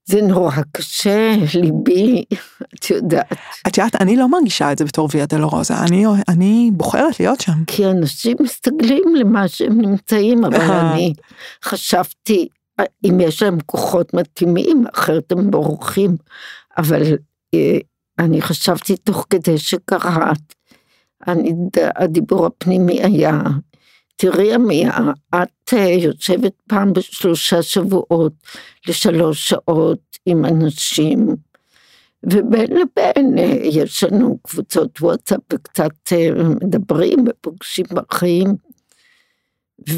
זה 0.04 0.22
נורא 0.22 0.56
קשה, 0.72 1.34
ליבי, 1.54 2.24
את 2.74 2.90
יודעת. 2.90 3.32
את 3.66 3.78
יודעת, 3.78 4.02
אני 4.02 4.16
לא 4.16 4.28
מרגישה 4.28 4.72
את 4.72 4.78
זה 4.78 4.84
בתור 4.84 5.08
ויה 5.12 5.26
דלרוזה, 5.26 5.74
אני, 5.78 6.04
אני 6.28 6.70
בוחרת 6.72 7.20
להיות 7.20 7.40
שם. 7.40 7.64
כי 7.66 7.86
אנשים 7.86 8.36
מסתגלים 8.40 9.14
למה 9.16 9.48
שהם 9.48 9.80
נמצאים, 9.80 10.44
אבל 10.44 10.60
אני 10.60 11.12
חשבתי, 11.64 12.48
אם 12.80 13.20
יש 13.20 13.42
להם 13.42 13.58
כוחות 13.66 14.14
מתאימים, 14.14 14.84
אחרת 14.94 15.32
הם 15.32 15.50
בורחים. 15.50 16.16
אבל 16.78 17.02
אה, 17.54 17.78
אני 18.18 18.42
חשבתי 18.42 18.96
תוך 18.96 19.26
כדי 19.30 19.58
שקראת, 19.58 20.54
אני, 21.26 21.52
הדיבור 21.96 22.46
הפנימי 22.46 23.02
היה 23.02 23.40
תראי 24.16 24.54
עמיה, 24.54 24.90
את 25.34 25.74
אה, 25.74 25.78
יושבת 25.78 26.52
פעם 26.68 26.92
בשלושה 26.92 27.62
שבועות 27.62 28.32
לשלוש 28.88 29.48
שעות 29.48 30.18
עם 30.26 30.44
אנשים, 30.44 31.28
ובין 32.22 32.70
לבין 32.70 33.38
אה, 33.38 33.56
יש 33.62 34.04
לנו 34.04 34.38
קבוצות 34.42 35.00
וואטסאפ 35.00 35.40
וקצת 35.52 36.12
מדברים 36.62 37.24
ופוגשים 37.28 37.86
בחיים, 37.92 38.54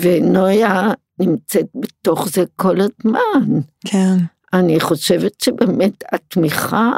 ונויה 0.00 0.92
נמצאת 1.18 1.66
בתוך 1.74 2.28
זה 2.28 2.44
כל 2.56 2.76
הזמן. 2.80 3.60
כן. 3.86 4.16
אני 4.52 4.80
חושבת 4.80 5.40
שבאמת 5.40 6.04
התמיכה 6.12 6.92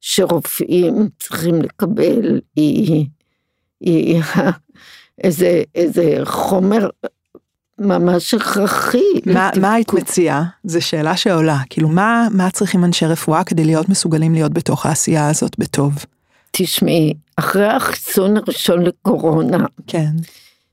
שרופאים 0.00 1.08
צריכים 1.18 1.62
לקבל 1.62 2.40
היא, 2.56 3.06
היא 3.80 4.22
איזה, 5.24 5.62
איזה 5.74 6.18
חומר 6.24 6.88
ממש 7.78 8.34
הכרחי. 8.34 9.20
מה, 9.26 9.50
מה 9.60 9.74
היית 9.74 9.92
מציעה? 9.92 10.44
זו 10.64 10.82
שאלה 10.82 11.16
שעולה. 11.16 11.58
כאילו, 11.70 11.88
מה, 11.88 12.28
מה 12.32 12.50
צריכים 12.50 12.84
אנשי 12.84 13.06
רפואה 13.06 13.44
כדי 13.44 13.64
להיות 13.64 13.88
מסוגלים 13.88 14.32
להיות 14.32 14.52
בתוך 14.52 14.86
העשייה 14.86 15.28
הזאת 15.28 15.58
בטוב? 15.58 16.04
תשמעי, 16.50 17.14
אחרי 17.36 17.66
החיסון 17.66 18.36
הראשון 18.36 18.82
לקורונה, 18.82 19.66
כן. 19.86 20.10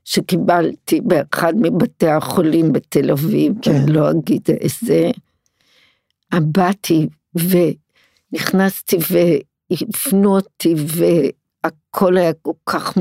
שקיבלתי 0.05 1.01
באחד 1.01 1.53
מבתי 1.55 2.07
החולים 2.07 2.73
בתל 2.73 3.11
אביב, 3.11 3.53
כן. 3.61 3.75
אני 3.75 3.91
לא 3.91 4.11
אגיד 4.11 4.41
איזה, 4.61 5.11
באתי 6.33 7.07
ונכנסתי 8.33 8.97
והפנו 9.09 10.35
אותי 10.35 10.75
והכל 10.77 12.17
היה 12.17 12.33
כל 12.33 12.51
כך 12.65 12.97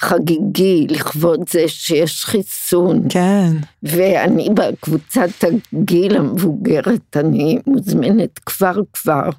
חגיגי 0.00 0.86
לכבוד 0.90 1.40
זה 1.50 1.68
שיש 1.68 2.24
חיסון. 2.24 3.06
כן. 3.08 3.56
ואני 3.82 4.48
בקבוצת 4.54 5.28
הגיל 5.72 6.16
המבוגרת, 6.16 7.16
אני 7.16 7.58
מוזמנת 7.66 8.38
כבר 8.38 8.80
כבר. 8.92 9.30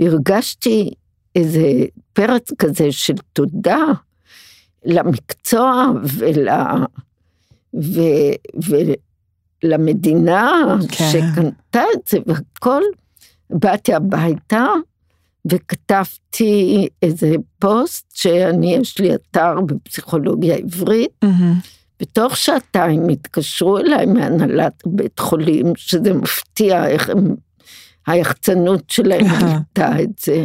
והרגשתי 0.00 0.90
איזה 1.36 1.84
פרץ 2.12 2.52
כזה 2.58 2.92
של 2.92 3.14
תודה 3.32 3.84
למקצוע 4.84 5.86
ול... 6.18 6.48
ו... 7.82 8.00
ולמדינה 9.64 10.76
כן. 10.88 11.04
שקנתה 11.12 11.82
את 11.94 12.08
זה 12.08 12.18
והכל. 12.26 12.82
באתי 13.50 13.94
הביתה 13.94 14.66
וכתבתי 15.46 16.88
איזה 17.02 17.34
פוסט 17.58 18.06
שאני, 18.14 18.74
יש 18.74 18.98
לי 18.98 19.14
אתר 19.14 19.60
בפסיכולוגיה 19.60 20.54
עברית. 20.54 21.10
Mm-hmm. 21.24 21.68
בתוך 22.00 22.36
שעתיים 22.36 23.08
התקשרו 23.08 23.78
אליי 23.78 24.06
מהנהלת 24.06 24.82
בית 24.86 25.18
חולים, 25.18 25.72
שזה 25.76 26.14
מפתיע 26.14 26.86
איך 26.86 27.10
הם, 27.10 27.34
היחצנות 28.06 28.90
שלהם 28.90 29.26
הייתה 29.26 30.02
את 30.02 30.18
זה. 30.20 30.44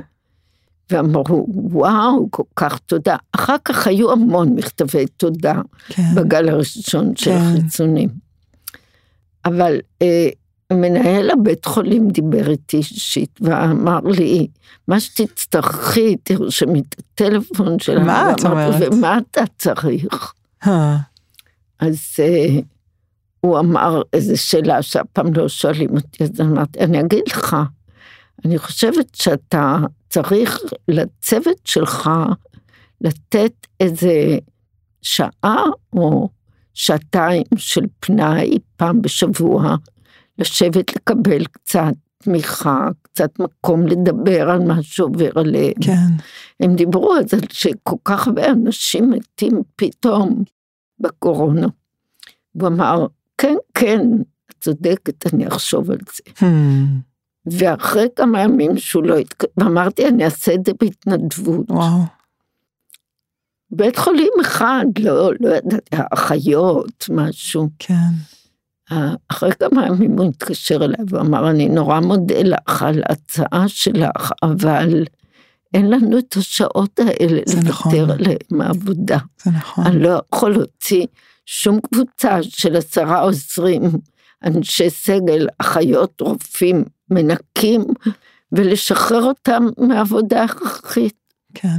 ואמרו, 0.91 1.47
וואו, 1.49 2.27
כל 2.31 2.43
כך 2.55 2.79
תודה. 2.79 3.15
אחר 3.31 3.55
כך 3.65 3.87
היו 3.87 4.11
המון 4.11 4.55
מכתבי 4.55 5.05
תודה 5.17 5.61
כן. 5.87 6.15
בגל 6.15 6.49
הראשון 6.49 7.15
של 7.15 7.31
כן. 7.31 7.37
החיצונים. 7.37 8.09
אבל 9.45 9.79
אה, 10.01 10.29
מנהל 10.73 11.29
הבית 11.29 11.65
חולים 11.65 12.09
דיבר 12.09 12.49
איתי 12.49 12.77
אישית 12.77 13.39
ואמר 13.41 13.99
לי, 13.99 14.47
מה 14.87 14.99
שתצטרכי, 14.99 16.15
תרשמי 16.23 16.79
את 16.79 16.95
הטלפון 16.99 17.79
שלה. 17.79 18.03
מה 18.03 18.31
את 18.31 18.45
אומרת? 18.45 18.93
ומה 18.93 19.17
אתה 19.17 19.41
צריך? 19.57 20.33
אז 21.79 22.15
uh, 22.15 22.61
הוא 23.41 23.59
אמר 23.59 24.01
איזו 24.13 24.43
שאלה 24.43 24.81
שאף 24.81 25.05
פעם 25.13 25.33
לא 25.33 25.47
שואלים 25.47 25.89
אותי, 25.95 26.23
אז 26.23 26.41
אמרתי, 26.41 26.79
אני 26.79 26.99
אגיד 26.99 27.23
לך, 27.27 27.55
אני 28.45 28.57
חושבת 28.57 29.15
שאתה 29.15 29.77
צריך 30.17 30.59
לצוות 30.87 31.57
שלך 31.65 32.09
לתת 33.01 33.53
איזה 33.79 34.37
שעה 35.01 35.63
או 35.93 36.29
שעתיים 36.73 37.43
של 37.57 37.81
פנאי 37.99 38.59
פעם 38.75 39.01
בשבוע, 39.01 39.75
לשבת 40.37 40.95
לקבל 40.95 41.45
קצת 41.45 41.93
תמיכה, 42.17 42.87
קצת 43.01 43.39
מקום 43.39 43.87
לדבר 43.87 44.49
על 44.49 44.59
מה 44.59 44.83
שעובר 44.83 45.29
עליהם. 45.35 45.73
כן. 45.83 46.07
הם 46.59 46.75
דיברו 46.75 47.13
על 47.13 47.27
זה 47.27 47.37
שכל 47.51 47.95
כך 48.03 48.27
הרבה 48.27 48.49
אנשים 48.49 49.09
מתים 49.09 49.61
פתאום 49.75 50.43
בקורונה. 50.99 51.67
הוא 52.51 52.67
אמר, 52.67 53.07
כן, 53.37 53.55
כן, 53.73 54.01
את 54.49 54.55
צודקת, 54.59 55.33
אני 55.33 55.47
אחשוב 55.47 55.91
על 55.91 55.97
זה. 56.15 56.31
Hmm. 56.39 57.07
ואחרי 57.51 58.07
כמה 58.15 58.41
ימים 58.41 58.77
שהוא 58.77 59.03
לא 59.03 59.17
התקדם, 59.17 59.49
ואמרתי, 59.57 60.07
אני 60.07 60.25
אעשה 60.25 60.53
את 60.53 60.65
זה 60.65 60.71
בהתנדבות. 60.79 61.71
וואו. 61.71 61.99
בית 63.71 63.97
חולים 63.97 64.31
אחד, 64.41 64.85
לא, 64.99 65.31
לא 65.39 65.55
ידעתי, 65.55 65.97
אחיות, 66.13 67.05
משהו. 67.09 67.69
כן. 67.79 67.93
אחרי 69.27 69.51
כמה 69.59 69.87
ימים 69.87 70.19
הוא 70.19 70.29
התקשר 70.29 70.75
אליי 70.75 71.05
ואמר, 71.09 71.49
אני 71.49 71.69
נורא 71.69 71.99
מודה 71.99 72.43
לך 72.43 72.83
על 72.83 73.01
ההצעה 73.09 73.67
שלך, 73.67 74.31
אבל 74.43 75.03
אין 75.73 75.89
לנו 75.89 76.17
את 76.17 76.35
השעות 76.37 76.99
האלה 76.99 77.41
לוותר 77.47 77.69
נכון. 77.69 78.11
עליהן 78.11 78.37
מעבודה. 78.51 79.17
זה 79.43 79.51
נכון. 79.51 79.85
אני 79.87 79.99
לא 79.99 80.21
יכול 80.33 80.51
להוציא 80.51 81.05
שום 81.45 81.79
קבוצה 81.79 82.43
של 82.43 82.75
עשרה 82.75 83.19
עוזרים, 83.19 83.81
אנשי 84.43 84.89
סגל, 84.89 85.47
אחיות, 85.57 86.21
רופאים, 86.21 86.83
מנקים, 87.09 87.81
ולשחרר 88.51 89.23
אותם 89.23 89.65
מעבודה 89.77 90.43
הכרחית. 90.43 91.33
כן. 91.53 91.77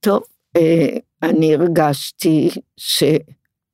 טוב, 0.00 0.22
אה, 0.56 0.96
אני 1.22 1.54
הרגשתי 1.54 2.50
ש... 2.76 3.04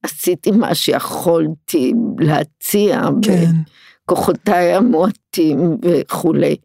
עשיתי 0.02 0.50
מה 0.50 0.74
שיכולתי 0.74 1.92
להציע, 2.18 3.02
כן. 3.22 3.52
בכוחותיי 4.04 4.74
המועטים 4.74 5.76
וכולי, 5.82 6.56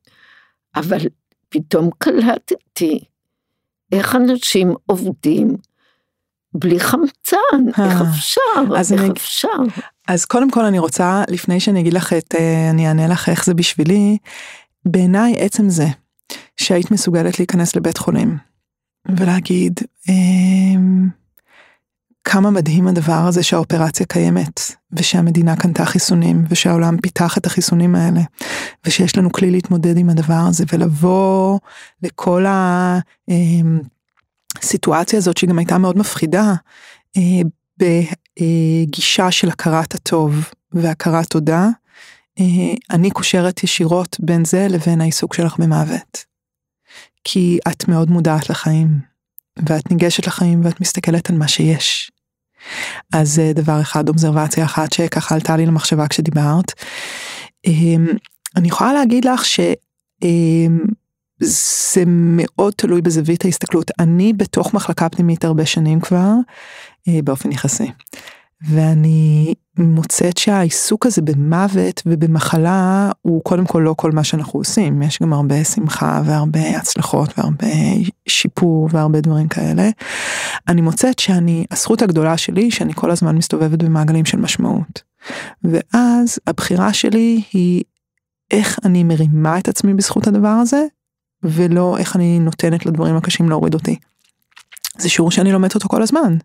אבל 0.75 0.99
פתאום 1.49 1.89
קלטתי 1.97 2.99
איך 3.91 4.15
אנשים 4.15 4.73
עובדים 4.85 5.57
בלי 6.59 6.79
חמצן, 6.79 7.79
אה, 7.79 7.85
איך 7.85 8.01
אפשר, 8.01 8.41
איך 8.77 8.91
אני, 8.91 9.09
אפשר. 9.11 9.47
אז 10.07 10.25
קודם 10.25 10.51
כל 10.51 10.65
אני 10.65 10.79
רוצה, 10.79 11.23
לפני 11.29 11.59
שאני 11.59 11.79
אגיד 11.79 11.93
לך 11.93 12.13
את, 12.13 12.35
אה, 12.35 12.69
אני 12.69 12.87
אענה 12.87 13.07
לך 13.07 13.29
איך 13.29 13.45
זה 13.45 13.53
בשבילי, 13.53 14.17
בעיניי 14.85 15.35
עצם 15.37 15.69
זה 15.69 15.87
שהיית 16.57 16.91
מסוגלת 16.91 17.39
להיכנס 17.39 17.75
לבית 17.75 17.97
חולים 17.97 18.37
ולהגיד, 19.17 19.79
אה, 20.09 20.79
כמה 22.23 22.51
מדהים 22.51 22.87
הדבר 22.87 23.25
הזה 23.27 23.43
שהאופרציה 23.43 24.05
קיימת, 24.05 24.59
ושהמדינה 24.91 25.55
קנתה 25.55 25.85
חיסונים, 25.85 26.45
ושהעולם 26.49 26.97
פיתח 26.97 27.37
את 27.37 27.45
החיסונים 27.45 27.95
האלה, 27.95 28.21
ושיש 28.85 29.17
לנו 29.17 29.31
כלי 29.31 29.51
להתמודד 29.51 29.97
עם 29.97 30.09
הדבר 30.09 30.43
הזה, 30.47 30.63
ולבוא 30.73 31.59
לכל 32.03 32.45
הסיטואציה 34.61 35.19
הזאת 35.19 35.37
שהיא 35.37 35.49
גם 35.49 35.57
הייתה 35.57 35.77
מאוד 35.77 35.97
מפחידה, 35.97 36.53
אה, 37.17 37.41
בגישה 37.79 39.31
של 39.31 39.49
הכרת 39.49 39.95
הטוב 39.95 40.49
והכרת 40.71 41.29
תודה, 41.29 41.67
אה, 42.39 42.73
אני 42.91 43.11
קושרת 43.11 43.63
ישירות 43.63 44.17
בין 44.19 44.45
זה 44.45 44.67
לבין 44.69 45.01
העיסוק 45.01 45.33
שלך 45.33 45.57
במוות. 45.59 46.25
כי 47.23 47.59
את 47.71 47.87
מאוד 47.87 48.09
מודעת 48.09 48.49
לחיים, 48.49 48.99
ואת 49.69 49.91
ניגשת 49.91 50.27
לחיים 50.27 50.65
ואת 50.65 50.81
מסתכלת 50.81 51.29
על 51.29 51.37
מה 51.37 51.47
שיש. 51.47 52.11
אז 53.13 53.33
זה 53.33 53.51
דבר 53.55 53.81
אחד, 53.81 54.09
אובזרבציה 54.09 54.65
אחת 54.65 54.93
שככה 54.93 55.35
עלתה 55.35 55.57
לי 55.57 55.65
למחשבה 55.65 56.07
כשדיברת. 56.07 56.71
אמ, 57.65 58.07
אני 58.55 58.67
יכולה 58.67 58.93
להגיד 58.93 59.25
לך 59.25 59.45
שזה 59.45 59.73
אמ, 61.41 62.37
מאוד 62.37 62.73
תלוי 62.73 63.01
בזווית 63.01 63.45
ההסתכלות. 63.45 63.91
אני 63.99 64.33
בתוך 64.33 64.73
מחלקה 64.73 65.09
פנימית 65.09 65.45
הרבה 65.45 65.65
שנים 65.65 65.99
כבר, 65.99 66.33
אה, 67.07 67.19
באופן 67.23 67.51
יחסי. 67.51 67.91
ואני 68.61 69.53
מוצאת 69.79 70.37
שהעיסוק 70.37 71.05
הזה 71.05 71.21
במוות 71.21 72.01
ובמחלה 72.05 73.11
הוא 73.21 73.43
קודם 73.43 73.65
כל 73.65 73.79
לא 73.79 73.93
כל 73.97 74.11
מה 74.11 74.23
שאנחנו 74.23 74.59
עושים, 74.59 75.01
יש 75.01 75.19
גם 75.21 75.33
הרבה 75.33 75.63
שמחה 75.63 76.21
והרבה 76.25 76.77
הצלחות 76.77 77.33
והרבה 77.37 77.67
שיפור 78.27 78.89
והרבה 78.91 79.21
דברים 79.21 79.47
כאלה. 79.47 79.89
אני 80.67 80.81
מוצאת 80.81 81.19
שאני, 81.19 81.65
הזכות 81.71 82.01
הגדולה 82.01 82.37
שלי 82.37 82.71
שאני 82.71 82.93
כל 82.93 83.11
הזמן 83.11 83.35
מסתובבת 83.35 83.83
במעגלים 83.83 84.25
של 84.25 84.37
משמעות. 84.37 85.03
ואז 85.63 86.39
הבחירה 86.47 86.93
שלי 86.93 87.41
היא 87.53 87.83
איך 88.51 88.79
אני 88.85 89.03
מרימה 89.03 89.59
את 89.59 89.67
עצמי 89.67 89.93
בזכות 89.93 90.27
הדבר 90.27 90.47
הזה, 90.47 90.85
ולא 91.45 91.97
איך 91.97 92.15
אני 92.15 92.39
נותנת 92.39 92.85
לדברים 92.85 93.15
הקשים 93.15 93.49
להוריד 93.49 93.73
אותי. 93.73 93.95
זה 94.97 95.09
שיעור 95.09 95.31
שאני 95.31 95.51
לומדת 95.51 95.75
אותו 95.75 95.89
כל 95.89 96.01
הזמן. 96.01 96.37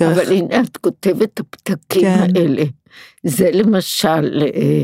דרך... 0.00 0.18
אבל 0.18 0.32
הנה 0.32 0.60
את 0.60 0.76
כותבת 0.76 1.24
את 1.34 1.40
הפתקים 1.40 2.02
כן. 2.02 2.26
האלה. 2.36 2.64
זה 3.22 3.50
למשל 3.52 4.42
אה, 4.54 4.82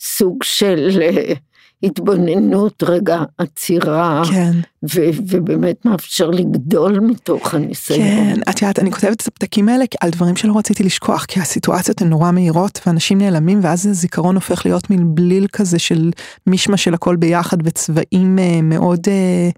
סוג 0.00 0.42
של 0.42 0.98
אה, 1.02 1.32
התבוננות, 1.82 2.82
רגע, 2.82 3.22
עצירה, 3.38 4.22
כן. 4.30 4.52
ו- 4.82 5.10
ובאמת 5.28 5.84
מאפשר 5.84 6.30
לגדול 6.30 7.00
מתוך 7.00 7.54
הניסיון. 7.54 8.00
כן, 8.00 8.40
את 8.50 8.62
יודעת, 8.62 8.78
אני 8.78 8.92
כותבת 8.92 9.22
את 9.22 9.26
הפתקים 9.26 9.68
האלה 9.68 9.84
על 10.00 10.10
דברים 10.10 10.36
שלא 10.36 10.58
רציתי 10.58 10.82
לשכוח, 10.82 11.24
כי 11.24 11.40
הסיטואציות 11.40 12.02
הן 12.02 12.08
נורא 12.08 12.30
מהירות, 12.30 12.80
ואנשים 12.86 13.18
נעלמים, 13.18 13.60
ואז 13.62 13.86
הזיכרון 13.86 14.34
הופך 14.34 14.66
להיות 14.66 14.90
מין 14.90 15.14
בליל 15.14 15.46
כזה 15.52 15.78
של 15.78 16.10
מישמע 16.46 16.76
של 16.76 16.94
הכל 16.94 17.16
ביחד, 17.16 17.56
וצבעים 17.64 18.38
אה, 18.38 18.62
מאוד, 18.62 19.00
אה, 19.08 19.50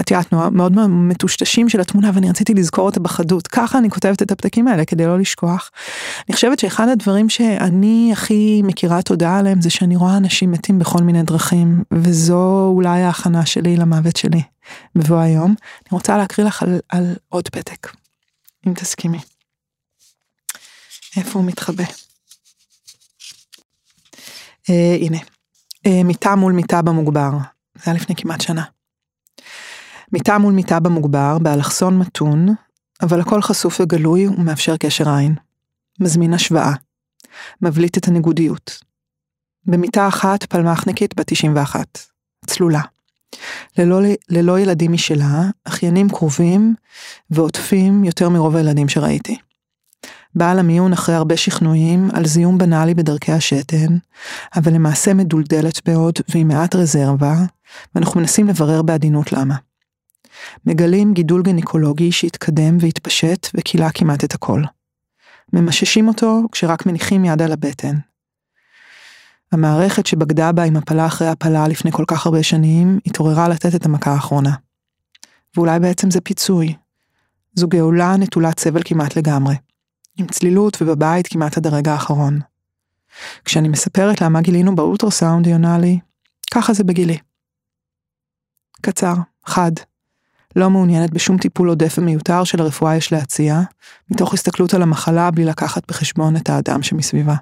את 0.00 0.10
יודעת, 0.10 0.32
מאוד 0.32 0.72
מטושטשים 0.88 1.68
של 1.68 1.80
התמונה, 1.80 2.10
ואני 2.14 2.30
רציתי 2.30 2.54
לזכור 2.54 2.86
אותה 2.86 3.00
בחדות. 3.00 3.46
ככה 3.46 3.78
אני 3.78 3.90
כותבת 3.90 4.22
את 4.22 4.32
הפתקים 4.32 4.68
האלה, 4.68 4.84
כדי 4.84 5.06
לא 5.06 5.18
לשכוח. 5.18 5.70
אני 6.28 6.34
חושבת 6.34 6.58
שאחד 6.58 6.88
הדברים 6.88 7.28
שאני 7.28 8.10
הכי 8.12 8.62
מכירה 8.64 9.02
תודה 9.02 9.38
עליהם, 9.38 9.60
זה 9.60 9.70
שאני 9.70 9.96
רואה 9.96 10.16
אנשים 10.16 10.50
מתים 10.50 10.78
בכל 10.78 11.02
מיני. 11.02 11.14
דרכים, 11.24 11.82
וזו 11.92 12.70
אולי 12.74 13.02
ההכנה 13.02 13.46
שלי 13.46 13.76
למוות 13.76 14.16
שלי 14.16 14.33
בבוא 14.94 15.20
היום. 15.20 15.50
אני 15.50 15.88
רוצה 15.90 16.16
להקריא 16.16 16.46
לך 16.46 16.62
על, 16.62 16.80
על 16.88 17.16
עוד 17.28 17.48
פתק, 17.48 17.92
אם 18.66 18.74
תסכימי. 18.74 19.18
איפה 21.16 21.38
הוא 21.38 21.48
מתחבא? 21.48 21.84
אה, 24.70 24.96
הנה, 25.00 25.18
אה, 25.86 26.02
מיטה 26.04 26.34
מול 26.34 26.52
מיטה 26.52 26.82
במוגבר, 26.82 27.30
זה 27.74 27.82
היה 27.86 27.94
לפני 27.94 28.14
כמעט 28.16 28.40
שנה. 28.40 28.64
מיטה 30.12 30.38
מול 30.38 30.54
מיטה 30.54 30.80
במוגבר, 30.80 31.38
באלכסון 31.38 31.98
מתון, 31.98 32.48
אבל 33.02 33.20
הכל 33.20 33.42
חשוף 33.42 33.80
וגלוי 33.80 34.26
ומאפשר 34.26 34.76
קשר 34.76 35.08
עין. 35.08 35.34
מזמין 36.00 36.34
השוואה. 36.34 36.72
מבליט 37.62 37.98
את 37.98 38.08
הניגודיות. 38.08 38.78
במיטה 39.66 40.08
אחת 40.08 40.44
פלמחניקית 40.44 41.14
בת 41.14 41.32
91, 41.32 41.98
צלולה. 42.46 42.80
ללא, 43.78 44.00
ללא 44.28 44.60
ילדים 44.60 44.92
משלה, 44.92 45.42
אחיינים 45.64 46.08
קרובים 46.08 46.74
ועוטפים 47.30 48.04
יותר 48.04 48.28
מרוב 48.28 48.56
הילדים 48.56 48.88
שראיתי. 48.88 49.36
באה 50.34 50.54
למיון 50.54 50.92
אחרי 50.92 51.14
הרבה 51.14 51.36
שכנועים 51.36 52.08
על 52.12 52.26
זיהום 52.26 52.58
בנאלי 52.58 52.94
בדרכי 52.94 53.32
השתן, 53.32 53.96
אבל 54.56 54.72
למעשה 54.72 55.14
מדולדלת 55.14 55.88
מאוד 55.88 56.14
ועם 56.28 56.48
מעט 56.48 56.74
רזרבה, 56.74 57.34
ואנחנו 57.94 58.20
מנסים 58.20 58.48
לברר 58.48 58.82
בעדינות 58.82 59.32
למה. 59.32 59.54
מגלים 60.66 61.14
גידול 61.14 61.42
גניקולוגי 61.42 62.12
שהתקדם 62.12 62.76
והתפשט 62.80 63.48
וכילה 63.54 63.90
כמעט 63.90 64.24
את 64.24 64.34
הכל. 64.34 64.62
ממששים 65.52 66.08
אותו 66.08 66.42
כשרק 66.52 66.86
מניחים 66.86 67.24
יד 67.24 67.42
על 67.42 67.52
הבטן, 67.52 67.94
המערכת 69.54 70.06
שבגדה 70.06 70.52
בה 70.52 70.62
עם 70.62 70.76
הפלה 70.76 71.06
אחרי 71.06 71.28
הפלה 71.28 71.68
לפני 71.68 71.92
כל 71.92 72.04
כך 72.06 72.26
הרבה 72.26 72.42
שנים, 72.42 72.98
התעוררה 73.06 73.48
לתת 73.48 73.74
את 73.74 73.86
המכה 73.86 74.12
האחרונה. 74.12 74.54
ואולי 75.56 75.80
בעצם 75.80 76.10
זה 76.10 76.20
פיצוי. 76.20 76.74
זו 77.54 77.68
גאולה 77.68 78.16
נטולת 78.16 78.58
סבל 78.58 78.80
כמעט 78.84 79.16
לגמרי. 79.16 79.54
עם 80.16 80.26
צלילות 80.26 80.82
ובבית 80.82 81.26
כמעט 81.26 81.56
עד 81.56 81.66
הרגע 81.66 81.92
האחרון. 81.92 82.40
כשאני 83.44 83.68
מספרת 83.68 84.20
לה 84.20 84.28
מה 84.28 84.40
גילינו 84.40 84.74
באולטרסאונד, 84.74 85.46
היא 85.46 85.54
עונה 85.54 85.78
לי, 85.78 85.98
ככה 86.54 86.72
זה 86.72 86.84
בגילי. 86.84 87.18
קצר, 88.82 89.14
חד. 89.46 89.72
לא 90.56 90.70
מעוניינת 90.70 91.10
בשום 91.10 91.38
טיפול 91.38 91.68
עודף 91.68 91.94
ומיותר 91.98 92.44
שלרפואה 92.44 92.96
יש 92.96 93.12
להציע, 93.12 93.60
מתוך 94.10 94.34
הסתכלות 94.34 94.74
על 94.74 94.82
המחלה 94.82 95.30
בלי 95.30 95.44
לקחת 95.44 95.88
בחשבון 95.88 96.36
את 96.36 96.50
האדם 96.50 96.82
שמסביבה. 96.82 97.34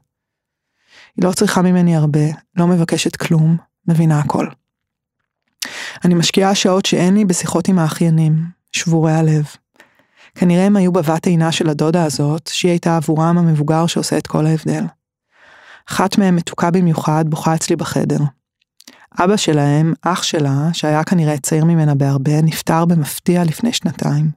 היא 1.16 1.24
לא 1.24 1.32
צריכה 1.32 1.62
ממני 1.62 1.96
הרבה, 1.96 2.24
לא 2.56 2.66
מבקשת 2.66 3.16
כלום, 3.16 3.56
מבינה 3.88 4.18
הכל. 4.18 4.46
אני 6.04 6.14
משקיעה 6.14 6.54
שעות 6.54 6.86
שאין 6.86 7.14
לי 7.14 7.24
בשיחות 7.24 7.68
עם 7.68 7.78
האחיינים, 7.78 8.44
שבורי 8.72 9.12
הלב. 9.12 9.44
כנראה 10.34 10.66
הם 10.66 10.76
היו 10.76 10.92
בבת 10.92 11.26
עינה 11.26 11.52
של 11.52 11.68
הדודה 11.68 12.04
הזאת, 12.04 12.50
שהיא 12.52 12.70
הייתה 12.70 12.96
עבורם 12.96 13.38
המבוגר 13.38 13.86
שעושה 13.86 14.18
את 14.18 14.26
כל 14.26 14.46
ההבדל. 14.46 14.84
אחת 15.90 16.18
מהם 16.18 16.36
מתוקה 16.36 16.70
במיוחד, 16.70 17.24
בוכה 17.28 17.54
אצלי 17.54 17.76
בחדר. 17.76 18.18
אבא 19.18 19.36
שלהם, 19.36 19.92
אח 20.02 20.22
שלה, 20.22 20.68
שהיה 20.72 21.04
כנראה 21.04 21.38
צעיר 21.38 21.64
ממנה 21.64 21.94
בהרבה, 21.94 22.42
נפטר 22.42 22.84
במפתיע 22.84 23.44
לפני 23.44 23.72
שנתיים. 23.72 24.30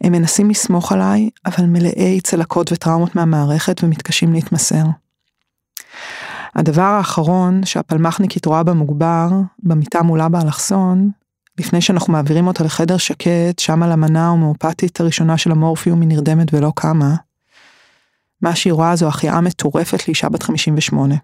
הם 0.00 0.12
מנסים 0.12 0.50
לסמוך 0.50 0.92
עליי, 0.92 1.30
אבל 1.46 1.64
מלאי 1.64 2.20
צלקות 2.20 2.72
וטראומות 2.72 3.16
מהמערכת 3.16 3.84
ומתקשים 3.84 4.32
להתמסר. 4.32 4.84
הדבר 6.54 6.82
האחרון 6.82 7.64
שהפלמחניקית 7.64 8.46
רואה 8.46 8.62
במוגבר, 8.62 9.28
במיטה 9.62 10.02
מולה 10.02 10.28
באלכסון, 10.28 11.10
לפני 11.58 11.80
שאנחנו 11.80 12.12
מעבירים 12.12 12.46
אותה 12.46 12.64
לחדר 12.64 12.96
שקט, 12.96 13.58
שם 13.58 13.82
על 13.82 13.92
המנה 13.92 14.26
ההומאופתית 14.26 15.00
הראשונה 15.00 15.38
של 15.38 15.50
המורפיום 15.50 16.00
היא 16.00 16.08
נרדמת 16.08 16.54
ולא 16.54 16.72
קמה, 16.76 17.14
מה 18.42 18.56
שהיא 18.56 18.72
רואה 18.72 18.96
זו 18.96 19.08
החייאה 19.08 19.40
מטורפת 19.40 20.08
לאישה 20.08 20.28
בת 20.28 20.42
58. 20.42 21.14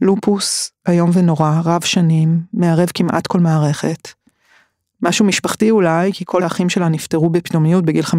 לופוס, 0.00 0.72
איום 0.88 1.10
ונורא, 1.12 1.60
רב 1.64 1.84
שנים, 1.84 2.40
מערב 2.52 2.88
כמעט 2.94 3.26
כל 3.26 3.40
מערכת. 3.40 4.08
משהו 5.02 5.24
משפחתי 5.24 5.70
אולי, 5.70 6.12
כי 6.12 6.24
כל 6.26 6.42
האחים 6.42 6.68
שלה 6.68 6.88
נפטרו 6.88 7.30
בפתאומיות 7.30 7.84
בגיל 7.84 8.04
50-60. 8.04 8.14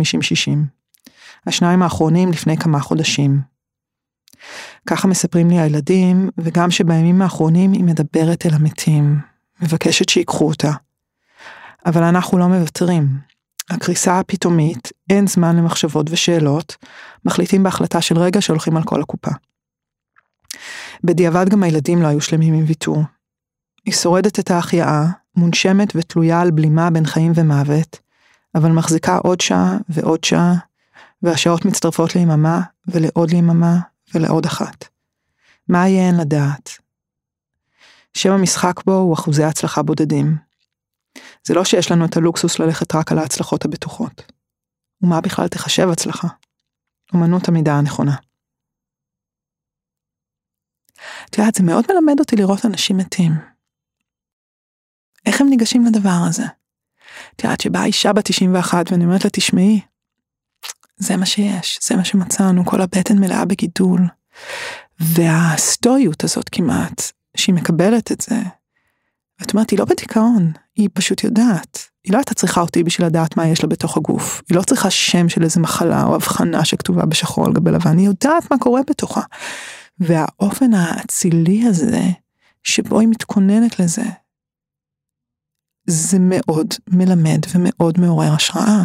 השניים 1.47 1.83
האחרונים 1.83 2.31
לפני 2.31 2.57
כמה 2.57 2.79
חודשים. 2.79 3.41
ככה 4.87 5.07
מספרים 5.07 5.49
לי 5.49 5.59
הילדים, 5.59 6.29
וגם 6.37 6.71
שבימים 6.71 7.21
האחרונים 7.21 7.71
היא 7.71 7.83
מדברת 7.83 8.45
אל 8.45 8.53
המתים, 8.53 9.19
מבקשת 9.61 10.09
שיקחו 10.09 10.47
אותה. 10.47 10.71
אבל 11.85 12.03
אנחנו 12.03 12.37
לא 12.37 12.47
מוותרים. 12.47 13.07
הקריסה 13.69 14.19
הפתאומית, 14.19 14.91
אין 15.09 15.27
זמן 15.27 15.55
למחשבות 15.55 16.05
ושאלות, 16.09 16.75
מחליטים 17.25 17.63
בהחלטה 17.63 18.01
של 18.01 18.17
רגע 18.17 18.41
שהולכים 18.41 18.77
על 18.77 18.83
כל 18.83 19.01
הקופה. 19.01 19.31
בדיעבד 21.03 21.49
גם 21.49 21.63
הילדים 21.63 22.01
לא 22.01 22.07
היו 22.07 22.21
שלמים 22.21 22.53
עם 22.53 22.63
ויתור. 22.67 23.03
היא 23.85 23.93
שורדת 23.93 24.39
את 24.39 24.51
ההחייאה, 24.51 25.05
מונשמת 25.35 25.95
ותלויה 25.95 26.41
על 26.41 26.51
בלימה 26.51 26.89
בין 26.89 27.05
חיים 27.05 27.31
ומוות, 27.35 27.99
אבל 28.55 28.71
מחזיקה 28.71 29.17
עוד 29.17 29.41
שעה 29.41 29.77
ועוד 29.89 30.23
שעה, 30.23 30.53
והשעות 31.23 31.65
מצטרפות 31.65 32.15
ליממה 32.15 32.61
ולעוד 32.87 33.31
ליממה 33.31 33.77
ולעוד 34.13 34.45
אחת. 34.45 34.85
מה 35.69 35.87
יהיה 35.87 36.07
אין 36.07 36.17
לדעת? 36.21 36.69
שם 38.13 38.31
המשחק 38.31 38.83
בו 38.85 38.93
הוא 38.93 39.13
אחוזי 39.13 39.43
הצלחה 39.43 39.81
בודדים. 39.83 40.37
זה 41.43 41.53
לא 41.53 41.65
שיש 41.65 41.91
לנו 41.91 42.05
את 42.05 42.17
הלוקסוס 42.17 42.59
ללכת 42.59 42.95
רק 42.95 43.11
על 43.11 43.19
ההצלחות 43.19 43.65
הבטוחות. 43.65 44.31
ומה 45.01 45.21
בכלל 45.21 45.47
תחשב 45.47 45.89
הצלחה? 45.89 46.27
אמנות 47.15 47.47
המידה 47.47 47.73
הנכונה. 47.73 48.15
את 51.29 51.37
יודעת, 51.37 51.55
זה 51.55 51.63
מאוד 51.63 51.85
מלמד 51.89 52.19
אותי 52.19 52.35
לראות 52.35 52.65
אנשים 52.65 52.97
מתים. 52.97 53.31
איך 55.25 55.41
הם 55.41 55.49
ניגשים 55.49 55.85
לדבר 55.85 56.19
הזה? 56.29 56.43
את 57.35 57.43
יודעת, 57.43 57.61
שבאה 57.61 57.85
אישה 57.85 58.13
בת 58.13 58.25
91 58.31 58.91
ואני 58.91 59.05
אומרת 59.05 59.23
לה, 59.23 59.29
תשמעי, 59.29 59.81
זה 60.97 61.17
מה 61.17 61.25
שיש, 61.25 61.79
זה 61.81 61.95
מה 61.95 62.05
שמצאנו, 62.05 62.65
כל 62.65 62.81
הבטן 62.81 63.17
מלאה 63.17 63.45
בגידול. 63.45 64.01
והסטואיות 64.99 66.23
הזאת 66.23 66.49
כמעט, 66.49 67.01
שהיא 67.37 67.55
מקבלת 67.55 68.11
את 68.11 68.21
זה, 68.21 68.41
ואת 69.39 69.53
אומרת, 69.53 69.69
היא 69.69 69.79
לא 69.79 69.85
בדיכאון, 69.85 70.51
היא 70.75 70.89
פשוט 70.93 71.23
יודעת. 71.23 71.79
היא 72.03 72.13
לא 72.13 72.17
הייתה 72.17 72.33
צריכה 72.33 72.61
אותי 72.61 72.83
בשביל 72.83 73.07
לדעת 73.07 73.37
מה 73.37 73.47
יש 73.47 73.63
לה 73.63 73.69
בתוך 73.69 73.97
הגוף. 73.97 74.41
היא 74.49 74.57
לא 74.57 74.61
צריכה 74.61 74.89
שם 74.89 75.29
של 75.29 75.43
איזה 75.43 75.59
מחלה 75.59 76.03
או 76.03 76.15
הבחנה 76.15 76.65
שכתובה 76.65 77.05
בשחור 77.05 77.45
על 77.45 77.53
גבי 77.53 77.71
לבן, 77.71 77.97
היא 77.97 78.05
יודעת 78.05 78.51
מה 78.51 78.57
קורה 78.57 78.81
בתוכה. 78.89 79.21
והאופן 79.99 80.73
האצילי 80.73 81.67
הזה, 81.67 82.01
שבו 82.63 82.99
היא 82.99 83.07
מתכוננת 83.07 83.79
לזה, 83.79 84.03
זה 85.87 86.17
מאוד 86.19 86.73
מלמד 86.89 87.39
ומאוד 87.53 87.99
מעורר 87.99 88.33
השראה. 88.33 88.83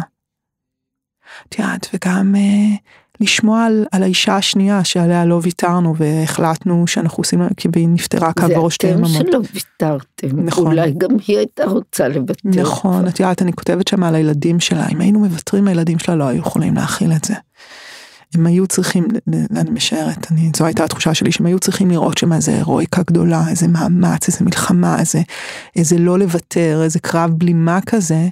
את 1.49 1.59
יודעת, 1.59 1.89
וגם 1.93 2.35
אה, 2.35 2.75
לשמוע 3.19 3.65
על, 3.65 3.85
על 3.91 4.03
האישה 4.03 4.35
השנייה 4.35 4.83
שעליה 4.83 5.25
לא 5.25 5.39
ויתרנו 5.43 5.95
והחלטנו 5.97 6.87
שאנחנו 6.87 7.21
עושים, 7.21 7.41
כי 7.57 7.67
היא 7.75 7.87
נפטרה 7.87 8.33
כעבור 8.33 8.71
שתי 8.71 8.87
יממות. 8.87 9.11
זה 9.11 9.19
אתם 9.19 9.27
שלא 9.27 9.41
ויתרתם, 9.53 10.39
נכון. 10.45 10.65
אולי 10.65 10.93
גם 10.97 11.09
היא 11.27 11.37
הייתה 11.37 11.65
רוצה 11.65 12.07
לוותר. 12.07 12.49
נכון, 12.61 13.07
את 13.07 13.19
יודעת, 13.19 13.41
אני 13.41 13.53
כותבת 13.53 13.87
שם 13.87 14.03
על 14.03 14.15
הילדים 14.15 14.59
שלה, 14.59 14.87
אם 14.87 15.01
היינו 15.01 15.19
מוותרים 15.19 15.67
הילדים 15.67 15.99
שלה 15.99 16.15
לא 16.15 16.23
היו 16.23 16.39
יכולים 16.39 16.75
להכיל 16.75 17.11
את 17.11 17.25
זה. 17.25 17.33
הם 18.35 18.45
היו 18.45 18.67
צריכים, 18.67 19.07
אני 19.55 19.69
משערת, 19.69 20.31
אני, 20.31 20.51
זו 20.55 20.65
הייתה 20.65 20.83
התחושה 20.83 21.13
שלי, 21.13 21.31
שהם 21.31 21.45
היו 21.45 21.59
צריכים 21.59 21.91
לראות 21.91 22.17
שם 22.17 22.33
איזה 22.33 22.51
הירואיקה 22.51 23.01
גדולה, 23.07 23.49
איזה 23.49 23.67
מאמץ, 23.67 24.27
איזה 24.27 24.45
מלחמה, 24.45 24.99
איזה, 24.99 25.21
איזה 25.75 25.97
לא 25.97 26.19
לוותר, 26.19 26.81
איזה 26.83 26.99
קרב 26.99 27.31
בלימה 27.37 27.79
כזה. 27.85 28.27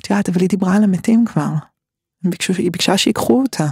את 0.00 0.10
יודעת, 0.10 0.28
אבל 0.28 0.40
היא 0.40 0.48
דיברה 0.48 0.76
על 0.76 0.84
המתים 0.84 1.24
כבר. 1.26 1.48
ביקשו, 2.24 2.52
היא 2.52 2.72
ביקשה 2.72 2.98
שיקחו 2.98 3.42
אותה. 3.42 3.66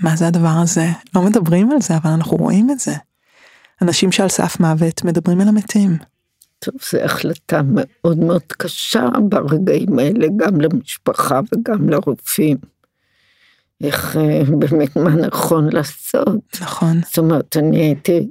מה 0.00 0.16
זה 0.16 0.26
הדבר 0.26 0.54
הזה? 0.62 0.86
לא 1.14 1.22
מדברים 1.22 1.70
על 1.70 1.80
זה, 1.80 1.96
אבל 1.96 2.10
אנחנו 2.10 2.36
רואים 2.36 2.70
את 2.70 2.78
זה. 2.78 2.92
אנשים 3.82 4.12
שעל 4.12 4.28
סף 4.28 4.60
מוות 4.60 5.04
מדברים 5.04 5.40
על 5.40 5.48
המתים. 5.48 5.96
טוב, 6.58 6.74
זו 6.90 6.98
החלטה 6.98 7.60
מאוד 7.64 8.18
מאוד 8.18 8.42
קשה 8.42 9.08
ברגעים 9.28 9.98
האלה, 9.98 10.26
גם 10.36 10.60
למשפחה 10.60 11.40
וגם 11.52 11.88
לרופאים. 11.88 12.56
איך 13.84 14.16
אה, 14.16 14.42
באמת 14.58 14.96
מה 14.96 15.10
נכון 15.10 15.72
לעשות. 15.72 16.60
נכון. 16.60 17.00
זאת 17.06 17.18
אומרת, 17.18 17.56
אני 17.56 17.80
הייתי 17.80 18.30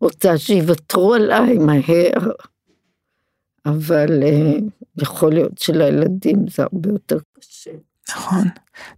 רוצה 0.00 0.38
שיוותרו 0.38 1.14
עליי 1.14 1.58
מהר, 1.58 2.30
אבל 3.66 4.22
אה, 4.22 4.58
יכול 5.02 5.32
להיות 5.32 5.58
שלילדים 5.58 6.48
זה 6.48 6.62
הרבה 6.62 6.90
יותר 6.90 7.18
קשה. 7.38 7.70
נכון. 8.16 8.48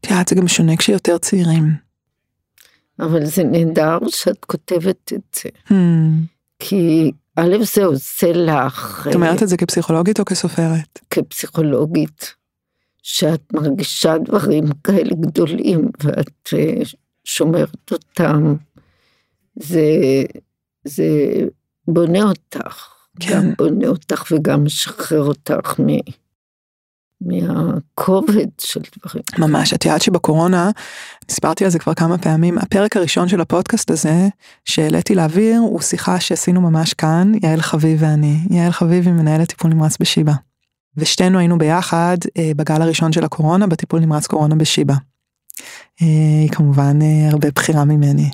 את 0.00 0.10
יודעת, 0.10 0.28
זה 0.28 0.34
גם 0.34 0.48
שונה 0.48 0.76
כשיותר 0.76 1.18
צעירים. 1.18 1.72
אבל 3.00 3.24
זה 3.26 3.44
נהדר 3.44 3.98
שאת 4.08 4.44
כותבת 4.44 5.12
את 5.14 5.36
זה. 5.42 5.48
Hmm. 5.68 5.72
כי 6.58 7.12
א', 7.36 7.56
זה 7.74 7.84
עושה 7.84 8.32
לך... 8.32 9.06
את 9.10 9.14
אומרת 9.14 9.42
את 9.42 9.48
זה 9.48 9.56
כפסיכולוגית 9.56 10.20
או 10.20 10.24
כסופרת? 10.24 10.98
כפסיכולוגית. 11.10 12.34
שאת 13.02 13.52
מרגישה 13.52 14.18
דברים 14.18 14.64
כאלה 14.84 15.10
גדולים 15.20 15.90
ואת 16.02 16.48
אה, 16.52 16.82
שומרת 17.24 17.92
אותם. 17.92 18.54
זה, 19.56 19.84
זה 20.84 21.04
בונה 21.88 22.22
אותך, 22.22 22.88
כן. 23.20 23.32
גם 23.34 23.52
בונה 23.58 23.88
אותך 23.88 24.24
וגם 24.30 24.64
משחרר 24.64 25.22
אותך 25.22 25.80
מ... 25.80 25.86
מהכובד 27.26 28.46
של 28.60 28.80
דברים. 28.98 29.22
ממש, 29.38 29.74
את 29.74 29.84
יודעת 29.84 30.02
שבקורונה, 30.02 30.70
סיפרתי 31.30 31.64
על 31.64 31.70
זה 31.70 31.78
כבר 31.78 31.94
כמה 31.94 32.18
פעמים, 32.18 32.58
הפרק 32.58 32.96
הראשון 32.96 33.28
של 33.28 33.40
הפודקאסט 33.40 33.90
הזה, 33.90 34.28
שהעליתי 34.64 35.14
לאוויר, 35.14 35.58
הוא 35.58 35.80
שיחה 35.80 36.20
שעשינו 36.20 36.60
ממש 36.60 36.94
כאן, 36.94 37.32
יעל 37.42 37.60
חביב 37.60 37.98
ואני. 38.02 38.38
יעל 38.50 38.72
חביב 38.72 39.06
היא 39.06 39.14
מנהלת 39.14 39.48
טיפול 39.48 39.70
נמרץ 39.70 39.98
בשיבא. 40.00 40.32
ושתינו 40.96 41.38
היינו 41.38 41.58
ביחד 41.58 42.16
אה, 42.38 42.50
בגל 42.56 42.82
הראשון 42.82 43.12
של 43.12 43.24
הקורונה, 43.24 43.66
בטיפול 43.66 44.00
נמרץ 44.00 44.26
קורונה 44.26 44.54
בשיבא. 44.54 44.94
אה, 46.02 46.06
היא 46.42 46.50
כמובן 46.50 47.02
אה, 47.02 47.28
הרבה 47.30 47.48
בחירה 47.54 47.84
ממני. 47.84 48.30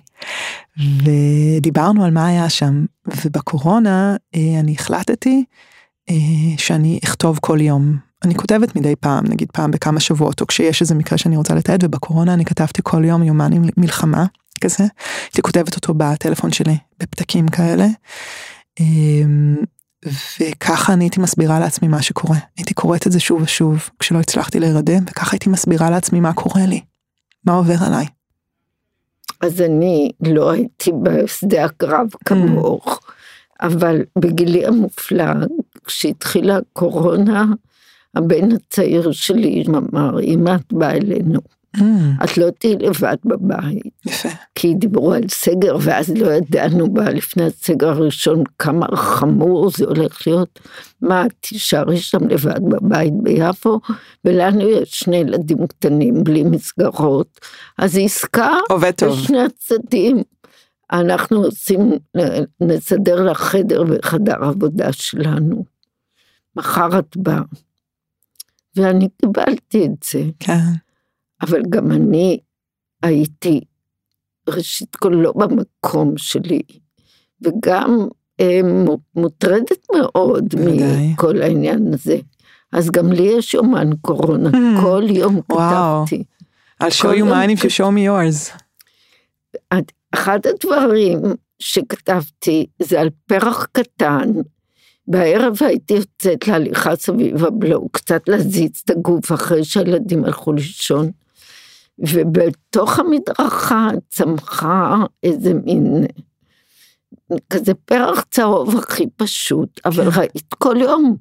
ודיברנו 1.05 2.05
על 2.05 2.11
מה 2.11 2.27
היה 2.27 2.49
שם, 2.49 2.85
ובקורונה 3.25 4.17
אה, 4.35 4.61
אני 4.61 4.73
החלטתי 4.73 5.45
שאני 6.57 7.01
אכתוב 7.05 7.39
כל 7.41 7.61
יום 7.61 7.97
אני 8.25 8.35
כותבת 8.35 8.77
מדי 8.77 8.97
פעם, 8.97 9.25
נגיד 9.29 9.49
פעם 9.53 9.71
בכמה 9.71 10.01
שבועות, 10.01 10.41
או 10.41 10.47
כשיש 10.47 10.83
איזה 10.83 10.95
מקרה 10.95 11.19
שאני 11.19 11.37
רוצה 11.37 11.55
לתעד, 11.55 11.85
ובקורונה 11.85 12.35
אני 12.35 12.45
כתבתי 12.45 12.83
כל 12.85 13.05
יום 13.05 13.23
יומן 13.23 13.53
עם 13.53 13.63
מלחמה 13.77 14.27
כזה, 14.61 14.85
הייתי 15.25 15.43
כותבת 15.43 15.77
אותו 15.77 15.95
בטלפון 15.95 16.53
שלי, 16.53 16.77
בפתקים 17.01 17.49
כאלה. 17.49 17.87
אמ, 18.81 19.57
וככה 20.41 20.93
אני 20.93 21.05
הייתי 21.05 21.21
מסבירה 21.21 21.61
לעצמי 21.61 21.89
מה 21.89 22.03
שקורה. 22.03 22.37
הייתי 22.57 22.75
קוראת 22.75 23.07
את 23.07 23.13
זה 23.13 23.21
שוב 23.21 23.43
ושוב, 23.43 23.91
כשלא 23.99 24.19
הצלחתי 24.19 24.61
להירדם, 24.61 25.05
וככה 25.11 25.31
הייתי 25.33 25.51
מסבירה 25.51 25.91
לעצמי 25.91 26.21
מה 26.21 26.33
קורה 26.33 26.67
לי, 26.67 26.81
מה 27.45 27.53
עובר 27.53 27.77
עליי. 27.87 28.07
אז 29.41 29.61
אני 29.61 30.11
לא 30.27 30.51
הייתי 30.51 30.93
בשדה 31.03 31.65
הקרב 31.65 32.07
כמוך, 32.25 33.01
אבל 33.61 34.03
בגילי 34.19 34.67
המופלג, 34.67 35.47
כשהתחילה 35.85 36.57
הקורונה, 36.57 37.45
הבן 38.19 38.53
הצעיר 38.53 39.13
שלי 39.13 39.65
אמר, 39.69 40.21
אמא 40.21 40.57
את 40.61 40.73
באה 40.73 40.91
אלינו. 40.91 41.41
Mm. 41.77 41.81
את 42.25 42.39
לא 42.39 42.51
תהיי 42.51 42.77
לבד 42.81 43.17
בבית. 43.25 43.93
יפה. 44.07 44.29
כי 44.55 44.75
דיברו 44.75 45.13
על 45.13 45.23
סגר, 45.29 45.77
ואז 45.81 46.11
לא 46.17 46.33
ידענו 46.33 46.95
בה 46.95 47.11
לפני 47.11 47.45
הסגר 47.45 47.89
הראשון 47.89 48.43
כמה 48.59 48.87
חמור 48.97 49.71
זה 49.71 49.85
הולך 49.85 50.27
להיות. 50.27 50.61
מה, 51.03 51.25
תישארי 51.41 51.97
שם 51.97 52.29
לבד 52.29 52.61
בבית 52.69 53.13
ביפו, 53.23 53.81
ולנו 54.25 54.69
יש 54.69 54.91
שני 54.91 55.17
ילדים 55.17 55.67
קטנים 55.67 56.25
בלי 56.25 56.43
מסגרות. 56.43 57.41
אז 57.79 57.99
עסקה, 58.03 58.51
עובד 58.69 58.91
טוב. 58.91 59.19
בשני 59.19 59.41
הצדדים. 59.41 60.23
אנחנו 60.93 61.45
עושים, 61.45 61.93
נסדר 62.61 63.23
לך 63.23 63.39
חדר 63.39 63.85
בחדר 63.85 64.45
עבודה 64.45 64.93
שלנו. 64.93 65.65
מחר 66.57 66.99
את 66.99 67.17
באה. 67.17 67.43
ואני 68.77 69.09
קיבלתי 69.21 69.85
את 69.85 70.03
זה. 70.13 70.23
כן. 70.41 70.61
אבל 71.43 71.63
גם 71.69 71.93
אני 71.93 72.39
הייתי, 73.03 73.61
ראשית 74.49 74.97
כל 74.97 75.09
לא 75.09 75.33
במקום 75.33 76.17
שלי, 76.17 76.63
וגם 77.43 78.09
אה, 78.41 78.61
מוטרדת 79.15 79.87
מאוד 79.97 80.55
מכל 80.65 81.43
העניין 81.43 81.95
הזה. 81.95 82.17
אז 82.73 82.91
גם 82.91 83.13
לי 83.13 83.23
יש 83.23 83.55
יומן 83.55 83.91
קורונה, 84.01 84.51
mm. 84.51 84.83
כל 84.83 85.03
יום 85.09 85.41
כתבתי. 85.43 86.25
I'll 86.83 86.91
show 86.91 87.13
you 87.13 87.25
mine 87.25 87.51
if 87.51 87.65
you 87.65 87.71
show 87.71 87.91
me 87.91 88.05
yours. 88.07 88.53
אחד 90.15 90.39
הדברים 90.47 91.19
שכתבתי 91.59 92.67
זה 92.83 93.01
על 93.01 93.11
פרח 93.27 93.67
קטן 93.73 94.33
בערב 95.09 95.57
הייתי 95.61 95.95
יוצאת 95.95 96.49
להליכה 96.49 96.97
סביב 96.97 97.45
הבלוק, 97.45 97.97
קצת 97.97 98.29
להזיז 98.29 98.71
את 98.85 98.91
הגוף 98.91 99.33
אחרי 99.33 99.65
שהילדים 99.65 100.25
הלכו 100.25 100.53
לישון, 100.53 101.11
ובתוך 101.99 102.99
המדרכה 102.99 103.89
צמחה 104.09 104.97
איזה 105.23 105.55
מין, 105.55 106.07
כזה 107.51 107.75
פרח 107.75 108.25
צהוב 108.31 108.77
הכי 108.77 109.07
פשוט, 109.17 109.81
אבל. 109.85 110.09
ראית 110.17 110.55
כל 110.55 110.77
יום 110.81 111.17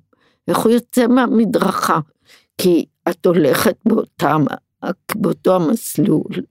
איך 0.47 0.57
הוא 0.57 0.71
יוצא 0.71 1.07
מהמדרכה, 1.07 1.99
כי 2.57 2.85
את 3.09 3.25
הולכת 3.25 3.75
באותם, 3.85 4.45
באותו 5.15 5.55
המסלול. 5.55 6.41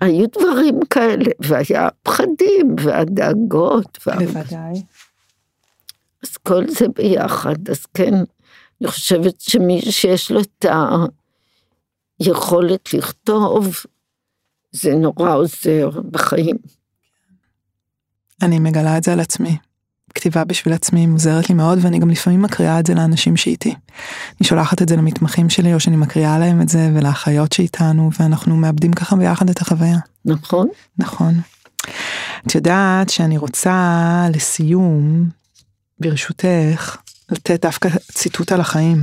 היו 0.00 0.26
דברים 0.38 0.80
כאלה, 0.90 1.30
והיה 1.40 1.88
פחדים 2.02 2.76
והדאגות. 2.80 3.98
בוודאי. 4.06 4.82
אז 6.22 6.36
כל 6.36 6.64
זה 6.68 6.86
ביחד, 6.96 7.68
אז 7.70 7.86
כן, 7.94 8.14
אני 8.80 8.90
חושבת 8.90 9.40
שמי 9.40 9.82
שיש 9.82 10.30
לו 10.30 10.40
את 10.40 10.66
היכולת 12.20 12.94
לכתוב, 12.94 13.76
זה 14.72 14.94
נורא 14.94 15.34
עוזר 15.34 15.90
בחיים. 16.10 16.56
אני 18.42 18.58
מגלה 18.58 18.98
את 18.98 19.04
זה 19.04 19.12
על 19.12 19.20
עצמי. 19.20 19.56
כתיבה 20.14 20.44
בשביל 20.44 20.74
עצמי 20.74 21.06
מוזרת 21.06 21.48
לי 21.48 21.54
מאוד, 21.54 21.78
ואני 21.82 21.98
גם 21.98 22.10
לפעמים 22.10 22.42
מקריאה 22.42 22.80
את 22.80 22.86
זה 22.86 22.94
לאנשים 22.94 23.36
שאיתי. 23.36 23.74
אני 24.40 24.48
שולחת 24.48 24.82
את 24.82 24.88
זה 24.88 24.96
למתמחים 24.96 25.50
שלי, 25.50 25.74
או 25.74 25.80
שאני 25.80 25.96
מקריאה 25.96 26.38
להם 26.38 26.60
את 26.60 26.68
זה, 26.68 26.90
ולאחיות 26.94 27.52
שאיתנו, 27.52 28.10
ואנחנו 28.18 28.56
מאבדים 28.56 28.92
ככה 28.92 29.16
ביחד 29.16 29.50
את 29.50 29.60
החוויה. 29.60 29.98
נכון. 30.24 30.68
נכון. 30.98 31.34
את 32.46 32.54
יודעת 32.54 33.10
שאני 33.10 33.38
רוצה 33.38 34.26
לסיום 34.34 35.28
ברשותך, 36.02 36.96
לתת 37.30 37.62
דווקא 37.62 37.88
ציטוט 38.12 38.52
על 38.52 38.60
החיים. 38.60 38.98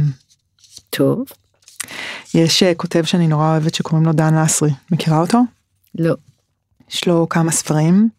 טוב. 0.90 1.24
יש 2.34 2.64
אה, 2.64 2.76
כותב 2.76 3.04
שאני 3.04 3.28
נורא 3.28 3.52
אוהבת 3.52 3.76
שקוראים 3.76 4.06
לו 4.06 4.14
דן 4.14 4.44
לסרי, 4.44 4.72
מכירה 4.92 5.20
אותו? 5.20 5.40
לא. 5.96 6.16
יש 6.92 7.08
לו 7.08 7.30
כמה 7.30 7.52
ספרים, 7.52 8.10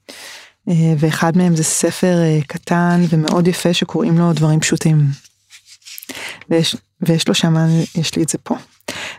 אה, 0.68 0.94
ואחד 0.98 1.36
מהם 1.36 1.56
זה 1.56 1.64
ספר 1.64 2.16
אה, 2.22 2.38
קטן 2.46 3.00
ומאוד 3.08 3.48
יפה 3.48 3.74
שקוראים 3.74 4.18
לו 4.18 4.32
דברים 4.32 4.60
פשוטים. 4.60 5.06
ויש, 6.50 6.76
ויש 7.00 7.28
לו 7.28 7.34
שם, 7.34 7.54
יש 7.94 8.16
לי 8.16 8.22
את 8.22 8.28
זה 8.28 8.38
פה. 8.38 8.56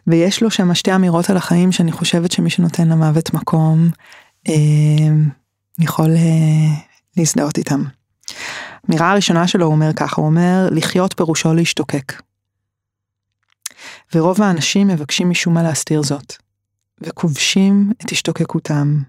ויש 0.07 0.43
לו 0.43 0.51
שם 0.51 0.73
שתי 0.73 0.95
אמירות 0.95 1.29
על 1.29 1.37
החיים 1.37 1.71
שאני 1.71 1.91
חושבת 1.91 2.31
שמי 2.31 2.49
שנותן 2.49 2.89
למוות 2.89 3.33
מקום, 3.33 3.89
יכול 5.79 6.09
להזדהות 7.17 7.57
איתם. 7.57 7.83
האמירה 8.91 9.11
הראשונה 9.11 9.47
שלו 9.47 9.65
הוא 9.65 9.73
אומר 9.73 9.93
ככה, 9.95 10.21
הוא 10.21 10.25
אומר, 10.25 10.67
לחיות 10.71 11.13
פירושו 11.17 11.53
להשתוקק. 11.53 12.21
ורוב 14.15 14.41
האנשים 14.41 14.87
מבקשים 14.87 15.29
משום 15.29 15.53
מה 15.53 15.63
להסתיר 15.63 16.03
זאת, 16.03 16.33
וכובשים 17.01 17.91
את 18.05 18.11
השתוקקותם, 18.11 19.01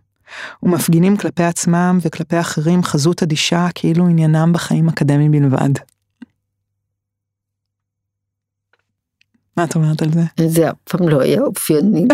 ומפגינים 0.63 1.17
כלפי 1.17 1.43
עצמם 1.43 1.99
וכלפי 2.03 2.41
אחרים 2.41 2.83
חזות 2.83 3.23
אדישה 3.23 3.67
כאילו 3.75 4.07
עניינם 4.07 4.53
בחיים 4.53 4.89
אקדמיים 4.89 5.33
בלבד. 5.33 5.71
מה 9.57 9.65
את 9.65 9.75
אומרת 9.75 10.03
על 10.03 10.09
זה? 10.13 10.49
זה 10.49 10.71
אף 10.71 10.77
פעם 10.85 11.09
לא 11.09 11.21
היה 11.21 11.41
אופייני. 11.41 12.07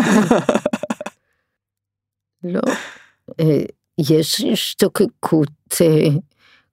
לא. 2.43 2.61
אה, 3.39 3.63
יש 3.97 4.41
השתוקקות 4.41 5.81
אה, 5.81 6.09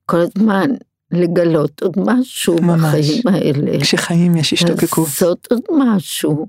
כל 0.05 0.17
הזמן 0.17 0.69
לגלות 1.11 1.81
עוד 1.83 1.93
משהו 1.97 2.61
ממש. 2.61 2.83
בחיים 2.83 3.21
האלה. 3.27 3.79
כשחיים 3.81 4.35
יש 4.35 4.53
השתוקקות. 4.53 5.07
לעשות 5.07 5.47
עוד 5.51 5.61
משהו. 5.77 6.47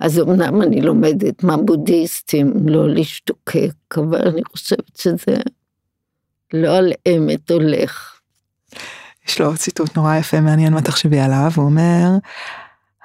אז 0.00 0.20
אמנם 0.20 0.62
אני 0.62 0.80
לומדת 0.80 1.44
מהבודהיסטים 1.44 2.52
לא 2.66 2.88
להשתוקק, 2.88 3.72
אבל 3.96 4.28
אני 4.28 4.44
חושבת 4.44 4.96
שזה 4.96 5.36
לא 6.52 6.76
על 6.76 6.92
אמת 7.08 7.50
הולך. 7.50 8.20
יש 9.28 9.40
לו 9.40 9.56
ציטוט 9.56 9.96
נורא 9.96 10.16
יפה, 10.16 10.40
מעניין 10.40 10.72
מה 10.74 10.82
תחשבי 10.82 11.18
עליו, 11.18 11.50
הוא 11.56 11.64
אומר, 11.64 12.08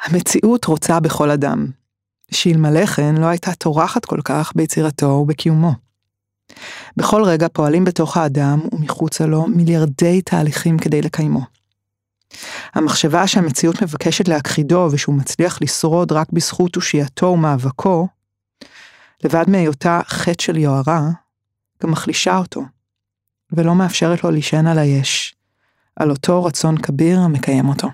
המציאות 0.03 0.65
רוצה 0.65 0.99
בכל 0.99 1.29
אדם, 1.29 1.67
שאלמלא 2.31 2.85
כן 2.85 3.15
לא 3.15 3.25
הייתה 3.25 3.53
טורחת 3.53 4.05
כל 4.05 4.19
כך 4.23 4.51
ביצירתו 4.55 5.05
ובקיומו. 5.05 5.90
בכל 6.97 7.23
רגע 7.23 7.47
פועלים 7.53 7.83
בתוך 7.83 8.17
האדם 8.17 8.59
ומחוצה 8.71 9.25
לו 9.25 9.47
מיליארדי 9.47 10.21
תהליכים 10.21 10.77
כדי 10.77 11.01
לקיימו. 11.01 11.41
המחשבה 12.73 13.27
שהמציאות 13.27 13.83
מבקשת 13.83 14.27
להכחידו 14.27 14.89
ושהוא 14.91 15.15
מצליח 15.15 15.61
לשרוד 15.61 16.11
רק 16.11 16.31
בזכות 16.31 16.73
תושייתו 16.73 17.25
ומאבקו, 17.25 18.07
לבד 19.23 19.49
מהיותה 19.49 20.01
חטא 20.07 20.43
של 20.43 20.57
יוהרה, 20.57 21.01
גם 21.83 21.91
מחלישה 21.91 22.37
אותו, 22.37 22.61
ולא 23.51 23.75
מאפשרת 23.75 24.23
לו 24.23 24.31
להישען 24.31 24.67
על 24.67 24.79
היש, 24.79 25.35
על 25.95 26.09
אותו 26.09 26.43
רצון 26.43 26.77
כביר 26.77 27.19
המקיים 27.19 27.69
אותו. 27.69 27.87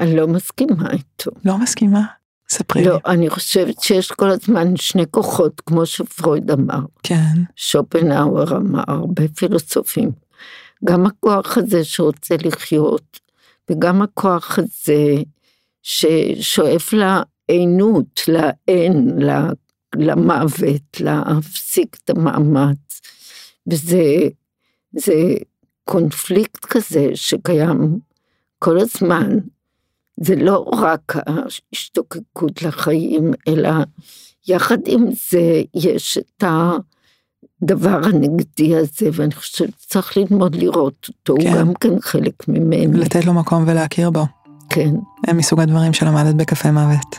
אני 0.00 0.16
לא 0.16 0.28
מסכימה 0.28 0.90
איתו. 0.90 1.30
לא 1.44 1.58
מסכימה? 1.58 2.17
ספרי 2.50 2.82
לי. 2.82 2.88
לא, 2.88 2.98
אני 3.06 3.30
חושבת 3.30 3.80
שיש 3.80 4.12
כל 4.12 4.30
הזמן 4.30 4.76
שני 4.76 5.04
כוחות, 5.10 5.60
כמו 5.66 5.86
שפרויד 5.86 6.50
אמר, 6.50 6.80
כן, 7.02 7.34
שופנהאואר 7.56 8.56
אמר, 8.56 8.82
הרבה 8.88 9.28
פילוסופים. 9.28 10.10
גם 10.84 11.06
הכוח 11.06 11.58
הזה 11.58 11.84
שרוצה 11.84 12.34
לחיות, 12.44 13.20
וגם 13.70 14.02
הכוח 14.02 14.58
הזה 14.58 15.14
ששואף 15.82 16.92
לעינות, 16.92 18.20
לאין, 18.28 19.22
ל- 19.22 19.52
למוות, 19.96 21.00
להפסיק 21.00 21.96
את 22.04 22.10
המאמץ. 22.10 23.00
וזה 23.70 24.02
זה 24.92 25.34
קונפליקט 25.84 26.64
כזה 26.64 27.10
שקיים 27.14 27.98
כל 28.58 28.78
הזמן. 28.78 29.38
זה 30.20 30.36
לא 30.36 30.70
רק 30.72 31.16
ההשתוקקות 31.26 32.62
לחיים, 32.62 33.32
אלא 33.48 33.70
יחד 34.48 34.78
עם 34.86 35.04
זה 35.30 35.62
יש 35.74 36.18
את 36.18 36.44
הדבר 37.62 38.00
הנגדי 38.04 38.76
הזה, 38.76 39.08
ואני 39.12 39.34
חושבת 39.34 39.70
שצריך 39.80 40.16
ללמוד 40.16 40.54
לראות 40.56 41.08
אותו, 41.08 41.34
כן. 41.40 41.48
הוא 41.48 41.58
גם 41.58 41.74
כן 41.74 42.00
חלק 42.00 42.48
ממני. 42.48 42.86
לתת 42.86 43.24
לו 43.24 43.34
מקום 43.34 43.64
ולהכיר 43.66 44.10
בו. 44.10 44.26
כן. 44.70 44.94
הם 45.26 45.36
מסוג 45.36 45.60
הדברים 45.60 45.92
שלמדת 45.92 46.34
בקפה 46.34 46.70
מוות. 46.70 47.18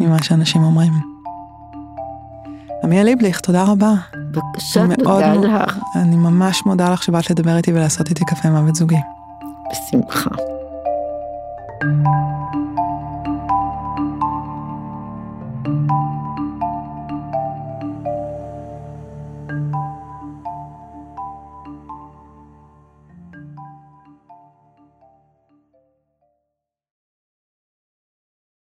ממה 0.00 0.22
שאנשים 0.22 0.62
אומרים. 0.62 0.92
עמיאל 2.84 3.04
ליבליך, 3.04 3.40
תודה 3.40 3.64
רבה. 3.64 3.94
בבקשה, 4.32 4.84
תודה 4.96 5.34
לך. 5.34 5.78
אני 5.96 6.16
ממש 6.16 6.62
מודה 6.66 6.92
לך 6.92 7.02
שבאת 7.02 7.30
לדבר 7.30 7.56
איתי 7.56 7.72
ולעשות 7.72 8.08
איתי 8.08 8.24
קפה 8.24 8.50
מוות 8.50 8.74
זוגי. 8.74 8.96
בשמחה. 9.70 10.57
thank 11.80 12.06
you 12.54 12.67